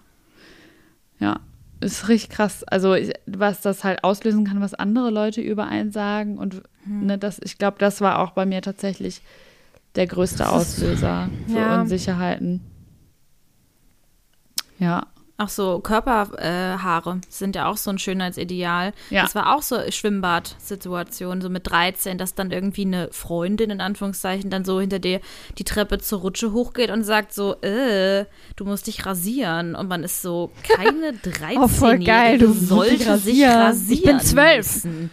Ja. 1.19 1.39
Ist 1.81 2.07
richtig 2.07 2.29
krass. 2.29 2.63
Also, 2.63 2.93
ich- 2.93 3.11
was 3.25 3.61
das 3.61 3.83
halt 3.83 4.03
auslösen 4.03 4.45
kann, 4.45 4.61
was 4.61 4.73
andere 4.73 5.09
Leute 5.09 5.41
über 5.41 5.67
einen 5.67 5.91
sagen. 5.91 6.37
Und 6.37 6.61
ne, 6.85 7.17
das, 7.17 7.39
ich 7.43 7.57
glaube, 7.57 7.77
das 7.79 7.99
war 8.01 8.19
auch 8.19 8.31
bei 8.31 8.45
mir 8.45 8.61
tatsächlich 8.61 9.21
der 9.95 10.07
größte 10.07 10.47
Auslöser 10.47 11.29
für 11.47 11.57
ja. 11.57 11.81
Unsicherheiten. 11.81 12.61
Ja. 14.79 15.07
Ach 15.43 15.49
so, 15.49 15.79
Körperhaare 15.79 17.09
äh, 17.09 17.27
sind 17.29 17.55
ja 17.55 17.65
auch 17.65 17.77
so 17.77 17.89
ein 17.89 17.97
Schönheitsideal. 17.97 18.93
Ja. 19.09 19.23
Das 19.23 19.33
war 19.33 19.55
auch 19.55 19.63
so 19.63 19.75
Schwimmbad-Situation, 19.89 21.41
so 21.41 21.49
mit 21.49 21.67
13, 21.67 22.19
dass 22.19 22.35
dann 22.35 22.51
irgendwie 22.51 22.85
eine 22.85 23.09
Freundin 23.11 23.71
in 23.71 23.81
Anführungszeichen 23.81 24.51
dann 24.51 24.65
so 24.65 24.79
hinter 24.79 24.99
dir 24.99 25.19
die 25.57 25.63
Treppe 25.63 25.97
zur 25.97 26.19
Rutsche 26.19 26.51
hochgeht 26.51 26.91
und 26.91 27.03
sagt 27.05 27.33
so, 27.33 27.55
äh, 27.63 28.25
du 28.55 28.65
musst 28.65 28.85
dich 28.85 29.03
rasieren. 29.03 29.73
Und 29.73 29.87
man 29.87 30.03
ist 30.03 30.21
so, 30.21 30.51
keine 30.61 31.13
13 31.13 31.57
Oh, 31.57 31.67
voll 31.67 31.97
geil, 31.97 32.37
du 32.37 32.53
sich 32.53 33.07
rasieren. 33.07 33.51
rasieren. 33.51 33.97
Ich 33.97 34.03
bin 34.03 34.19
zwölf. 34.19 34.83
müssen. 34.83 35.09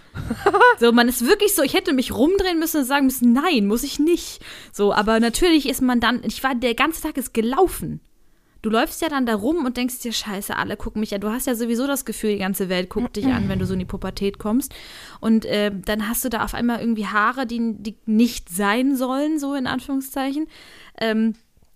So, 0.79 0.93
man 0.93 1.09
ist 1.09 1.25
wirklich 1.27 1.55
so, 1.55 1.63
ich 1.63 1.73
hätte 1.73 1.95
mich 1.95 2.15
rumdrehen 2.15 2.59
müssen 2.59 2.83
und 2.83 2.85
sagen 2.87 3.07
müssen, 3.07 3.33
nein, 3.33 3.67
muss 3.67 3.83
ich 3.83 3.99
nicht. 3.99 4.41
So, 4.75 4.93
aber 4.93 5.21
natürlich 5.21 5.67
ist 5.67 5.81
man 5.81 6.01
dann, 6.01 6.21
ich 6.23 6.45
war, 6.45 6.55
der 6.55 6.75
ganze 6.75 7.01
Tag 7.01 7.17
ist 7.17 7.33
gelaufen. 7.33 8.03
Du 8.61 8.71
läufst 8.71 9.01
ja 9.03 9.09
dann 9.09 9.25
da 9.25 9.35
rum 9.35 9.65
und 9.65 9.77
denkst 9.77 10.01
dir, 10.01 10.13
scheiße, 10.13 10.57
alle 10.57 10.77
gucken 10.77 11.01
mich 11.01 11.15
an. 11.15 11.21
Du 11.21 11.31
hast 11.31 11.47
ja 11.47 11.55
sowieso 11.55 11.87
das 11.87 12.05
Gefühl, 12.05 12.33
die 12.33 12.39
ganze 12.39 12.69
Welt 12.69 12.91
guckt 12.91 13.17
dich 13.17 13.27
an, 13.27 13.49
wenn 13.49 13.59
du 13.61 13.67
so 13.67 13.75
in 13.75 13.79
die 13.79 13.85
Pubertät 13.85 14.39
kommst. 14.39 14.75
Und 15.21 15.45
äh, 15.45 15.71
dann 15.73 16.09
hast 16.09 16.25
du 16.25 16.29
da 16.29 16.45
auf 16.45 16.55
einmal 16.55 16.81
irgendwie 16.81 17.07
Haare, 17.07 17.47
die, 17.47 17.75
die 17.79 17.97
nicht 18.07 18.49
sein 18.49 18.97
sollen, 18.97 19.39
so 19.39 19.55
in 19.55 19.69
Anführungszeichen. 19.69 20.49
Ähm, 21.01 21.35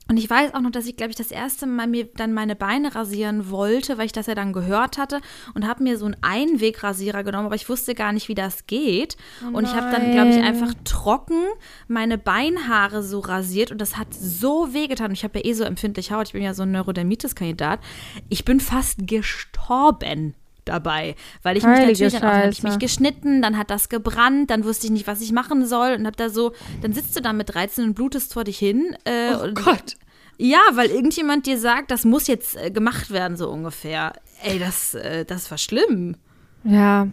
und 0.09 0.16
ich 0.16 0.28
weiß 0.28 0.55
auch 0.55 0.61
noch, 0.61 0.70
dass 0.70 0.86
ich, 0.86 0.96
glaube 0.96 1.11
ich, 1.11 1.16
das 1.16 1.30
erste 1.30 1.66
Mal 1.66 1.86
mir 1.86 2.05
dann 2.05 2.32
meine 2.32 2.57
Beine 2.57 2.94
rasieren 2.94 3.50
wollte, 3.50 3.98
weil 3.98 4.07
ich 4.07 4.12
das 4.12 4.26
ja 4.26 4.34
dann 4.34 4.53
gehört 4.53 4.98
hatte 4.98 5.20
und 5.55 5.66
habe 5.66 5.82
mir 5.82 5.96
so 5.96 6.05
einen 6.05 6.16
Einwegrasierer 6.20 7.22
genommen, 7.22 7.46
aber 7.46 7.55
ich 7.55 7.68
wusste 7.68 7.94
gar 7.94 8.12
nicht, 8.12 8.28
wie 8.28 8.34
das 8.34 8.66
geht. 8.66 9.16
und 9.53 9.64
ich 9.64 9.74
habe 9.74 9.90
dann, 9.92 10.12
glaube 10.12 10.30
ich, 10.30 10.42
einfach 10.42 10.74
trocken 10.84 11.42
meine 11.88 12.18
Beinhaare 12.18 13.03
so 13.03 13.20
rasiert 13.20 13.70
und 13.70 13.80
das 13.80 13.96
hat 13.96 14.12
so 14.12 14.74
wehgetan. 14.74 15.09
Und 15.09 15.14
ich 15.14 15.24
habe 15.24 15.38
ja 15.38 15.44
eh 15.46 15.53
so 15.53 15.64
empfindliche 15.64 16.14
Haut, 16.14 16.26
ich 16.26 16.32
bin 16.32 16.42
ja 16.42 16.55
so 16.55 16.64
ein 16.64 16.72
Neurodermitis-Kandidat. 16.72 17.80
Ich 18.28 18.44
bin 18.44 18.61
fast 18.61 19.07
gestorben 19.07 20.34
dabei, 20.64 21.14
weil 21.42 21.56
ich 21.56 21.64
mich 21.64 21.72
Heilige 21.72 22.04
natürlich 22.04 22.20
dann 22.20 22.30
auch, 22.30 22.44
hab 22.44 22.50
ich 22.52 22.62
mich 22.62 22.78
geschnitten, 22.78 23.42
dann 23.42 23.56
hat 23.58 23.70
das 23.70 23.88
gebrannt, 23.88 24.50
dann 24.50 24.64
wusste 24.64 24.86
ich 24.86 24.92
nicht, 24.92 25.06
was 25.06 25.20
ich 25.20 25.32
machen 25.32 25.66
soll 25.66 25.94
und 25.94 26.06
hab 26.06 26.16
da 26.16 26.28
so, 26.28 26.52
dann 26.80 26.92
sitzt 26.92 27.16
du 27.16 27.20
da 27.20 27.32
mit 27.32 27.52
13 27.54 27.84
und 27.84 27.94
blutest 27.94 28.32
vor 28.32 28.44
dich 28.44 28.58
hin. 28.58 28.96
Äh, 29.04 29.34
Oh 29.34 29.52
Gott. 29.54 29.96
ja, 30.38 30.60
weil 30.72 30.90
irgendjemand 30.90 31.46
dir 31.46 31.58
sagt, 31.58 31.90
das 31.90 32.04
muss 32.04 32.26
jetzt 32.26 32.56
äh, 32.56 32.70
gemacht 32.70 33.10
werden, 33.10 33.36
so 33.36 33.50
ungefähr. 33.50 34.12
Ey, 34.42 34.58
das, 34.58 34.94
äh, 34.94 35.24
das 35.24 35.50
war 35.50 35.58
schlimm. 35.58 36.16
Ja. 36.64 37.08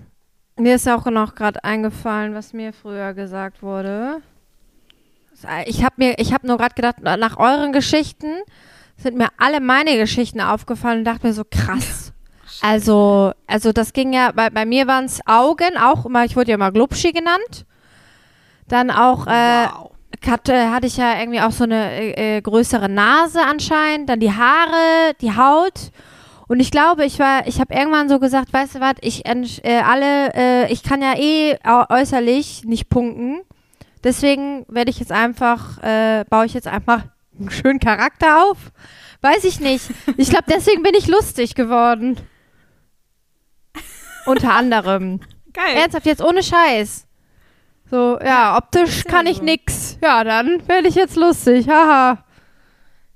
Mir 0.58 0.76
ist 0.76 0.88
auch 0.90 1.06
noch 1.06 1.36
gerade 1.36 1.64
eingefallen, 1.64 2.34
was 2.34 2.54
mir 2.54 2.74
früher 2.74 3.14
gesagt 3.14 3.62
wurde. 3.64 4.22
Ich 5.66 5.84
habe 5.86 5.96
mir, 5.98 6.16
ich 6.20 6.34
habe 6.34 6.46
nur 6.46 6.58
gerade 6.58 6.76
gedacht, 6.76 6.98
nach 7.02 7.38
euren 7.38 7.72
Geschichten 7.72 8.28
sind 8.98 9.18
mir 9.18 9.30
alle 9.38 9.62
meine 9.62 9.96
Geschichten 9.96 10.42
aufgefallen 10.42 11.00
und 11.00 11.06
dachte 11.06 11.28
mir 11.28 11.34
so 11.34 11.44
krass. 11.50 12.09
Also, 12.62 13.32
also 13.48 13.72
das 13.72 13.94
ging 13.94 14.14
ja, 14.14 14.32
bei, 14.32 14.50
bei 14.50 14.66
mir 14.66 14.88
waren 14.88 15.06
es 15.06 15.22
Augen, 15.26 15.78
auch 15.78 16.06
immer, 16.06 16.26
ich 16.26 16.36
wurde 16.36 16.50
ja 16.50 16.56
immer 16.56 16.72
Glubschi 16.72 17.12
genannt. 17.12 17.66
Dann 18.68 18.92
auch, 18.92 19.28
äh, 19.28 19.68
wow. 19.68 19.92
hatte, 20.28 20.72
hatte 20.72 20.88
ich 20.88 20.98
ja 20.98 21.20
irgendwie 21.20 21.42
auch 21.42 21.52
so 21.52 21.64
eine 21.64 21.92
äh, 21.92 22.38
äh, 22.38 22.42
größere 22.42 22.90
Nase 22.90 23.42
anscheinend, 23.42 24.10
dann 24.10 24.20
die 24.20 24.34
Haare, 24.34 25.14
die 25.22 25.36
Haut. 25.36 25.92
Und 26.48 26.60
ich 26.60 26.72
glaube, 26.72 27.06
ich 27.06 27.20
war, 27.20 27.48
ich 27.48 27.60
habe 27.60 27.74
irgendwann 27.74 28.10
so 28.10 28.20
gesagt, 28.20 28.52
weißt 28.52 28.76
du 28.76 28.80
was, 28.80 28.96
ich 29.02 29.26
äh, 29.26 29.82
alle, 29.82 30.34
äh, 30.34 30.74
ich 30.74 30.84
kann 30.84 31.02
ja 31.02 31.14
eh 31.16 31.58
äußerlich 31.90 32.64
nicht 32.66 32.90
punkten. 32.90 33.42
Deswegen 34.04 34.66
werde 34.68 34.90
ich 34.90 35.00
jetzt 35.00 35.12
einfach, 35.12 35.82
äh, 35.84 36.26
baue 36.30 36.46
ich 36.46 36.54
jetzt 36.54 36.68
einfach 36.68 37.04
einen 37.38 37.52
schönen 37.52 37.80
Charakter 37.80 38.44
auf. 38.44 38.58
Weiß 39.22 39.44
ich 39.44 39.60
nicht. 39.60 39.90
Ich 40.18 40.30
glaube, 40.30 40.46
deswegen 40.50 40.82
bin 40.82 40.96
ich 40.96 41.08
lustig 41.08 41.54
geworden. 41.54 42.18
Unter 44.30 44.54
anderem. 44.54 45.20
Geil. 45.54 45.76
Ernsthaft, 45.76 46.06
jetzt 46.06 46.24
ohne 46.24 46.44
Scheiß. 46.44 47.08
So, 47.90 48.20
ja, 48.24 48.56
optisch 48.56 49.04
kann 49.06 49.26
ich 49.26 49.42
nix. 49.42 49.98
Ja, 50.04 50.24
dann 50.24 50.62
werde 50.68 50.88
ich 50.88 50.96
jetzt 50.96 51.16
lustig. 51.16 51.68
Haha. 51.68 52.24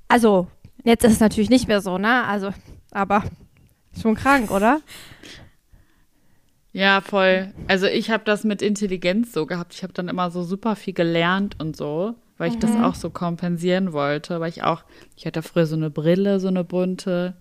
Also, 0.07 0.47
jetzt 0.83 1.03
ist 1.03 1.13
es 1.13 1.19
natürlich 1.19 1.51
nicht 1.51 1.67
mehr 1.67 1.81
so, 1.81 1.99
ne? 1.99 2.23
Also, 2.25 2.51
aber 2.91 3.23
schon 4.01 4.15
krank, 4.15 4.49
oder? 4.49 4.81
Ja, 6.71 7.01
voll. 7.01 7.53
Also 7.67 7.85
ich 7.85 8.09
habe 8.09 8.23
das 8.25 8.43
mit 8.43 8.63
Intelligenz 8.63 9.31
so 9.31 9.45
gehabt. 9.45 9.75
Ich 9.75 9.83
habe 9.83 9.93
dann 9.93 10.07
immer 10.07 10.31
so 10.31 10.41
super 10.41 10.75
viel 10.75 10.93
gelernt 10.93 11.55
und 11.59 11.77
so, 11.77 12.15
weil 12.37 12.51
ich 12.51 12.57
das 12.57 12.75
auch 12.75 12.95
so 12.95 13.11
kompensieren 13.11 13.93
wollte, 13.93 14.39
weil 14.39 14.49
ich 14.49 14.63
auch, 14.63 14.83
ich 15.15 15.27
hatte 15.27 15.43
früher 15.43 15.67
so 15.67 15.75
eine 15.75 15.91
Brille, 15.91 16.39
so 16.39 16.47
eine 16.47 16.63
bunte 16.63 17.35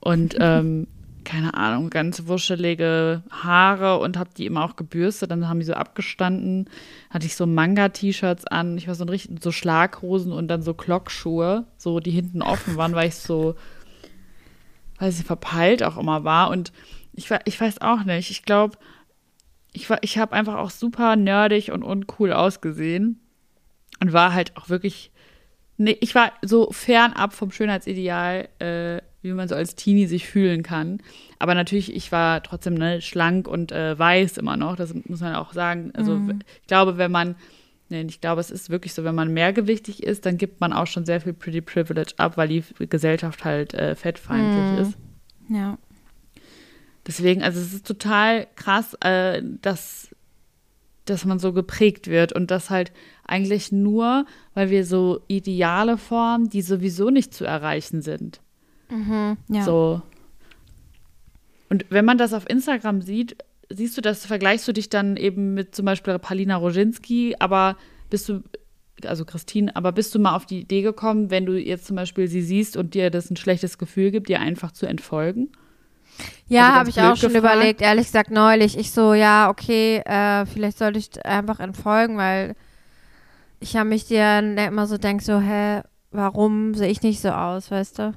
und 0.00 0.36
ähm, 0.40 0.88
keine 1.24 1.54
Ahnung, 1.54 1.90
ganz 1.90 2.26
wuschelige 2.26 3.22
Haare 3.30 3.98
und 3.98 4.16
habe 4.16 4.30
die 4.36 4.46
immer 4.46 4.64
auch 4.64 4.76
gebürstet. 4.76 5.30
Dann 5.30 5.48
haben 5.48 5.60
die 5.60 5.66
so 5.66 5.74
abgestanden. 5.74 6.68
Hatte 7.10 7.26
ich 7.26 7.36
so 7.36 7.46
Manga-T-Shirts 7.46 8.46
an. 8.46 8.76
Ich 8.78 8.88
war 8.88 8.94
so 8.94 9.04
ein 9.04 9.08
richtig, 9.08 9.42
so 9.42 9.52
Schlaghosen 9.52 10.32
und 10.32 10.48
dann 10.48 10.62
so 10.62 10.74
Klockschuhe, 10.74 11.66
so 11.76 12.00
die 12.00 12.10
hinten 12.10 12.42
offen 12.42 12.76
waren, 12.76 12.94
weil 12.94 13.08
ich 13.08 13.16
so 13.16 13.54
weil 14.98 15.10
sie 15.10 15.24
verpeilt 15.24 15.82
auch 15.82 15.96
immer 15.98 16.22
war. 16.22 16.50
Und 16.50 16.72
ich, 17.12 17.28
ich 17.44 17.60
weiß 17.60 17.80
auch 17.80 18.04
nicht. 18.04 18.30
Ich 18.30 18.44
glaube, 18.44 18.78
ich, 19.72 19.90
war- 19.90 20.02
ich 20.02 20.18
habe 20.18 20.32
einfach 20.32 20.56
auch 20.58 20.70
super 20.70 21.16
nerdig 21.16 21.72
und 21.72 21.82
uncool 21.82 22.32
ausgesehen. 22.32 23.18
Und 24.00 24.12
war 24.12 24.32
halt 24.32 24.56
auch 24.56 24.68
wirklich. 24.68 25.10
Nee, 25.76 25.96
ich 26.00 26.14
war 26.14 26.32
so 26.42 26.70
fernab 26.70 27.32
vom 27.32 27.50
Schönheitsideal, 27.50 28.48
äh, 28.60 29.00
wie 29.22 29.32
man 29.32 29.48
so 29.48 29.54
als 29.54 29.74
Teenie 29.76 30.06
sich 30.06 30.26
fühlen 30.26 30.62
kann. 30.62 30.98
Aber 31.38 31.54
natürlich, 31.54 31.94
ich 31.94 32.12
war 32.12 32.42
trotzdem 32.42 32.74
ne, 32.74 33.00
schlank 33.00 33.48
und 33.48 33.72
äh, 33.72 33.98
weiß 33.98 34.36
immer 34.36 34.56
noch. 34.56 34.76
Das 34.76 34.92
muss 35.06 35.20
man 35.20 35.34
auch 35.34 35.52
sagen. 35.52 35.92
Also, 35.94 36.20
ich 36.60 36.66
glaube, 36.66 36.98
wenn 36.98 37.10
man 37.10 37.36
Nee, 37.88 38.06
ich 38.08 38.22
glaube, 38.22 38.40
es 38.40 38.50
ist 38.50 38.70
wirklich 38.70 38.94
so, 38.94 39.04
wenn 39.04 39.14
man 39.14 39.34
mehrgewichtig 39.34 40.02
ist, 40.02 40.24
dann 40.24 40.38
gibt 40.38 40.62
man 40.62 40.72
auch 40.72 40.86
schon 40.86 41.04
sehr 41.04 41.20
viel 41.20 41.34
Pretty 41.34 41.60
Privilege 41.60 42.14
ab, 42.16 42.38
weil 42.38 42.48
die 42.48 42.64
Gesellschaft 42.88 43.44
halt 43.44 43.74
äh, 43.74 43.94
fettfeindlich 43.94 44.70
Mhm. 44.72 44.78
ist. 44.78 44.98
Ja. 45.50 45.78
Deswegen, 47.06 47.42
also 47.42 47.60
es 47.60 47.74
ist 47.74 47.86
total 47.86 48.46
krass, 48.54 48.94
äh, 49.00 49.42
dass, 49.60 50.08
dass 51.04 51.24
man 51.24 51.38
so 51.38 51.52
geprägt 51.52 52.06
wird 52.08 52.32
und 52.32 52.50
das 52.50 52.70
halt 52.70 52.92
eigentlich 53.26 53.72
nur, 53.72 54.24
weil 54.54 54.70
wir 54.70 54.86
so 54.86 55.20
Ideale 55.26 55.98
formen, 55.98 56.48
die 56.48 56.62
sowieso 56.62 57.10
nicht 57.10 57.34
zu 57.34 57.44
erreichen 57.44 58.00
sind. 58.02 58.40
Ja. 59.48 59.62
So. 59.62 60.02
Und 61.68 61.86
wenn 61.88 62.04
man 62.04 62.18
das 62.18 62.32
auf 62.32 62.48
Instagram 62.48 63.00
sieht, 63.02 63.36
siehst 63.70 63.96
du 63.96 64.02
das, 64.02 64.26
vergleichst 64.26 64.68
du 64.68 64.72
dich 64.72 64.90
dann 64.90 65.16
eben 65.16 65.54
mit 65.54 65.74
zum 65.74 65.86
Beispiel 65.86 66.18
Palina 66.18 66.56
Roginski, 66.56 67.36
aber 67.38 67.76
bist 68.10 68.28
du, 68.28 68.42
also 69.06 69.24
Christine, 69.24 69.74
aber 69.74 69.92
bist 69.92 70.14
du 70.14 70.18
mal 70.18 70.36
auf 70.36 70.44
die 70.44 70.60
Idee 70.60 70.82
gekommen, 70.82 71.30
wenn 71.30 71.46
du 71.46 71.58
jetzt 71.58 71.86
zum 71.86 71.96
Beispiel 71.96 72.28
sie 72.28 72.42
siehst 72.42 72.76
und 72.76 72.94
dir 72.94 73.10
das 73.10 73.30
ein 73.30 73.36
schlechtes 73.36 73.78
Gefühl 73.78 74.10
gibt, 74.10 74.28
dir 74.28 74.40
einfach 74.40 74.72
zu 74.72 74.86
entfolgen? 74.86 75.50
Ja, 76.46 76.66
Also 76.66 76.74
habe 76.78 76.90
ich 76.90 77.00
auch 77.00 77.16
schon 77.16 77.32
gefragt. 77.32 77.54
überlegt, 77.56 77.80
ehrlich 77.80 78.06
gesagt 78.06 78.30
neulich. 78.30 78.76
Ich 78.76 78.90
so, 78.92 79.14
ja, 79.14 79.48
okay, 79.48 80.02
äh, 80.04 80.44
vielleicht 80.44 80.76
sollte 80.76 80.98
ich 80.98 81.24
einfach 81.24 81.58
entfolgen, 81.58 82.18
weil 82.18 82.54
ich 83.60 83.72
ja 83.72 83.84
mich 83.84 84.04
dir 84.06 84.38
immer 84.40 84.86
so 84.86 84.98
denke, 84.98 85.24
so, 85.24 85.40
hä, 85.40 85.80
warum 86.10 86.74
sehe 86.74 86.90
ich 86.90 87.02
nicht 87.02 87.20
so 87.20 87.30
aus, 87.30 87.70
weißt 87.70 87.98
du? 87.98 88.14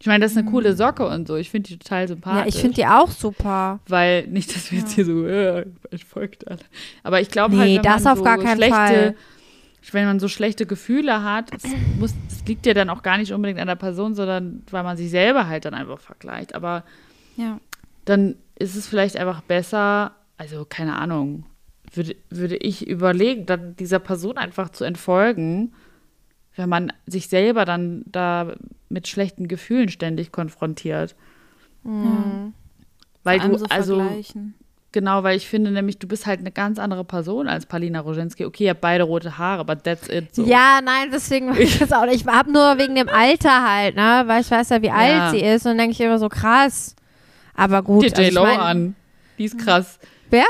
Ich 0.00 0.06
meine, 0.06 0.22
das 0.24 0.32
ist 0.32 0.38
eine 0.38 0.50
coole 0.50 0.74
Socke 0.74 1.06
und 1.06 1.26
so. 1.26 1.36
Ich 1.36 1.50
finde 1.50 1.68
die 1.68 1.78
total 1.78 2.08
sympathisch. 2.08 2.40
Ja, 2.40 2.46
ich 2.48 2.60
finde 2.60 2.74
die 2.74 2.86
auch 2.86 3.10
super. 3.10 3.80
Weil 3.88 4.26
nicht, 4.26 4.54
dass 4.54 4.70
wir 4.70 4.80
jetzt 4.80 4.92
hier 4.92 5.04
so 5.04 5.26
äh, 5.26 5.64
entfolgt 5.90 6.46
alle. 6.48 6.60
Aber 7.02 7.20
ich 7.20 7.30
glaube 7.30 7.54
Nee, 7.54 7.60
halt, 7.60 7.76
wenn 7.76 7.82
das 7.82 8.04
man 8.04 8.12
auf 8.12 8.18
so 8.18 8.24
gar 8.24 8.38
keinen 8.38 8.56
schlechte, 8.56 8.74
Fall. 8.74 9.14
wenn 9.92 10.04
man 10.04 10.20
so 10.20 10.28
schlechte 10.28 10.66
Gefühle 10.66 11.22
hat, 11.22 11.50
es 11.56 11.64
muss, 11.98 12.12
das 12.28 12.44
liegt 12.46 12.66
ja 12.66 12.74
dann 12.74 12.90
auch 12.90 13.02
gar 13.02 13.18
nicht 13.18 13.32
unbedingt 13.32 13.60
an 13.60 13.68
der 13.68 13.76
Person, 13.76 14.14
sondern 14.14 14.62
weil 14.70 14.82
man 14.82 14.96
sich 14.96 15.10
selber 15.10 15.46
halt 15.46 15.64
dann 15.64 15.74
einfach 15.74 16.00
vergleicht. 16.00 16.54
Aber 16.54 16.84
ja. 17.36 17.58
dann 18.04 18.36
ist 18.58 18.76
es 18.76 18.86
vielleicht 18.86 19.16
einfach 19.16 19.40
besser, 19.42 20.12
also 20.36 20.66
keine 20.68 20.96
Ahnung, 20.96 21.44
würde, 21.92 22.16
würde 22.30 22.56
ich 22.56 22.86
überlegen, 22.86 23.46
dann 23.46 23.76
dieser 23.76 24.00
Person 24.00 24.38
einfach 24.38 24.70
zu 24.70 24.84
entfolgen, 24.84 25.72
wenn 26.56 26.68
man 26.68 26.92
sich 27.06 27.28
selber 27.28 27.64
dann 27.64 28.02
da 28.06 28.52
mit 28.88 29.08
schlechten 29.08 29.48
Gefühlen 29.48 29.88
ständig 29.88 30.32
konfrontiert. 30.32 31.14
Weil 31.82 33.40
Vor 33.40 33.42
allem 33.42 33.52
du, 33.52 33.58
so 33.58 33.66
also 33.68 33.96
vergleichen. 33.98 34.54
Genau, 34.92 35.24
weil 35.24 35.36
ich 35.36 35.48
finde 35.48 35.72
nämlich, 35.72 35.98
du 35.98 36.06
bist 36.06 36.24
halt 36.24 36.38
eine 36.38 36.52
ganz 36.52 36.78
andere 36.78 37.02
Person 37.04 37.48
als 37.48 37.66
Palina 37.66 37.98
Roginski. 37.98 38.44
Okay, 38.44 38.64
ihr 38.64 38.70
habt 38.70 38.80
beide 38.80 39.02
rote 39.02 39.38
Haare, 39.38 39.58
aber 39.58 39.82
that's 39.82 40.08
it. 40.08 40.32
So. 40.32 40.44
Ja, 40.44 40.78
nein, 40.84 41.08
deswegen 41.12 41.46
mach 41.48 41.56
ich 41.58 41.80
das 41.80 41.90
auch 41.92 42.04
nicht. 42.06 42.20
Ich 42.20 42.26
habe 42.26 42.52
nur 42.52 42.78
wegen 42.78 42.94
dem 42.94 43.08
Alter 43.08 43.68
halt, 43.68 43.96
ne, 43.96 44.22
weil 44.26 44.42
ich 44.42 44.50
weiß 44.50 44.68
ja, 44.68 44.82
wie 44.82 44.90
alt 44.90 45.32
sie 45.32 45.40
ist 45.40 45.66
und 45.66 45.70
dann 45.70 45.78
denke 45.78 45.92
ich 45.94 46.00
immer 46.00 46.20
so 46.20 46.28
krass. 46.28 46.94
Aber 47.54 47.82
gut. 47.82 48.04
Guck 48.04 48.14
dir 48.14 48.18
also 48.18 48.28
ich 48.28 48.34
J-Lo 48.34 48.42
mein- 48.46 48.60
an. 48.60 48.96
Die 49.36 49.44
ist 49.46 49.58
krass. 49.58 49.98
Wer? 50.30 50.44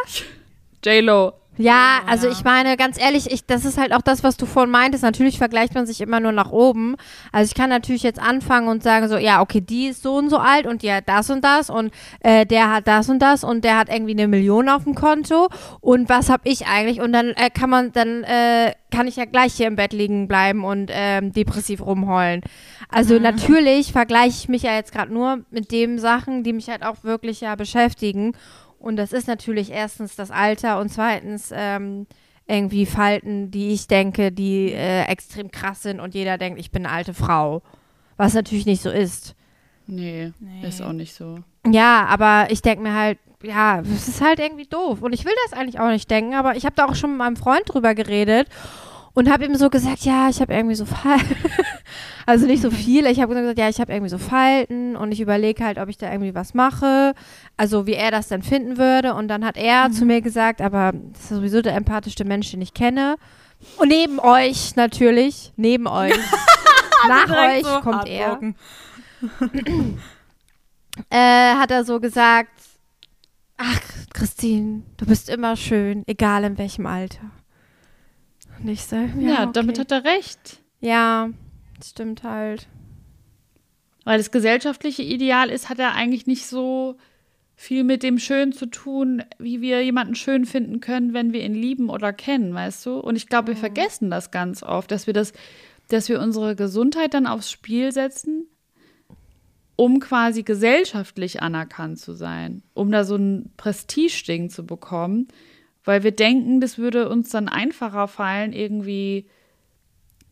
J-Lo. 0.84 1.32
Ja, 1.56 2.00
also 2.08 2.28
ich 2.28 2.42
meine, 2.42 2.76
ganz 2.76 3.00
ehrlich, 3.00 3.30
ich, 3.30 3.46
das 3.46 3.64
ist 3.64 3.78
halt 3.78 3.92
auch 3.92 4.02
das, 4.02 4.24
was 4.24 4.36
du 4.36 4.44
vorhin 4.44 4.72
meintest. 4.72 5.04
Natürlich 5.04 5.38
vergleicht 5.38 5.74
man 5.74 5.86
sich 5.86 6.00
immer 6.00 6.18
nur 6.18 6.32
nach 6.32 6.50
oben. 6.50 6.96
Also 7.30 7.48
ich 7.48 7.54
kann 7.54 7.70
natürlich 7.70 8.02
jetzt 8.02 8.18
anfangen 8.18 8.66
und 8.66 8.82
sagen 8.82 9.08
so, 9.08 9.16
ja, 9.16 9.40
okay, 9.40 9.60
die 9.60 9.86
ist 9.86 10.02
so 10.02 10.16
und 10.16 10.30
so 10.30 10.38
alt 10.38 10.66
und 10.66 10.82
die 10.82 10.92
hat 10.92 11.08
das 11.08 11.30
und 11.30 11.44
das 11.44 11.70
und 11.70 11.92
äh, 12.20 12.44
der 12.44 12.72
hat 12.72 12.88
das 12.88 13.08
und 13.08 13.20
das 13.20 13.44
und 13.44 13.64
der 13.64 13.78
hat 13.78 13.88
irgendwie 13.88 14.12
eine 14.12 14.26
Million 14.26 14.68
auf 14.68 14.82
dem 14.82 14.96
Konto 14.96 15.48
und 15.80 16.08
was 16.08 16.28
habe 16.28 16.48
ich 16.48 16.66
eigentlich? 16.66 17.00
Und 17.00 17.12
dann 17.12 17.28
äh, 17.28 17.50
kann 17.50 17.70
man, 17.70 17.92
dann 17.92 18.24
äh, 18.24 18.72
kann 18.90 19.06
ich 19.06 19.16
ja 19.16 19.24
gleich 19.24 19.54
hier 19.54 19.68
im 19.68 19.76
Bett 19.76 19.92
liegen 19.92 20.26
bleiben 20.26 20.64
und 20.64 20.90
ähm, 20.92 21.32
depressiv 21.32 21.84
rumheulen. 21.84 22.40
Also 22.88 23.18
natürlich 23.18 23.92
vergleiche 23.92 24.36
ich 24.38 24.48
mich 24.48 24.62
ja 24.62 24.74
jetzt 24.74 24.92
gerade 24.92 25.12
nur 25.12 25.40
mit 25.50 25.70
den 25.70 25.98
Sachen, 25.98 26.42
die 26.42 26.52
mich 26.52 26.68
halt 26.68 26.84
auch 26.84 27.02
wirklich 27.02 27.40
ja 27.40 27.54
beschäftigen. 27.54 28.32
Und 28.84 28.96
das 28.96 29.12
ist 29.14 29.26
natürlich 29.28 29.70
erstens 29.70 30.14
das 30.14 30.30
Alter 30.30 30.78
und 30.78 30.90
zweitens 30.90 31.50
ähm, 31.54 32.06
irgendwie 32.46 32.84
Falten, 32.84 33.50
die 33.50 33.72
ich 33.72 33.86
denke, 33.88 34.30
die 34.30 34.72
äh, 34.72 35.04
extrem 35.04 35.50
krass 35.50 35.82
sind 35.82 36.00
und 36.00 36.14
jeder 36.14 36.36
denkt, 36.36 36.60
ich 36.60 36.70
bin 36.70 36.84
eine 36.84 36.94
alte 36.94 37.14
Frau. 37.14 37.62
Was 38.18 38.34
natürlich 38.34 38.66
nicht 38.66 38.82
so 38.82 38.90
ist. 38.90 39.34
Nee, 39.86 40.32
Nee. 40.38 40.68
ist 40.68 40.82
auch 40.82 40.92
nicht 40.92 41.14
so. 41.14 41.38
Ja, 41.66 42.04
aber 42.06 42.48
ich 42.50 42.60
denke 42.60 42.82
mir 42.82 42.94
halt, 42.94 43.18
ja, 43.42 43.80
es 43.80 44.06
ist 44.08 44.20
halt 44.20 44.38
irgendwie 44.38 44.66
doof. 44.66 45.00
Und 45.00 45.14
ich 45.14 45.24
will 45.24 45.32
das 45.48 45.58
eigentlich 45.58 45.80
auch 45.80 45.88
nicht 45.88 46.10
denken, 46.10 46.34
aber 46.34 46.54
ich 46.56 46.66
habe 46.66 46.76
da 46.76 46.84
auch 46.84 46.94
schon 46.94 47.10
mit 47.10 47.18
meinem 47.20 47.36
Freund 47.36 47.62
drüber 47.66 47.94
geredet 47.94 48.48
und 49.14 49.30
habe 49.32 49.46
ihm 49.46 49.54
so 49.54 49.70
gesagt, 49.70 50.00
ja, 50.04 50.28
ich 50.28 50.40
habe 50.42 50.52
irgendwie 50.52 50.74
so 50.76 50.84
Falten. 50.84 51.36
also 52.26 52.46
nicht 52.46 52.62
so 52.62 52.70
viel. 52.70 53.06
Ich 53.06 53.20
habe 53.20 53.34
gesagt, 53.34 53.58
ja, 53.58 53.68
ich 53.68 53.80
habe 53.80 53.92
irgendwie 53.92 54.10
so 54.10 54.18
Falten 54.18 54.96
und 54.96 55.12
ich 55.12 55.20
überlege 55.20 55.64
halt, 55.64 55.78
ob 55.78 55.88
ich 55.88 55.98
da 55.98 56.10
irgendwie 56.10 56.34
was 56.34 56.54
mache. 56.54 57.14
Also 57.56 57.86
wie 57.86 57.94
er 57.94 58.10
das 58.10 58.28
dann 58.28 58.42
finden 58.42 58.78
würde. 58.78 59.14
Und 59.14 59.28
dann 59.28 59.44
hat 59.44 59.56
er 59.56 59.90
zu 59.90 60.04
mir 60.04 60.20
gesagt, 60.20 60.60
aber 60.60 60.92
das 61.12 61.22
ist 61.22 61.28
sowieso 61.30 61.62
der 61.62 61.74
empathischste 61.74 62.24
Mensch, 62.24 62.50
den 62.50 62.62
ich 62.62 62.74
kenne. 62.74 63.16
Und 63.78 63.88
neben 63.88 64.18
euch 64.18 64.76
natürlich, 64.76 65.52
neben 65.56 65.86
euch. 65.86 66.14
Nach 67.08 67.30
euch 67.30 67.64
so 67.64 67.80
kommt 67.80 68.08
er 68.08 68.40
äh, 71.10 71.54
hat 71.54 71.70
er 71.70 71.84
so 71.84 72.00
gesagt, 72.00 72.50
ach, 73.56 73.80
Christine, 74.12 74.82
du 74.96 75.06
bist 75.06 75.28
immer 75.28 75.56
schön, 75.56 76.02
egal 76.06 76.44
in 76.44 76.58
welchem 76.58 76.86
Alter. 76.86 77.30
Und 78.60 78.68
ich 78.68 78.84
so, 78.84 78.96
ja, 78.96 79.06
Ja, 79.18 79.42
okay. 79.42 79.50
damit 79.54 79.78
hat 79.78 79.92
er 79.92 80.04
recht. 80.04 80.60
Ja, 80.80 81.28
das 81.84 81.90
stimmt 81.90 82.22
halt. 82.22 82.66
Weil 84.04 84.16
das 84.16 84.30
gesellschaftliche 84.30 85.02
Ideal 85.02 85.50
ist, 85.50 85.68
hat 85.68 85.78
er 85.78 85.94
eigentlich 85.94 86.26
nicht 86.26 86.46
so 86.46 86.96
viel 87.56 87.84
mit 87.84 88.02
dem 88.02 88.18
Schön 88.18 88.52
zu 88.52 88.66
tun, 88.66 89.22
wie 89.38 89.60
wir 89.60 89.84
jemanden 89.84 90.14
schön 90.14 90.46
finden 90.46 90.80
können, 90.80 91.12
wenn 91.12 91.34
wir 91.34 91.44
ihn 91.44 91.54
lieben 91.54 91.90
oder 91.90 92.14
kennen, 92.14 92.54
weißt 92.54 92.86
du? 92.86 92.98
Und 92.98 93.16
ich 93.16 93.28
glaube, 93.28 93.48
wir 93.48 93.56
vergessen 93.56 94.10
das 94.10 94.30
ganz 94.30 94.62
oft, 94.62 94.90
dass 94.90 95.06
wir 95.06 95.12
das, 95.12 95.34
dass 95.88 96.08
wir 96.08 96.20
unsere 96.20 96.56
Gesundheit 96.56 97.12
dann 97.12 97.26
aufs 97.26 97.50
Spiel 97.50 97.92
setzen, 97.92 98.46
um 99.76 100.00
quasi 100.00 100.42
gesellschaftlich 100.42 101.42
anerkannt 101.42 101.98
zu 101.98 102.14
sein, 102.14 102.62
um 102.72 102.90
da 102.90 103.04
so 103.04 103.16
ein 103.16 103.52
Prestigeding 103.58 104.48
zu 104.48 104.64
bekommen, 104.64 105.28
weil 105.84 106.02
wir 106.02 106.12
denken, 106.12 106.60
das 106.60 106.78
würde 106.78 107.10
uns 107.10 107.28
dann 107.28 107.48
einfacher 107.48 108.08
fallen, 108.08 108.54
irgendwie 108.54 109.26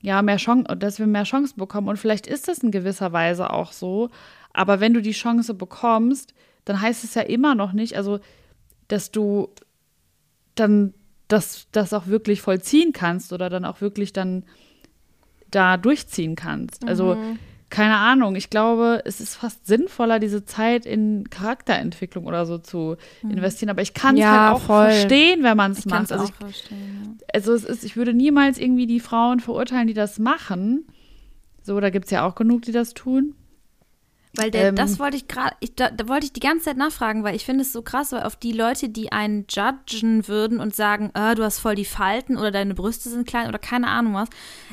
ja, 0.02 0.20
mehr 0.20 0.36
Chancen, 0.36 0.78
dass 0.78 0.98
wir 0.98 1.06
mehr 1.06 1.22
Chancen 1.22 1.56
bekommen. 1.58 1.88
Und 1.88 1.96
vielleicht 1.96 2.26
ist 2.26 2.48
das 2.48 2.58
in 2.58 2.72
gewisser 2.72 3.12
Weise 3.12 3.50
auch 3.50 3.72
so. 3.72 4.10
Aber 4.52 4.80
wenn 4.80 4.92
du 4.92 5.00
die 5.00 5.12
Chance 5.12 5.54
bekommst, 5.54 6.34
dann 6.64 6.80
heißt 6.80 7.04
es 7.04 7.14
ja 7.14 7.22
immer 7.22 7.54
noch 7.54 7.72
nicht, 7.72 7.96
also, 7.96 8.20
dass 8.88 9.12
du 9.12 9.48
dann 10.56 10.92
das, 11.28 11.68
das 11.72 11.94
auch 11.94 12.08
wirklich 12.08 12.42
vollziehen 12.42 12.92
kannst 12.92 13.32
oder 13.32 13.48
dann 13.48 13.64
auch 13.64 13.80
wirklich 13.80 14.12
dann 14.12 14.44
da 15.50 15.76
durchziehen 15.76 16.34
kannst. 16.34 16.86
Also, 16.86 17.16
keine 17.72 17.96
Ahnung, 17.96 18.36
ich 18.36 18.50
glaube, 18.50 19.00
es 19.06 19.18
ist 19.20 19.34
fast 19.36 19.66
sinnvoller, 19.66 20.18
diese 20.18 20.44
Zeit 20.44 20.84
in 20.84 21.30
Charakterentwicklung 21.30 22.26
oder 22.26 22.44
so 22.44 22.58
zu 22.58 22.96
investieren. 23.22 23.70
Aber 23.70 23.80
ich 23.80 23.94
kann 23.94 24.14
es 24.14 24.20
Ja, 24.20 24.46
halt 24.48 24.56
auch 24.56 24.60
voll. 24.60 24.90
verstehen, 24.90 25.42
wenn 25.42 25.56
man 25.56 25.72
es 25.72 25.86
macht. 25.86 26.12
Also 26.12 26.24
auch 26.24 26.28
ich 26.28 26.34
verstehen. 26.34 27.18
also 27.32 27.54
es 27.54 27.64
ist, 27.64 27.82
ich 27.82 27.96
würde 27.96 28.12
niemals 28.12 28.58
irgendwie 28.58 28.86
die 28.86 29.00
Frauen 29.00 29.40
verurteilen, 29.40 29.86
die 29.86 29.94
das 29.94 30.18
machen. 30.18 30.86
So, 31.62 31.80
da 31.80 31.88
gibt 31.88 32.04
es 32.04 32.10
ja 32.10 32.26
auch 32.26 32.34
genug, 32.34 32.60
die 32.62 32.72
das 32.72 32.92
tun. 32.92 33.34
Weil 34.34 34.50
der, 34.50 34.68
Ähm, 34.68 34.76
das 34.76 34.98
wollte 34.98 35.16
ich 35.16 35.28
gerade, 35.28 35.54
da, 35.76 35.90
da 35.90 36.08
wollte 36.08 36.24
ich 36.24 36.32
die 36.32 36.40
ganze 36.40 36.64
Zeit 36.66 36.76
nachfragen, 36.78 37.22
weil 37.22 37.36
ich 37.36 37.44
finde 37.44 37.62
es 37.62 37.72
so 37.72 37.82
krass, 37.82 38.12
weil 38.12 38.22
auf 38.22 38.36
die 38.36 38.52
Leute, 38.52 38.88
die 38.88 39.12
einen 39.12 39.44
judgen 39.50 40.26
würden 40.26 40.58
und 40.58 40.74
sagen, 40.74 41.10
ah, 41.12 41.34
du 41.34 41.44
hast 41.44 41.58
voll 41.58 41.74
die 41.74 41.84
Falten 41.84 42.38
oder 42.38 42.50
deine 42.50 42.74
Brüste 42.74 43.10
sind 43.10 43.26
klein 43.26 43.48
oder 43.48 43.58
keine 43.58 43.88
Ahnung 43.88 44.14
was, 44.14 44.28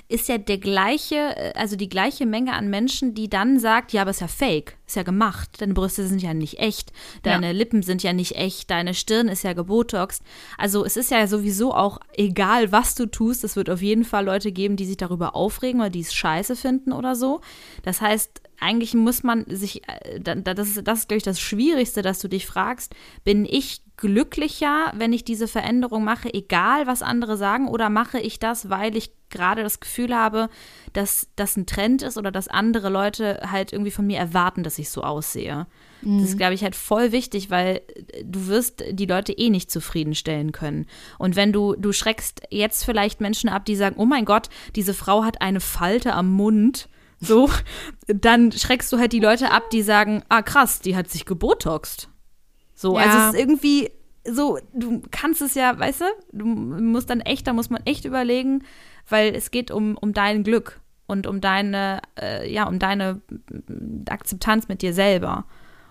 ist 0.07 0.30
ja 0.30 0.38
der 0.38 0.60
gleiche, 0.60 1.16
äh, 1.16 1.53
also 1.55 1.76
die 1.76 1.89
gleiche 1.89 2.26
Menge 2.26 2.53
an 2.53 2.70
Menschen, 2.70 3.14
die 3.14 3.30
dann 3.30 3.60
sagt, 3.60 3.91
ja, 3.91 4.03
aber 4.03 4.12
ist 4.12 4.22
ja 4.22 4.28
fake, 4.28 4.78
ist 4.88 4.95
ja 4.95 5.03
gemacht, 5.03 5.49
deine 5.60 5.74
Brüste 5.74 6.07
sind 6.07 6.22
ja 6.22 6.34
nicht 6.34 6.60
echt, 6.60 6.93
deine 7.24 7.51
Lippen 7.51 7.84
sind 7.84 8.01
ja 8.01 8.14
nicht 8.14 8.36
echt, 8.38 8.72
deine 8.72 8.93
Stirn 8.93 9.28
ist 9.28 9.43
ja 9.43 9.51
gebotoxt. 9.53 10.24
Also 10.57 10.86
es 10.86 10.95
ist 10.95 11.12
ja 11.12 11.28
sowieso 11.28 11.74
auch 11.74 11.99
egal, 12.14 12.72
was 12.72 12.95
du 12.95 13.07
tust, 13.07 13.43
es 13.43 13.57
wird 13.57 13.70
auf 13.70 13.82
jeden 13.82 14.05
Fall 14.05 14.26
Leute 14.26 14.53
geben, 14.53 14.78
die 14.78 14.86
sich 14.86 14.97
darüber 14.97 15.36
aufregen 15.36 15.82
oder 15.82 15.89
die 15.89 15.99
es 15.99 16.14
scheiße 16.14 16.55
finden 16.55 16.93
oder 16.93 17.16
so. 17.16 17.41
Das 17.84 17.99
heißt, 18.01 18.41
eigentlich 18.60 18.93
muss 18.93 19.24
man 19.24 19.45
sich, 19.47 19.88
äh, 19.88 20.20
da- 20.20 20.36
da- 20.36 20.53
das 20.53 20.70
ist, 20.70 20.88
das 20.88 20.99
ist, 20.99 21.07
glaube 21.07 21.18
ich, 21.20 21.24
das 21.24 21.39
Schwierigste, 21.39 22.01
dass 22.01 22.20
du 22.20 22.28
dich 22.28 22.45
fragst, 22.45 22.93
bin 23.24 23.45
ich 23.45 23.82
glücklicher, 23.97 24.91
wenn 24.95 25.14
ich 25.14 25.24
diese 25.24 25.47
Veränderung 25.47 26.03
mache, 26.03 26.34
egal 26.34 26.88
was 26.88 27.01
andere 27.01 27.38
sagen, 27.38 27.68
oder 27.68 27.89
mache 27.89 28.20
ich 28.20 28.39
das, 28.39 28.70
weil 28.70 28.95
ich 28.95 29.12
gerade 29.30 29.62
das 29.64 29.80
Gefühl 29.80 30.16
habe, 30.16 30.49
dass 30.93 31.28
das 31.36 31.55
ein 31.57 31.66
Trend 31.66 32.01
ist 32.01 32.18
oder 32.18 32.32
dass 32.32 32.47
andere 32.47 32.89
Leute 32.89 33.39
halt 33.51 33.72
irgendwie 33.74 33.91
von 33.91 34.07
mir 34.07 34.18
erwarten, 34.18 34.64
dass 34.64 34.80
ich 34.80 34.89
so 34.89 35.03
aussehe. 35.03 35.68
Mhm. 36.01 36.20
Das 36.22 36.30
ist, 36.30 36.38
glaube 36.38 36.53
ich, 36.53 36.64
halt 36.64 36.76
voll 36.76 37.12
wichtig, 37.12 37.49
weil 37.49 37.82
du 38.24 38.47
wirst 38.47 38.84
die 38.91 39.05
Leute 39.05 39.34
eh 39.34 39.49
nicht 39.49 39.70
zufriedenstellen 39.70 40.51
können. 40.51 40.86
Und 41.18 41.36
wenn 41.36 41.51
du, 41.53 41.76
du 41.76 41.91
schreckst 41.91 42.41
jetzt 42.49 42.86
vielleicht 42.86 43.22
Menschen 43.22 43.49
ab, 43.49 43.66
die 43.66 43.76
sagen, 43.76 43.95
oh 43.99 44.05
mein 44.05 44.26
Gott, 44.26 44.49
diese 44.76 44.93
Frau 44.93 45.24
hat 45.24 45.41
eine 45.41 45.60
Falte 45.60 46.14
am 46.14 46.32
Mund, 46.32 46.89
so, 47.20 47.49
dann 48.07 48.51
schreckst 48.51 48.91
du 48.91 48.97
halt 48.97 49.13
die 49.13 49.20
Leute 49.20 49.51
ab, 49.51 49.70
die 49.70 49.82
sagen, 49.82 50.24
ah 50.30 50.41
krass, 50.41 50.80
die 50.80 50.95
hat 50.95 51.09
sich 51.09 51.26
gebotoxt. 51.26 52.09
So, 52.74 52.97
also 52.97 52.99
Ja. 52.99 53.05
also 53.05 53.17
es 53.17 53.34
ist 53.34 53.39
irgendwie 53.39 53.91
so, 54.26 54.59
du 54.74 55.01
kannst 55.11 55.41
es 55.41 55.55
ja, 55.55 55.78
weißt 55.78 56.01
du, 56.01 56.05
du 56.34 56.45
musst 56.45 57.09
dann 57.09 57.22
echt, 57.22 57.47
da 57.47 57.53
muss 57.53 57.70
man 57.70 57.82
echt 57.86 58.05
überlegen, 58.05 58.63
weil 59.07 59.34
es 59.36 59.51
geht 59.51 59.72
um, 59.72 59.97
um 59.97 60.13
dein 60.13 60.43
Glück 60.43 60.80
und 61.07 61.26
um 61.26 61.41
deine, 61.41 62.01
äh, 62.20 62.51
ja, 62.51 62.67
um 62.67 62.80
deine 62.80 63.22
Akzeptanz 64.07 64.67
mit 64.67 64.82
dir 64.82 64.93
selber. 64.93 65.45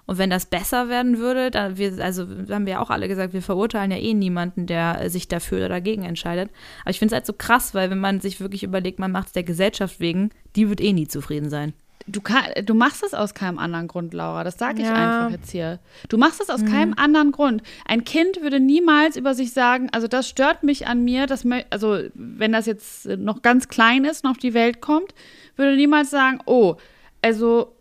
Und 0.08 0.16
wenn 0.16 0.30
das 0.30 0.46
besser 0.46 0.88
werden 0.88 1.18
würde, 1.18 1.50
dann 1.50 1.76
wir, 1.76 2.02
also 2.02 2.22
haben 2.50 2.64
wir 2.64 2.72
ja 2.72 2.80
auch 2.80 2.88
alle 2.88 3.08
gesagt, 3.08 3.34
wir 3.34 3.42
verurteilen 3.42 3.90
ja 3.90 3.98
eh 3.98 4.14
niemanden, 4.14 4.64
der 4.66 5.02
äh, 5.02 5.10
sich 5.10 5.28
dafür 5.28 5.58
oder 5.58 5.68
dagegen 5.68 6.02
entscheidet. 6.02 6.50
Aber 6.80 6.90
ich 6.90 6.98
finde 6.98 7.12
es 7.12 7.16
halt 7.16 7.26
so 7.26 7.34
krass, 7.34 7.74
weil 7.74 7.90
wenn 7.90 8.00
man 8.00 8.20
sich 8.20 8.40
wirklich 8.40 8.62
überlegt, 8.62 8.98
man 8.98 9.12
macht 9.12 9.26
es 9.26 9.32
der 9.34 9.42
Gesellschaft 9.44 10.00
wegen, 10.00 10.30
die 10.56 10.70
wird 10.70 10.80
eh 10.80 10.94
nie 10.94 11.06
zufrieden 11.08 11.50
sein. 11.50 11.74
Du, 12.06 12.22
kann, 12.22 12.44
du 12.64 12.72
machst 12.72 13.02
es 13.02 13.12
aus 13.12 13.34
keinem 13.34 13.58
anderen 13.58 13.86
Grund, 13.86 14.14
Laura. 14.14 14.44
Das 14.44 14.56
sage 14.56 14.80
ich 14.80 14.88
Ja. 14.88 14.94
einfach 15.26 15.30
jetzt 15.30 15.50
hier. 15.50 15.78
Du 16.08 16.16
machst 16.16 16.40
es 16.40 16.48
aus 16.48 16.64
keinem 16.64 16.94
anderen 16.96 17.30
Grund. 17.30 17.62
Ein 17.84 18.02
Kind 18.04 18.40
würde 18.40 18.60
niemals 18.60 19.14
über 19.18 19.34
sich 19.34 19.52
sagen, 19.52 19.90
also 19.92 20.08
das 20.08 20.26
stört 20.26 20.62
mich 20.62 20.86
an 20.86 21.04
mir, 21.04 21.26
das, 21.26 21.44
mö- 21.44 21.66
also 21.68 21.98
wenn 22.14 22.52
das 22.52 22.64
jetzt 22.64 23.04
noch 23.04 23.42
ganz 23.42 23.68
klein 23.68 24.06
ist, 24.06 24.24
noch 24.24 24.30
auf 24.30 24.38
die 24.38 24.54
Welt 24.54 24.80
kommt, 24.80 25.12
würde 25.56 25.76
niemals 25.76 26.08
sagen, 26.08 26.38
oh, 26.46 26.76
also 27.20 27.76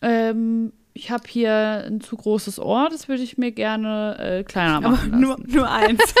ähm, 0.00 0.72
ich 0.92 1.10
habe 1.10 1.24
hier 1.28 1.84
ein 1.86 2.00
zu 2.00 2.16
großes 2.16 2.58
Ohr, 2.58 2.88
das 2.90 3.08
würde 3.08 3.22
ich 3.22 3.38
mir 3.38 3.52
gerne 3.52 4.16
äh, 4.18 4.44
kleiner 4.44 4.80
machen 4.80 5.20
lassen. 5.20 5.44
nur 5.48 5.70
eins. 5.70 6.14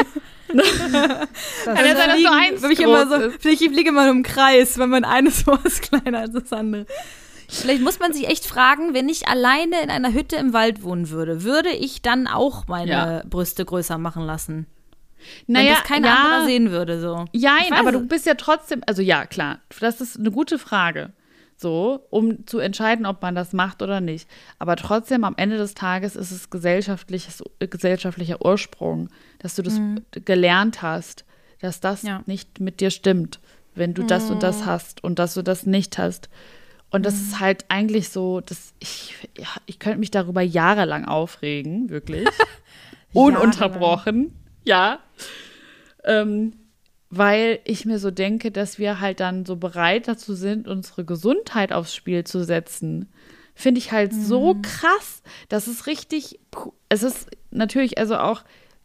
Kann 1.64 1.76
ja 1.86 1.96
sein, 1.96 2.08
dass 2.08 2.20
nur 2.20 2.32
eins 2.36 2.64
ich 2.64 2.80
immer 2.80 3.06
so, 3.06 3.14
ist. 3.14 3.44
ich 3.46 3.58
fliege 3.58 3.90
immer 3.90 4.08
im 4.08 4.22
Kreis, 4.22 4.78
wenn 4.78 4.88
man 4.90 5.04
eines 5.04 5.46
Ohr 5.48 5.60
ist 5.64 5.82
kleiner 5.82 6.20
als 6.20 6.32
das 6.32 6.52
andere. 6.52 6.86
Vielleicht 7.48 7.82
muss 7.82 7.98
man 7.98 8.12
sich 8.12 8.28
echt 8.28 8.46
fragen, 8.46 8.94
wenn 8.94 9.08
ich 9.08 9.26
alleine 9.26 9.82
in 9.82 9.90
einer 9.90 10.12
Hütte 10.12 10.36
im 10.36 10.52
Wald 10.52 10.82
wohnen 10.84 11.10
würde, 11.10 11.42
würde 11.42 11.70
ich 11.70 12.00
dann 12.00 12.28
auch 12.28 12.68
meine 12.68 12.90
Ja. 12.90 13.22
Brüste 13.28 13.64
größer 13.64 13.98
machen 13.98 14.24
lassen? 14.24 14.66
Wenn 15.46 15.54
Naja, 15.54 15.74
das 15.74 15.82
kein 15.82 16.04
ja, 16.04 16.14
anderer 16.14 16.46
sehen 16.46 16.70
würde, 16.70 17.00
so. 17.00 17.24
Ja, 17.32 17.58
aber 17.72 17.92
du 17.92 18.00
bist 18.06 18.24
ja 18.26 18.34
trotzdem, 18.34 18.82
also 18.86 19.02
ja, 19.02 19.26
klar, 19.26 19.58
das 19.80 20.00
ist 20.00 20.18
eine 20.18 20.30
gute 20.30 20.58
Frage, 20.58 21.12
so, 21.60 22.06
um 22.10 22.46
zu 22.46 22.58
entscheiden, 22.58 23.06
ob 23.06 23.22
man 23.22 23.34
das 23.34 23.52
macht 23.52 23.82
oder 23.82 24.00
nicht. 24.00 24.28
Aber 24.58 24.76
trotzdem, 24.76 25.24
am 25.24 25.34
Ende 25.36 25.58
des 25.58 25.74
Tages 25.74 26.16
ist 26.16 26.30
es 26.30 26.50
gesellschaftliches, 26.50 27.42
gesellschaftlicher 27.58 28.44
Ursprung, 28.44 29.08
dass 29.38 29.54
du 29.54 29.62
das 29.62 29.80
gelernt 30.24 30.82
hast, 30.82 31.24
dass 31.60 31.80
das 31.80 32.02
Ja. 32.02 32.22
nicht 32.26 32.60
mit 32.60 32.80
dir 32.80 32.90
stimmt, 32.90 33.40
wenn 33.74 33.94
du 33.94 34.02
das 34.04 34.30
und 34.30 34.42
das 34.42 34.64
hast 34.66 35.04
und 35.04 35.18
dass 35.18 35.34
du 35.34 35.42
das 35.42 35.66
nicht 35.66 35.98
hast. 35.98 36.28
Und 36.92 37.06
das 37.06 37.14
ist 37.14 37.38
halt 37.38 37.66
eigentlich 37.68 38.08
so, 38.08 38.40
dass 38.40 38.74
ich, 38.80 39.14
ja, 39.38 39.46
ich 39.66 39.78
könnte 39.78 39.98
mich 40.00 40.10
darüber 40.10 40.40
jahrelang 40.42 41.04
aufregen, 41.04 41.88
wirklich. 41.88 42.26
Ununterbrochen. 43.12 44.34
Ja. 44.64 44.98
Ähm, 46.04 46.54
weil 47.10 47.58
ich 47.64 47.84
mir 47.84 47.98
so 47.98 48.12
denke, 48.12 48.52
dass 48.52 48.78
wir 48.78 49.00
halt 49.00 49.18
dann 49.18 49.44
so 49.44 49.56
bereit 49.56 50.06
dazu 50.06 50.34
sind, 50.34 50.68
unsere 50.68 51.04
Gesundheit 51.04 51.72
aufs 51.72 51.94
Spiel 51.94 52.22
zu 52.24 52.44
setzen. 52.44 53.08
Finde 53.54 53.80
ich 53.80 53.90
halt 53.90 54.14
so 54.14 54.56
krass. 54.62 55.22
Das 55.48 55.66
ist 55.68 55.86
richtig. 55.86 56.38
Es 56.88 57.02
ist 57.02 57.28
natürlich 57.50 57.98
also 57.98 58.16
auch. 58.16 58.42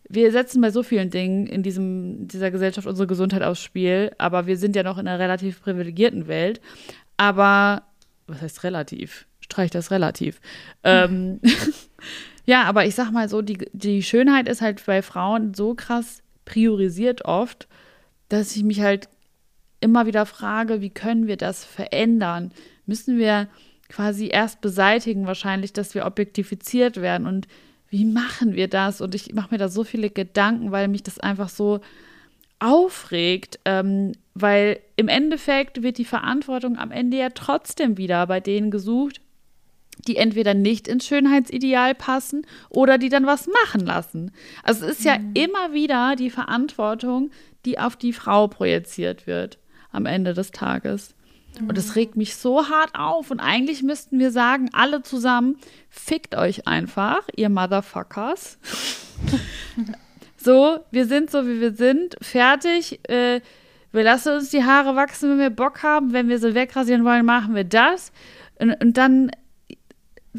Wir 0.07 0.31
setzen 0.31 0.61
bei 0.61 0.69
so 0.69 0.83
vielen 0.83 1.09
Dingen 1.09 1.47
in 1.47 1.63
diesem, 1.63 2.27
dieser 2.27 2.51
Gesellschaft 2.51 2.85
unsere 2.85 3.07
Gesundheit 3.07 3.41
aufs 3.41 3.61
Spiel, 3.61 4.11
aber 4.19 4.45
wir 4.45 4.57
sind 4.57 4.75
ja 4.75 4.83
noch 4.83 4.99
in 4.99 5.07
einer 5.07 5.17
relativ 5.17 5.63
privilegierten 5.63 6.27
Welt. 6.27 6.61
Aber, 7.17 7.83
was 8.27 8.41
heißt 8.41 8.63
relativ? 8.63 9.25
Streich 9.39 9.71
das 9.71 9.91
relativ. 9.91 10.41
Ähm, 10.83 11.39
ja, 12.45 12.63
aber 12.65 12.85
ich 12.85 12.93
sag 12.93 13.11
mal 13.11 13.29
so, 13.29 13.41
die, 13.41 13.67
die 13.73 14.03
Schönheit 14.03 14.47
ist 14.47 14.61
halt 14.61 14.85
bei 14.85 15.01
Frauen 15.01 15.55
so 15.55 15.73
krass 15.73 16.21
priorisiert 16.45 17.25
oft, 17.25 17.67
dass 18.29 18.55
ich 18.55 18.63
mich 18.63 18.81
halt 18.81 19.09
immer 19.79 20.05
wieder 20.05 20.25
frage, 20.25 20.81
wie 20.81 20.89
können 20.89 21.27
wir 21.27 21.37
das 21.37 21.63
verändern? 21.63 22.51
Müssen 22.85 23.17
wir 23.17 23.47
quasi 23.89 24.27
erst 24.27 24.61
beseitigen, 24.61 25.27
wahrscheinlich, 25.27 25.73
dass 25.73 25.93
wir 25.93 26.05
objektifiziert 26.05 26.97
werden 27.01 27.27
und 27.27 27.47
wie 27.89 28.05
machen 28.05 28.55
wir 28.55 28.67
das? 28.67 28.99
Und 28.99 29.15
ich 29.15 29.33
mache 29.33 29.51
mir 29.51 29.57
da 29.57 29.69
so 29.69 29.83
viele 29.83 30.09
Gedanken, 30.09 30.71
weil 30.71 30.87
mich 30.87 31.03
das 31.03 31.19
einfach 31.19 31.49
so 31.49 31.81
aufregt, 32.59 33.59
ähm, 33.65 34.13
weil 34.33 34.79
im 34.95 35.07
Endeffekt 35.07 35.83
wird 35.83 35.97
die 35.97 36.05
Verantwortung 36.05 36.77
am 36.77 36.91
Ende 36.91 37.17
ja 37.17 37.29
trotzdem 37.29 37.97
wieder 37.97 38.25
bei 38.27 38.39
denen 38.39 38.71
gesucht, 38.71 39.21
die 40.07 40.17
entweder 40.17 40.53
nicht 40.53 40.87
ins 40.87 41.05
Schönheitsideal 41.05 41.95
passen 41.95 42.45
oder 42.69 42.97
die 42.97 43.09
dann 43.09 43.25
was 43.25 43.47
machen 43.47 43.85
lassen. 43.85 44.31
Also 44.63 44.85
es 44.85 44.99
ist 44.99 45.05
ja 45.05 45.17
immer 45.33 45.73
wieder 45.73 46.15
die 46.15 46.29
Verantwortung, 46.29 47.31
die 47.65 47.79
auf 47.79 47.95
die 47.95 48.13
Frau 48.13 48.47
projiziert 48.47 49.27
wird 49.27 49.57
am 49.91 50.05
Ende 50.05 50.33
des 50.33 50.51
Tages. 50.51 51.15
Und 51.61 51.77
es 51.77 51.95
regt 51.95 52.17
mich 52.17 52.35
so 52.35 52.67
hart 52.67 52.95
auf. 52.95 53.31
Und 53.31 53.39
eigentlich 53.39 53.81
müssten 53.81 54.19
wir 54.19 54.31
sagen, 54.31 54.69
alle 54.73 55.03
zusammen, 55.03 55.57
fickt 55.89 56.35
euch 56.35 56.67
einfach, 56.67 57.21
ihr 57.35 57.49
Motherfuckers. 57.49 58.57
so, 60.37 60.79
wir 60.91 61.05
sind 61.05 61.31
so, 61.31 61.47
wie 61.47 61.61
wir 61.61 61.73
sind, 61.73 62.17
fertig. 62.21 62.99
Äh, 63.09 63.41
wir 63.93 64.03
lassen 64.03 64.33
uns 64.33 64.49
die 64.49 64.65
Haare 64.65 64.95
wachsen, 64.97 65.29
wenn 65.31 65.39
wir 65.39 65.49
Bock 65.49 65.81
haben. 65.81 66.11
Wenn 66.11 66.27
wir 66.27 66.39
sie 66.39 66.55
wegrasieren 66.55 67.05
wollen, 67.05 67.25
machen 67.25 67.55
wir 67.55 67.63
das. 67.63 68.11
Und, 68.59 68.73
und 68.83 68.97
dann 68.97 69.31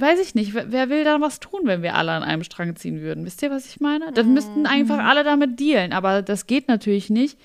weiß 0.01 0.21
ich 0.21 0.35
nicht, 0.35 0.55
wer, 0.55 0.71
wer 0.73 0.91
will 0.91 1.05
da 1.05 1.21
was 1.21 1.41
tun, 1.41 1.61
wenn 1.65 1.83
wir 1.83 1.95
alle 1.95 2.13
an 2.13 2.23
einem 2.23 2.45
Strang 2.45 2.77
ziehen 2.77 3.01
würden? 3.01 3.25
Wisst 3.25 3.43
ihr, 3.43 3.51
was 3.51 3.67
ich 3.67 3.81
meine? 3.81 4.13
Dann 4.13 4.35
müssten 4.35 4.67
einfach 4.67 4.99
alle 4.99 5.25
damit 5.25 5.59
dealen. 5.59 5.93
Aber 5.93 6.23
das 6.23 6.47
geht 6.47 6.69
natürlich 6.69 7.11
nicht, 7.11 7.39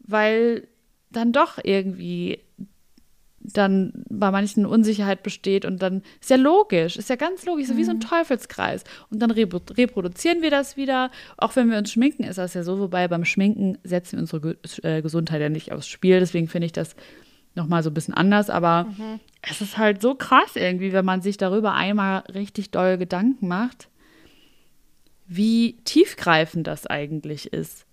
weil 0.00 0.66
dann 1.10 1.32
doch 1.32 1.58
irgendwie 1.62 2.40
dann 3.46 3.92
bei 4.08 4.30
manchen 4.30 4.64
Unsicherheit 4.64 5.22
besteht 5.22 5.66
und 5.66 5.82
dann 5.82 6.02
ist 6.18 6.30
ja 6.30 6.36
logisch, 6.36 6.96
ist 6.96 7.10
ja 7.10 7.16
ganz 7.16 7.44
logisch, 7.44 7.66
so 7.66 7.76
wie 7.76 7.84
so 7.84 7.90
ein 7.90 8.00
Teufelskreis. 8.00 8.84
Und 9.10 9.20
dann 9.20 9.30
reprodu- 9.30 9.76
reproduzieren 9.76 10.40
wir 10.40 10.50
das 10.50 10.78
wieder. 10.78 11.10
Auch 11.36 11.54
wenn 11.54 11.70
wir 11.70 11.76
uns 11.76 11.92
schminken, 11.92 12.24
ist 12.24 12.38
das 12.38 12.54
ja 12.54 12.62
so, 12.62 12.78
wobei 12.78 13.06
beim 13.06 13.26
Schminken 13.26 13.76
setzen 13.84 14.16
wir 14.16 14.20
unsere 14.20 14.56
äh, 14.82 15.02
Gesundheit 15.02 15.42
ja 15.42 15.50
nicht 15.50 15.72
aufs 15.72 15.88
Spiel. 15.88 16.20
Deswegen 16.20 16.48
finde 16.48 16.64
ich 16.66 16.72
das 16.72 16.96
nochmal 17.54 17.82
so 17.82 17.90
ein 17.90 17.94
bisschen 17.94 18.14
anders. 18.14 18.50
Aber 18.50 18.86
es 19.42 19.60
ist 19.60 19.78
halt 19.78 20.02
so 20.02 20.14
krass 20.14 20.56
irgendwie, 20.56 20.92
wenn 20.92 21.04
man 21.04 21.22
sich 21.22 21.36
darüber 21.36 21.74
einmal 21.74 22.20
richtig 22.34 22.70
doll 22.70 22.98
Gedanken 22.98 23.48
macht, 23.48 23.88
wie 25.26 25.76
tiefgreifend 25.84 26.66
das 26.66 26.86
eigentlich 26.86 27.52
ist. 27.52 27.86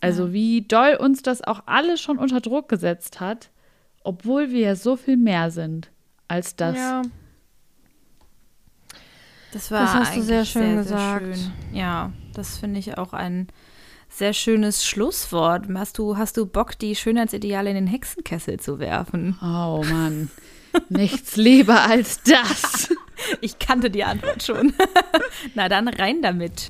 Also 0.00 0.32
wie 0.32 0.62
doll 0.62 0.96
uns 0.96 1.22
das 1.22 1.42
auch 1.42 1.62
alles 1.66 2.00
schon 2.00 2.18
unter 2.18 2.40
Druck 2.40 2.68
gesetzt 2.68 3.20
hat, 3.20 3.50
obwohl 4.02 4.50
wir 4.50 4.60
ja 4.60 4.76
so 4.76 4.96
viel 4.96 5.16
mehr 5.16 5.50
sind 5.50 5.90
als 6.28 6.56
das. 6.56 6.76
Ja. 6.76 7.02
Das 9.52 9.70
war 9.70 9.80
Das 9.80 9.94
hast 9.94 10.08
du 10.08 10.12
eigentlich 10.14 10.24
sehr 10.26 10.44
schön 10.44 10.62
sehr, 10.62 10.76
gesagt. 10.82 11.36
Sehr 11.36 11.36
schön. 11.36 11.52
Ja, 11.72 12.12
das 12.34 12.58
finde 12.58 12.80
ich 12.80 12.98
auch 12.98 13.12
ein 13.12 13.48
sehr 14.08 14.32
schönes 14.32 14.84
Schlusswort. 14.84 15.66
Hast 15.74 15.98
du, 15.98 16.16
hast 16.16 16.36
du 16.36 16.46
Bock, 16.46 16.78
die 16.78 16.94
Schönheitsideale 16.94 17.70
in 17.70 17.76
den 17.76 17.86
Hexenkessel 17.86 18.60
zu 18.60 18.78
werfen? 18.78 19.38
Oh 19.42 19.84
Mann, 19.88 20.30
nichts 20.88 21.36
lieber 21.36 21.82
als 21.82 22.22
das. 22.22 22.92
Ich 23.40 23.60
kannte 23.60 23.90
die 23.90 24.04
Antwort 24.04 24.42
schon. 24.42 24.74
Na 25.54 25.68
dann 25.68 25.88
rein 25.88 26.20
damit. 26.20 26.68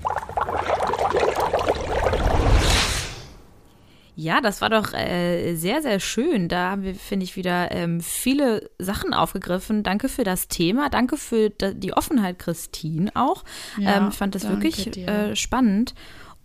Ja, 4.17 4.41
das 4.41 4.61
war 4.61 4.71
doch 4.71 4.93
äh, 4.93 5.55
sehr, 5.57 5.83
sehr 5.83 5.99
schön. 5.99 6.49
Da 6.49 6.71
haben 6.71 6.83
wir, 6.85 6.95
finde 6.95 7.25
ich, 7.25 7.35
wieder 7.35 7.73
ähm, 7.73 8.01
viele 8.01 8.71
Sachen 8.79 9.13
aufgegriffen. 9.13 9.83
Danke 9.83 10.09
für 10.09 10.23
das 10.23 10.47
Thema. 10.47 10.89
Danke 10.89 11.17
für 11.17 11.51
die 11.51 11.93
Offenheit, 11.93 12.39
Christine, 12.39 13.11
auch. 13.15 13.43
Ja, 13.79 13.97
ähm, 13.97 14.09
ich 14.11 14.15
fand 14.15 14.37
das 14.37 14.49
wirklich 14.49 14.97
äh, 14.97 15.35
spannend. 15.35 15.95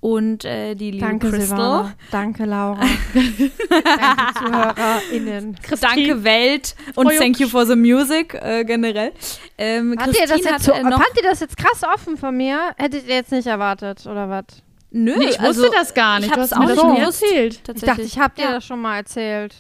Und 0.01 0.45
äh, 0.45 0.75
die 0.75 0.91
liebe 0.91 1.05
Danke, 1.05 1.29
Crystal. 1.29 1.47
Silvana. 1.57 1.93
Danke, 2.09 2.45
Laura. 2.45 2.79
Danke, 3.69 4.33
ZuhörerInnen. 4.39 5.57
Danke 5.81 6.23
Welt 6.23 6.75
und 6.95 7.11
thank 7.17 7.39
you 7.39 7.49
for 7.49 7.65
the 7.65 7.75
music 7.75 8.33
äh, 8.33 8.63
generell. 8.63 9.11
Ähm, 9.57 9.95
Fand 9.99 10.15
ihr, 10.15 10.21
das 10.21 10.29
Christine 10.31 10.51
jetzt 10.53 10.63
so, 10.65 10.73
hat, 10.73 10.79
äh, 10.79 10.83
noch, 10.83 10.91
fand 11.03 11.17
ihr 11.17 11.23
das 11.29 11.41
jetzt 11.41 11.57
krass 11.57 11.81
offen 11.83 12.15
von 12.15 12.35
mir? 12.37 12.73
Hättet 12.77 13.07
ihr 13.09 13.15
jetzt 13.15 13.31
nicht 13.33 13.47
erwartet, 13.47 14.05
oder 14.05 14.29
was? 14.29 14.45
Nö, 14.91 15.15
Nee, 15.17 15.25
ich 15.25 15.41
wusste 15.41 15.63
also, 15.65 15.69
das 15.71 15.93
gar 15.93 16.19
nicht. 16.19 16.27
ich 16.29 16.33
Du 16.33 16.39
hab's 16.41 16.51
hast 16.51 16.59
mir 16.59 16.65
auch 16.65 16.75
das 16.75 17.21
nicht 17.21 17.31
erzählt. 17.33 17.61
Ich 17.75 17.81
dachte, 17.81 18.01
ich 18.01 18.17
hab 18.19 18.35
dir 18.35 18.45
Ja. 18.45 18.51
das 18.53 18.65
schon 18.65 18.79
mal 18.81 18.95
erzählt. 18.97 19.53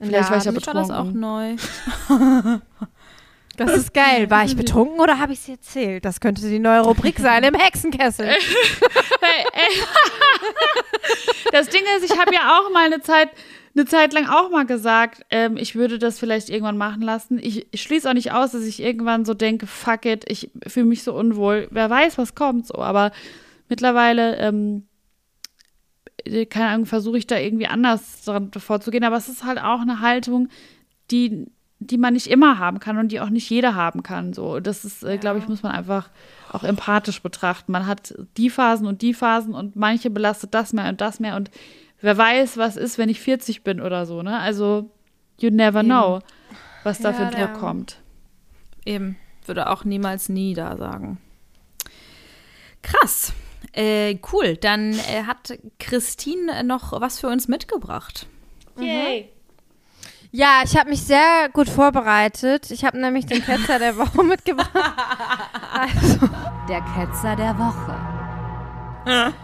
In 0.00 0.08
Vielleicht 0.08 0.28
war 0.30 0.38
ich 0.38 0.44
ja. 0.44 0.52
Mich 0.52 0.66
war 0.66 0.74
das 0.74 0.90
auch 0.90 1.04
betrunken. 1.04 1.20
neu. 1.20 1.56
Das 3.56 3.76
ist 3.76 3.94
geil. 3.94 4.30
War 4.30 4.44
ich 4.44 4.56
betrunken 4.56 5.00
oder 5.00 5.18
habe 5.18 5.32
ich 5.32 5.40
es 5.40 5.48
erzählt? 5.48 6.04
Das 6.04 6.20
könnte 6.20 6.48
die 6.48 6.58
neue 6.58 6.80
Rubrik 6.80 7.18
sein 7.18 7.42
im 7.44 7.54
Hexenkessel. 7.54 8.28
Das 11.52 11.68
Ding 11.68 11.82
ist, 11.96 12.10
ich 12.10 12.18
habe 12.18 12.34
ja 12.34 12.58
auch 12.58 12.70
mal 12.72 12.86
eine 12.86 13.00
Zeit, 13.00 13.30
eine 13.74 13.84
Zeit 13.86 14.12
lang 14.12 14.26
auch 14.28 14.50
mal 14.50 14.66
gesagt, 14.66 15.22
ähm, 15.30 15.56
ich 15.56 15.74
würde 15.74 15.98
das 15.98 16.18
vielleicht 16.18 16.50
irgendwann 16.50 16.76
machen 16.76 17.02
lassen. 17.02 17.38
Ich, 17.40 17.66
ich 17.70 17.82
schließe 17.82 18.08
auch 18.08 18.14
nicht 18.14 18.32
aus, 18.32 18.52
dass 18.52 18.64
ich 18.64 18.82
irgendwann 18.82 19.24
so 19.24 19.34
denke, 19.34 19.66
fuck 19.66 20.04
it, 20.06 20.24
ich 20.28 20.50
fühle 20.66 20.86
mich 20.86 21.02
so 21.02 21.14
unwohl. 21.14 21.68
Wer 21.70 21.88
weiß, 21.88 22.18
was 22.18 22.34
kommt 22.34 22.66
so. 22.66 22.74
Aber 22.78 23.12
mittlerweile, 23.68 24.36
ähm, 24.36 24.86
äh, 26.24 26.46
keine 26.46 26.68
Ahnung, 26.68 26.86
versuche 26.86 27.18
ich 27.18 27.26
da 27.26 27.38
irgendwie 27.38 27.68
anders 27.68 28.24
dran 28.24 28.50
vorzugehen. 28.52 29.04
Aber 29.04 29.16
es 29.16 29.28
ist 29.28 29.44
halt 29.44 29.58
auch 29.58 29.80
eine 29.80 30.00
Haltung, 30.00 30.48
die, 31.10 31.46
die 31.78 31.98
man 31.98 32.14
nicht 32.14 32.26
immer 32.28 32.58
haben 32.58 32.80
kann 32.80 32.98
und 32.98 33.12
die 33.12 33.20
auch 33.20 33.28
nicht 33.28 33.48
jeder 33.50 33.74
haben 33.74 34.02
kann. 34.02 34.32
So, 34.32 34.60
das 34.60 34.84
ist, 34.84 35.02
äh, 35.02 35.18
glaube 35.18 35.38
ich, 35.38 35.48
muss 35.48 35.62
man 35.62 35.72
einfach 35.72 36.08
auch 36.50 36.64
empathisch 36.64 37.20
betrachten. 37.20 37.72
Man 37.72 37.86
hat 37.86 38.14
die 38.36 38.50
Phasen 38.50 38.86
und 38.86 39.02
die 39.02 39.14
Phasen 39.14 39.54
und 39.54 39.76
manche 39.76 40.10
belastet 40.10 40.54
das 40.54 40.72
mehr 40.72 40.88
und 40.88 41.00
das 41.00 41.20
mehr 41.20 41.36
und 41.36 41.50
wer 42.00 42.16
weiß, 42.16 42.56
was 42.56 42.76
ist, 42.76 42.98
wenn 42.98 43.08
ich 43.08 43.20
40 43.20 43.62
bin 43.62 43.80
oder 43.80 44.06
so, 44.06 44.22
ne? 44.22 44.38
Also, 44.38 44.90
you 45.38 45.50
never 45.50 45.82
know, 45.82 46.20
was 46.82 46.98
da 46.98 47.10
Ja, 47.10 47.14
für 47.14 47.24
Druck 47.26 47.38
ja. 47.38 47.46
kommt. 47.48 48.00
Eben, 48.84 49.16
würde 49.44 49.68
auch 49.68 49.84
niemals 49.84 50.28
nie 50.28 50.54
da 50.54 50.76
sagen. 50.76 51.18
Krass. 52.82 53.32
Äh, 53.72 54.18
cool, 54.32 54.56
dann 54.56 54.92
äh, 54.92 55.24
hat 55.26 55.58
Christine 55.78 56.64
noch 56.64 56.98
was 57.00 57.18
für 57.20 57.28
uns 57.28 57.48
mitgebracht. 57.48 58.26
Yay. 58.78 59.28
Ja, 60.30 60.62
ich 60.64 60.76
habe 60.76 60.90
mich 60.90 61.02
sehr 61.02 61.48
gut 61.52 61.68
vorbereitet. 61.68 62.70
Ich 62.70 62.84
habe 62.84 62.98
nämlich 62.98 63.26
den 63.26 63.42
Ketzer 63.42 63.78
der 63.78 63.96
Woche 63.96 64.22
mitgebracht. 64.24 64.70
Also, 65.72 66.28
Der 66.68 66.80
Ketzer 66.82 67.36
der 67.36 67.56
Woche. 67.58 69.34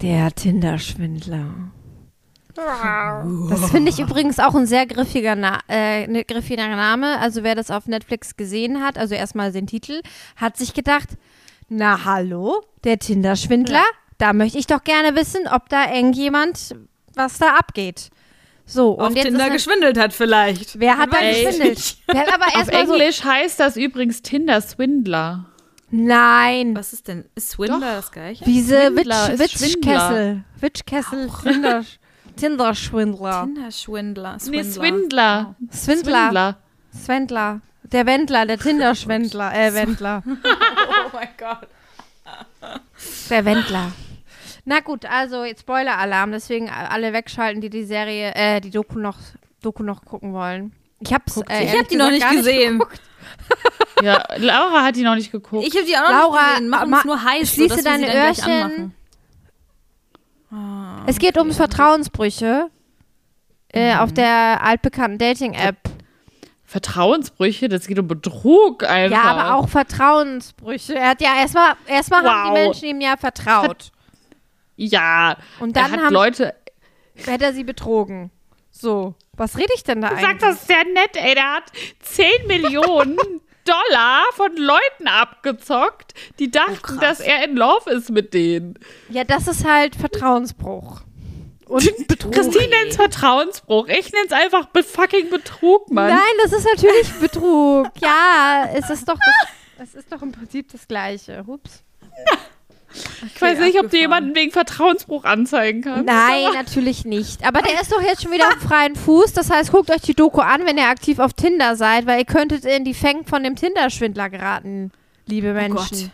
der 0.00 0.32
Tinder-Schwindler. 0.34 1.46
Das 2.54 3.70
finde 3.70 3.90
ich 3.90 3.98
übrigens 3.98 4.38
auch 4.38 4.54
ein 4.54 4.66
sehr 4.66 4.86
griffiger, 4.86 5.34
Na 5.34 5.58
äh, 5.68 6.06
ne, 6.06 6.24
griffiger 6.24 6.68
Name. 6.68 7.18
Also 7.18 7.42
wer 7.42 7.56
das 7.56 7.70
auf 7.70 7.86
Netflix 7.86 8.36
gesehen 8.36 8.80
hat, 8.82 8.96
also 8.96 9.14
erstmal 9.14 9.50
den 9.50 9.66
Titel, 9.66 10.02
hat 10.36 10.56
sich 10.56 10.72
gedacht, 10.72 11.08
na 11.68 12.04
hallo, 12.04 12.62
der 12.84 12.98
Tinder-Schwindler, 13.00 13.82
da 14.18 14.32
möchte 14.32 14.58
ich 14.58 14.66
doch 14.68 14.84
gerne 14.84 15.16
wissen, 15.16 15.48
ob 15.50 15.68
da 15.68 15.92
irgendjemand, 15.92 16.76
was 17.14 17.38
da 17.38 17.56
abgeht. 17.56 18.10
So, 18.66 18.92
und 18.92 19.04
Auf 19.06 19.14
jetzt 19.14 19.24
Tinder 19.26 19.50
geschwindelt 19.50 19.98
hat 19.98 20.12
vielleicht. 20.12 20.78
Wer 20.80 20.96
hat 20.96 21.12
da 21.12 21.18
geschwindelt? 21.20 21.96
Wer 22.06 22.20
hat 22.20 22.34
aber 22.34 22.46
Auf 22.46 22.54
erstmal 22.56 22.86
so, 22.86 22.94
Englisch 22.94 23.22
heißt 23.24 23.60
das 23.60 23.76
übrigens 23.76 24.22
Tinder-Swindler. 24.22 25.44
nein, 25.90 26.74
Was 26.74 26.92
ist 26.94 27.08
denn? 27.08 27.26
Ist 27.34 27.50
Swindler 27.50 27.78
Doch. 27.78 27.96
das 27.96 28.10
gleiche? 28.10 28.44
diese. 28.44 28.96
Witchkessel, 28.96 30.44
Witchkessel, 30.60 31.30
Tinder, 31.42 31.84
Tinder-Schwindler, 32.36 33.44
Tinder-Schwindler. 33.44 34.38
Nee, 34.48 34.62
Swindler. 34.64 35.54
Swindler, 35.72 36.56
Swindler, 36.96 37.60
der 37.82 38.06
Wendler, 38.06 38.46
der 38.46 38.58
Tinder-Schwindler, 38.58 39.54
äh, 39.58 39.74
Wendler. 39.74 40.22
Oh 41.06 41.10
mein 41.12 41.28
Gott. 41.38 41.68
Der 43.28 43.44
Wendler. 43.44 43.92
Na 44.64 44.80
gut, 44.80 45.04
also 45.04 45.44
jetzt 45.44 45.60
Spoiler-Alarm, 45.60 46.32
deswegen 46.32 46.70
alle 46.70 47.12
wegschalten, 47.12 47.60
die 47.60 47.68
die 47.70 47.84
Serie, 47.84 48.32
äh, 48.34 48.60
die 48.60 48.70
Doku 48.70 48.98
noch, 48.98 49.18
Doku 49.62 49.82
noch 49.82 50.04
gucken 50.04 50.32
wollen. 50.32 50.72
Ich 51.00 51.12
hab's, 51.12 51.36
äh, 51.36 51.42
sie. 51.58 51.64
Ich 51.64 51.72
habe 51.76 51.84
die 51.84 51.96
noch 51.96 52.10
nicht 52.10 52.28
gesehen. 52.30 52.78
geguckt. 52.78 53.00
Ja, 54.02 54.22
Laura 54.36 54.82
hat 54.82 54.96
die 54.96 55.02
noch 55.02 55.14
nicht 55.14 55.30
geguckt. 55.30 55.64
Ich 55.66 55.74
habe 55.76 55.86
die 55.86 55.96
auch 55.96 56.02
noch 56.02 56.10
Laura, 56.10 56.40
nicht 56.42 56.50
gesehen. 56.56 56.68
Mach 56.68 56.86
ma- 56.86 56.96
uns 56.96 57.04
nur 57.04 57.22
heiß, 57.24 57.52
schließe 57.54 57.76
wir 57.76 57.82
deine 57.84 58.06
sie 58.06 58.12
dann 58.12 58.34
gleich 58.34 58.38
Öhrchen. 58.38 58.92
anmachen. 60.50 61.04
Es 61.06 61.18
geht 61.18 61.36
ums 61.38 61.56
Vertrauensbrüche 61.56 62.70
äh, 63.72 63.94
Mhm. 63.94 64.00
auf 64.00 64.12
der 64.12 64.60
altbekannten 64.62 65.18
Dating-App. 65.18 65.76
Vertrauensbrüche, 66.64 67.68
das 67.68 67.86
geht 67.86 67.98
um 67.98 68.08
Betrug 68.08 68.82
einfach. 68.84 69.16
Ja, 69.24 69.30
aber 69.30 69.54
auch 69.54 69.68
Vertrauensbrüche. 69.68 70.96
Er 70.96 71.10
hat 71.10 71.20
ja 71.20 71.36
erstmal, 71.40 71.74
erstmal 71.86 72.24
haben 72.24 72.50
Wow. 72.50 72.54
die 72.56 72.60
Menschen 72.62 72.84
ihm 72.88 73.00
ja 73.00 73.16
vertraut. 73.16 73.90
Ja, 74.76 75.36
Und 75.60 75.76
dann 75.76 75.90
hat 75.92 76.00
haben, 76.00 76.12
Leute. 76.12 76.54
hätte 77.14 77.44
er 77.44 77.52
sie 77.52 77.64
betrogen. 77.64 78.30
So, 78.70 79.14
was 79.34 79.56
rede 79.56 79.72
ich 79.76 79.84
denn 79.84 80.00
da 80.00 80.08
Sag 80.10 80.18
eigentlich? 80.24 80.40
das 80.40 80.66
sehr 80.66 80.84
nett, 80.84 81.16
ey. 81.16 81.34
Der 81.34 81.54
hat 81.54 81.64
10 82.00 82.26
Millionen 82.48 83.16
Dollar 83.64 84.24
von 84.32 84.54
Leuten 84.56 85.06
abgezockt, 85.08 86.12
die 86.38 86.50
dachten, 86.50 86.74
krass. 86.82 86.98
dass 87.00 87.20
er 87.20 87.44
in 87.44 87.56
Love 87.56 87.88
ist 87.90 88.10
mit 88.10 88.34
denen. 88.34 88.78
Ja, 89.08 89.24
das 89.24 89.46
ist 89.48 89.64
halt 89.66 89.94
Vertrauensbruch. 89.96 91.02
Und 91.66 91.88
Betrug. 92.08 92.32
Christine 92.32 92.68
nennt 92.68 92.90
es 92.90 92.96
Vertrauensbruch. 92.96 93.86
Ich 93.88 94.12
nenne 94.12 94.26
es 94.26 94.32
einfach 94.32 94.66
be 94.66 94.82
fucking 94.82 95.30
Betrug, 95.30 95.90
Mann. 95.90 96.08
Nein, 96.10 96.20
das 96.42 96.52
ist 96.52 96.66
natürlich 96.66 97.10
Betrug. 97.20 97.88
Ja, 98.02 98.68
es 98.74 98.90
ist 98.90 99.08
doch 99.08 99.16
das, 99.78 99.88
es 99.88 99.94
ist 99.94 100.12
doch 100.12 100.20
im 100.20 100.32
Prinzip 100.32 100.70
das 100.70 100.86
Gleiche. 100.86 101.42
Ups. 101.46 101.82
Ich 103.34 103.40
weiß 103.40 103.58
nicht, 103.60 103.78
ob 103.80 103.90
du 103.90 103.96
jemanden 103.96 104.34
wegen 104.34 104.50
Vertrauensbruch 104.52 105.24
anzeigen 105.24 105.82
kannst. 105.82 106.06
Nein, 106.06 106.44
natürlich 106.54 107.04
nicht. 107.04 107.46
Aber 107.46 107.62
der 107.62 107.80
ist 107.80 107.92
doch 107.92 108.00
jetzt 108.02 108.22
schon 108.22 108.32
wieder 108.32 108.48
auf 108.48 108.58
freien 108.68 108.96
Fuß. 108.96 109.32
Das 109.32 109.50
heißt, 109.50 109.72
guckt 109.72 109.90
euch 109.90 110.02
die 110.02 110.14
Doku 110.14 110.40
an, 110.40 110.66
wenn 110.66 110.78
ihr 110.78 110.88
aktiv 110.88 111.18
auf 111.18 111.32
Tinder 111.32 111.76
seid, 111.76 112.06
weil 112.06 112.18
ihr 112.20 112.24
könntet 112.26 112.64
in 112.64 112.84
die 112.84 112.94
Fänge 112.94 113.24
von 113.24 113.42
dem 113.44 113.56
Tinder-Schwindler 113.56 114.30
geraten, 114.30 114.92
liebe 115.26 115.50
Oh 115.50 115.54
Menschen. 115.54 116.12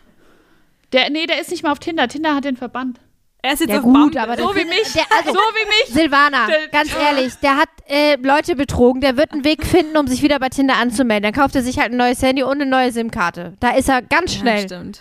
Der, 0.92 1.08
nee, 1.10 1.26
der 1.26 1.40
ist 1.40 1.50
nicht 1.50 1.62
mal 1.62 1.72
auf 1.72 1.78
Tinder. 1.78 2.08
Tinder 2.08 2.34
hat 2.34 2.44
den 2.44 2.56
verbannt. 2.56 2.98
Er 3.42 3.54
ist 3.54 3.60
jetzt 3.60 3.70
Ja 3.70 3.78
auf 3.78 3.84
gut, 3.84 3.94
Bumble. 3.94 4.20
aber 4.20 4.36
So 4.36 4.52
der- 4.52 4.62
wie 4.64 4.68
mich. 4.68 4.92
Der, 4.92 5.04
also, 5.16 5.32
so 5.32 5.38
wie 5.38 5.66
mich. 5.66 5.94
Silvana, 5.94 6.46
ganz 6.72 6.90
ehrlich, 6.94 7.32
der 7.42 7.56
hat 7.56 7.68
äh, 7.88 8.16
Leute 8.16 8.54
betrogen, 8.54 9.00
der 9.00 9.16
wird 9.16 9.32
einen 9.32 9.44
Weg 9.44 9.64
finden, 9.64 9.96
um 9.96 10.06
sich 10.06 10.22
wieder 10.22 10.38
bei 10.38 10.50
Tinder 10.50 10.76
anzumelden. 10.76 11.22
Dann 11.32 11.40
kauft 11.40 11.56
er 11.56 11.62
sich 11.62 11.78
halt 11.78 11.92
ein 11.92 11.96
neues 11.96 12.20
Handy 12.20 12.42
und 12.42 12.60
eine 12.60 12.66
neue 12.66 12.92
SIM-Karte. 12.92 13.54
Da 13.60 13.70
ist 13.70 13.88
er 13.88 14.02
ganz 14.02 14.34
Ja, 14.34 14.40
schnell. 14.40 14.64
stimmt. 14.66 15.00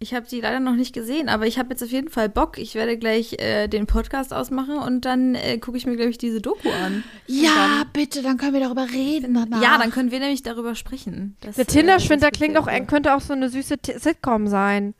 Ich 0.00 0.14
habe 0.14 0.26
die 0.30 0.40
leider 0.40 0.60
noch 0.60 0.76
nicht 0.76 0.94
gesehen, 0.94 1.28
aber 1.28 1.48
ich 1.48 1.58
habe 1.58 1.70
jetzt 1.70 1.82
auf 1.82 1.90
jeden 1.90 2.08
Fall 2.08 2.28
Bock. 2.28 2.56
Ich 2.56 2.76
werde 2.76 2.96
gleich 2.96 3.32
äh, 3.40 3.66
den 3.66 3.86
Podcast 3.86 4.32
ausmachen 4.32 4.78
und 4.78 5.04
dann 5.04 5.34
äh, 5.34 5.58
gucke 5.58 5.76
ich 5.76 5.86
mir, 5.86 5.96
glaube 5.96 6.10
ich, 6.10 6.18
diese 6.18 6.40
Doku 6.40 6.68
an. 6.84 7.02
Ja, 7.26 7.82
bitte, 7.92 8.22
dann 8.22 8.36
können 8.36 8.52
wir 8.52 8.60
darüber 8.60 8.86
reden. 8.88 9.34
Danach. 9.34 9.60
Ja, 9.60 9.76
dann 9.76 9.90
können 9.90 10.12
wir 10.12 10.20
nämlich 10.20 10.42
darüber 10.42 10.76
sprechen. 10.76 11.36
Das, 11.40 11.56
der 11.56 11.64
äh, 11.64 11.66
Tinder-Schwindler 11.66 12.30
das 12.30 12.38
klingt 12.38 12.56
auch, 12.56 12.68
könnte 12.86 13.12
auch 13.12 13.20
so 13.20 13.32
eine 13.32 13.48
süße 13.48 13.78
T 13.78 13.98
Sitcom 13.98 14.46
sein. 14.46 14.94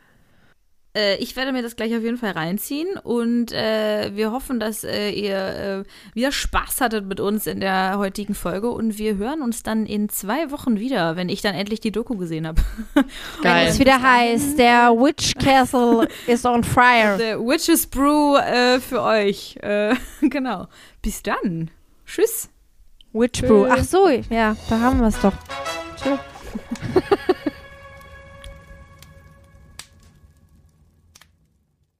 Äh, 0.98 1.16
ich 1.16 1.36
werde 1.36 1.52
mir 1.52 1.62
das 1.62 1.76
gleich 1.76 1.94
auf 1.94 2.02
jeden 2.02 2.16
Fall 2.16 2.32
reinziehen 2.32 2.98
und 2.98 3.52
äh, 3.52 4.10
wir 4.14 4.32
hoffen, 4.32 4.58
dass 4.58 4.82
äh, 4.82 5.10
ihr 5.10 5.36
äh, 5.36 5.84
wieder 6.14 6.32
Spaß 6.32 6.80
hattet 6.80 7.06
mit 7.06 7.20
uns 7.20 7.46
in 7.46 7.60
der 7.60 7.98
heutigen 7.98 8.34
Folge 8.34 8.68
und 8.70 8.98
wir 8.98 9.16
hören 9.16 9.40
uns 9.42 9.62
dann 9.62 9.86
in 9.86 10.08
zwei 10.08 10.50
Wochen 10.50 10.80
wieder, 10.80 11.14
wenn 11.14 11.28
ich 11.28 11.40
dann 11.40 11.54
endlich 11.54 11.78
die 11.78 11.92
Doku 11.92 12.16
gesehen 12.16 12.48
habe. 12.48 12.60
Wenn 13.42 13.68
es 13.68 13.78
wieder 13.78 14.02
heißt, 14.02 14.58
der 14.58 14.90
Witch 14.90 15.34
Castle 15.36 16.08
is 16.26 16.44
on 16.44 16.64
fire. 16.64 17.16
The 17.16 17.38
Witches 17.38 17.86
Brew 17.86 18.36
äh, 18.36 18.80
für 18.80 19.02
euch. 19.02 19.56
Äh, 19.62 19.94
genau. 20.22 20.66
Bis 21.00 21.22
dann. 21.22 21.70
Tschüss. 22.06 22.48
Witch 23.12 23.42
Brew. 23.42 23.66
Ach 23.70 23.84
so, 23.84 24.08
ja, 24.08 24.56
da 24.68 24.80
haben 24.80 24.98
wir 25.00 25.08
es 25.08 25.20
doch. 25.20 25.32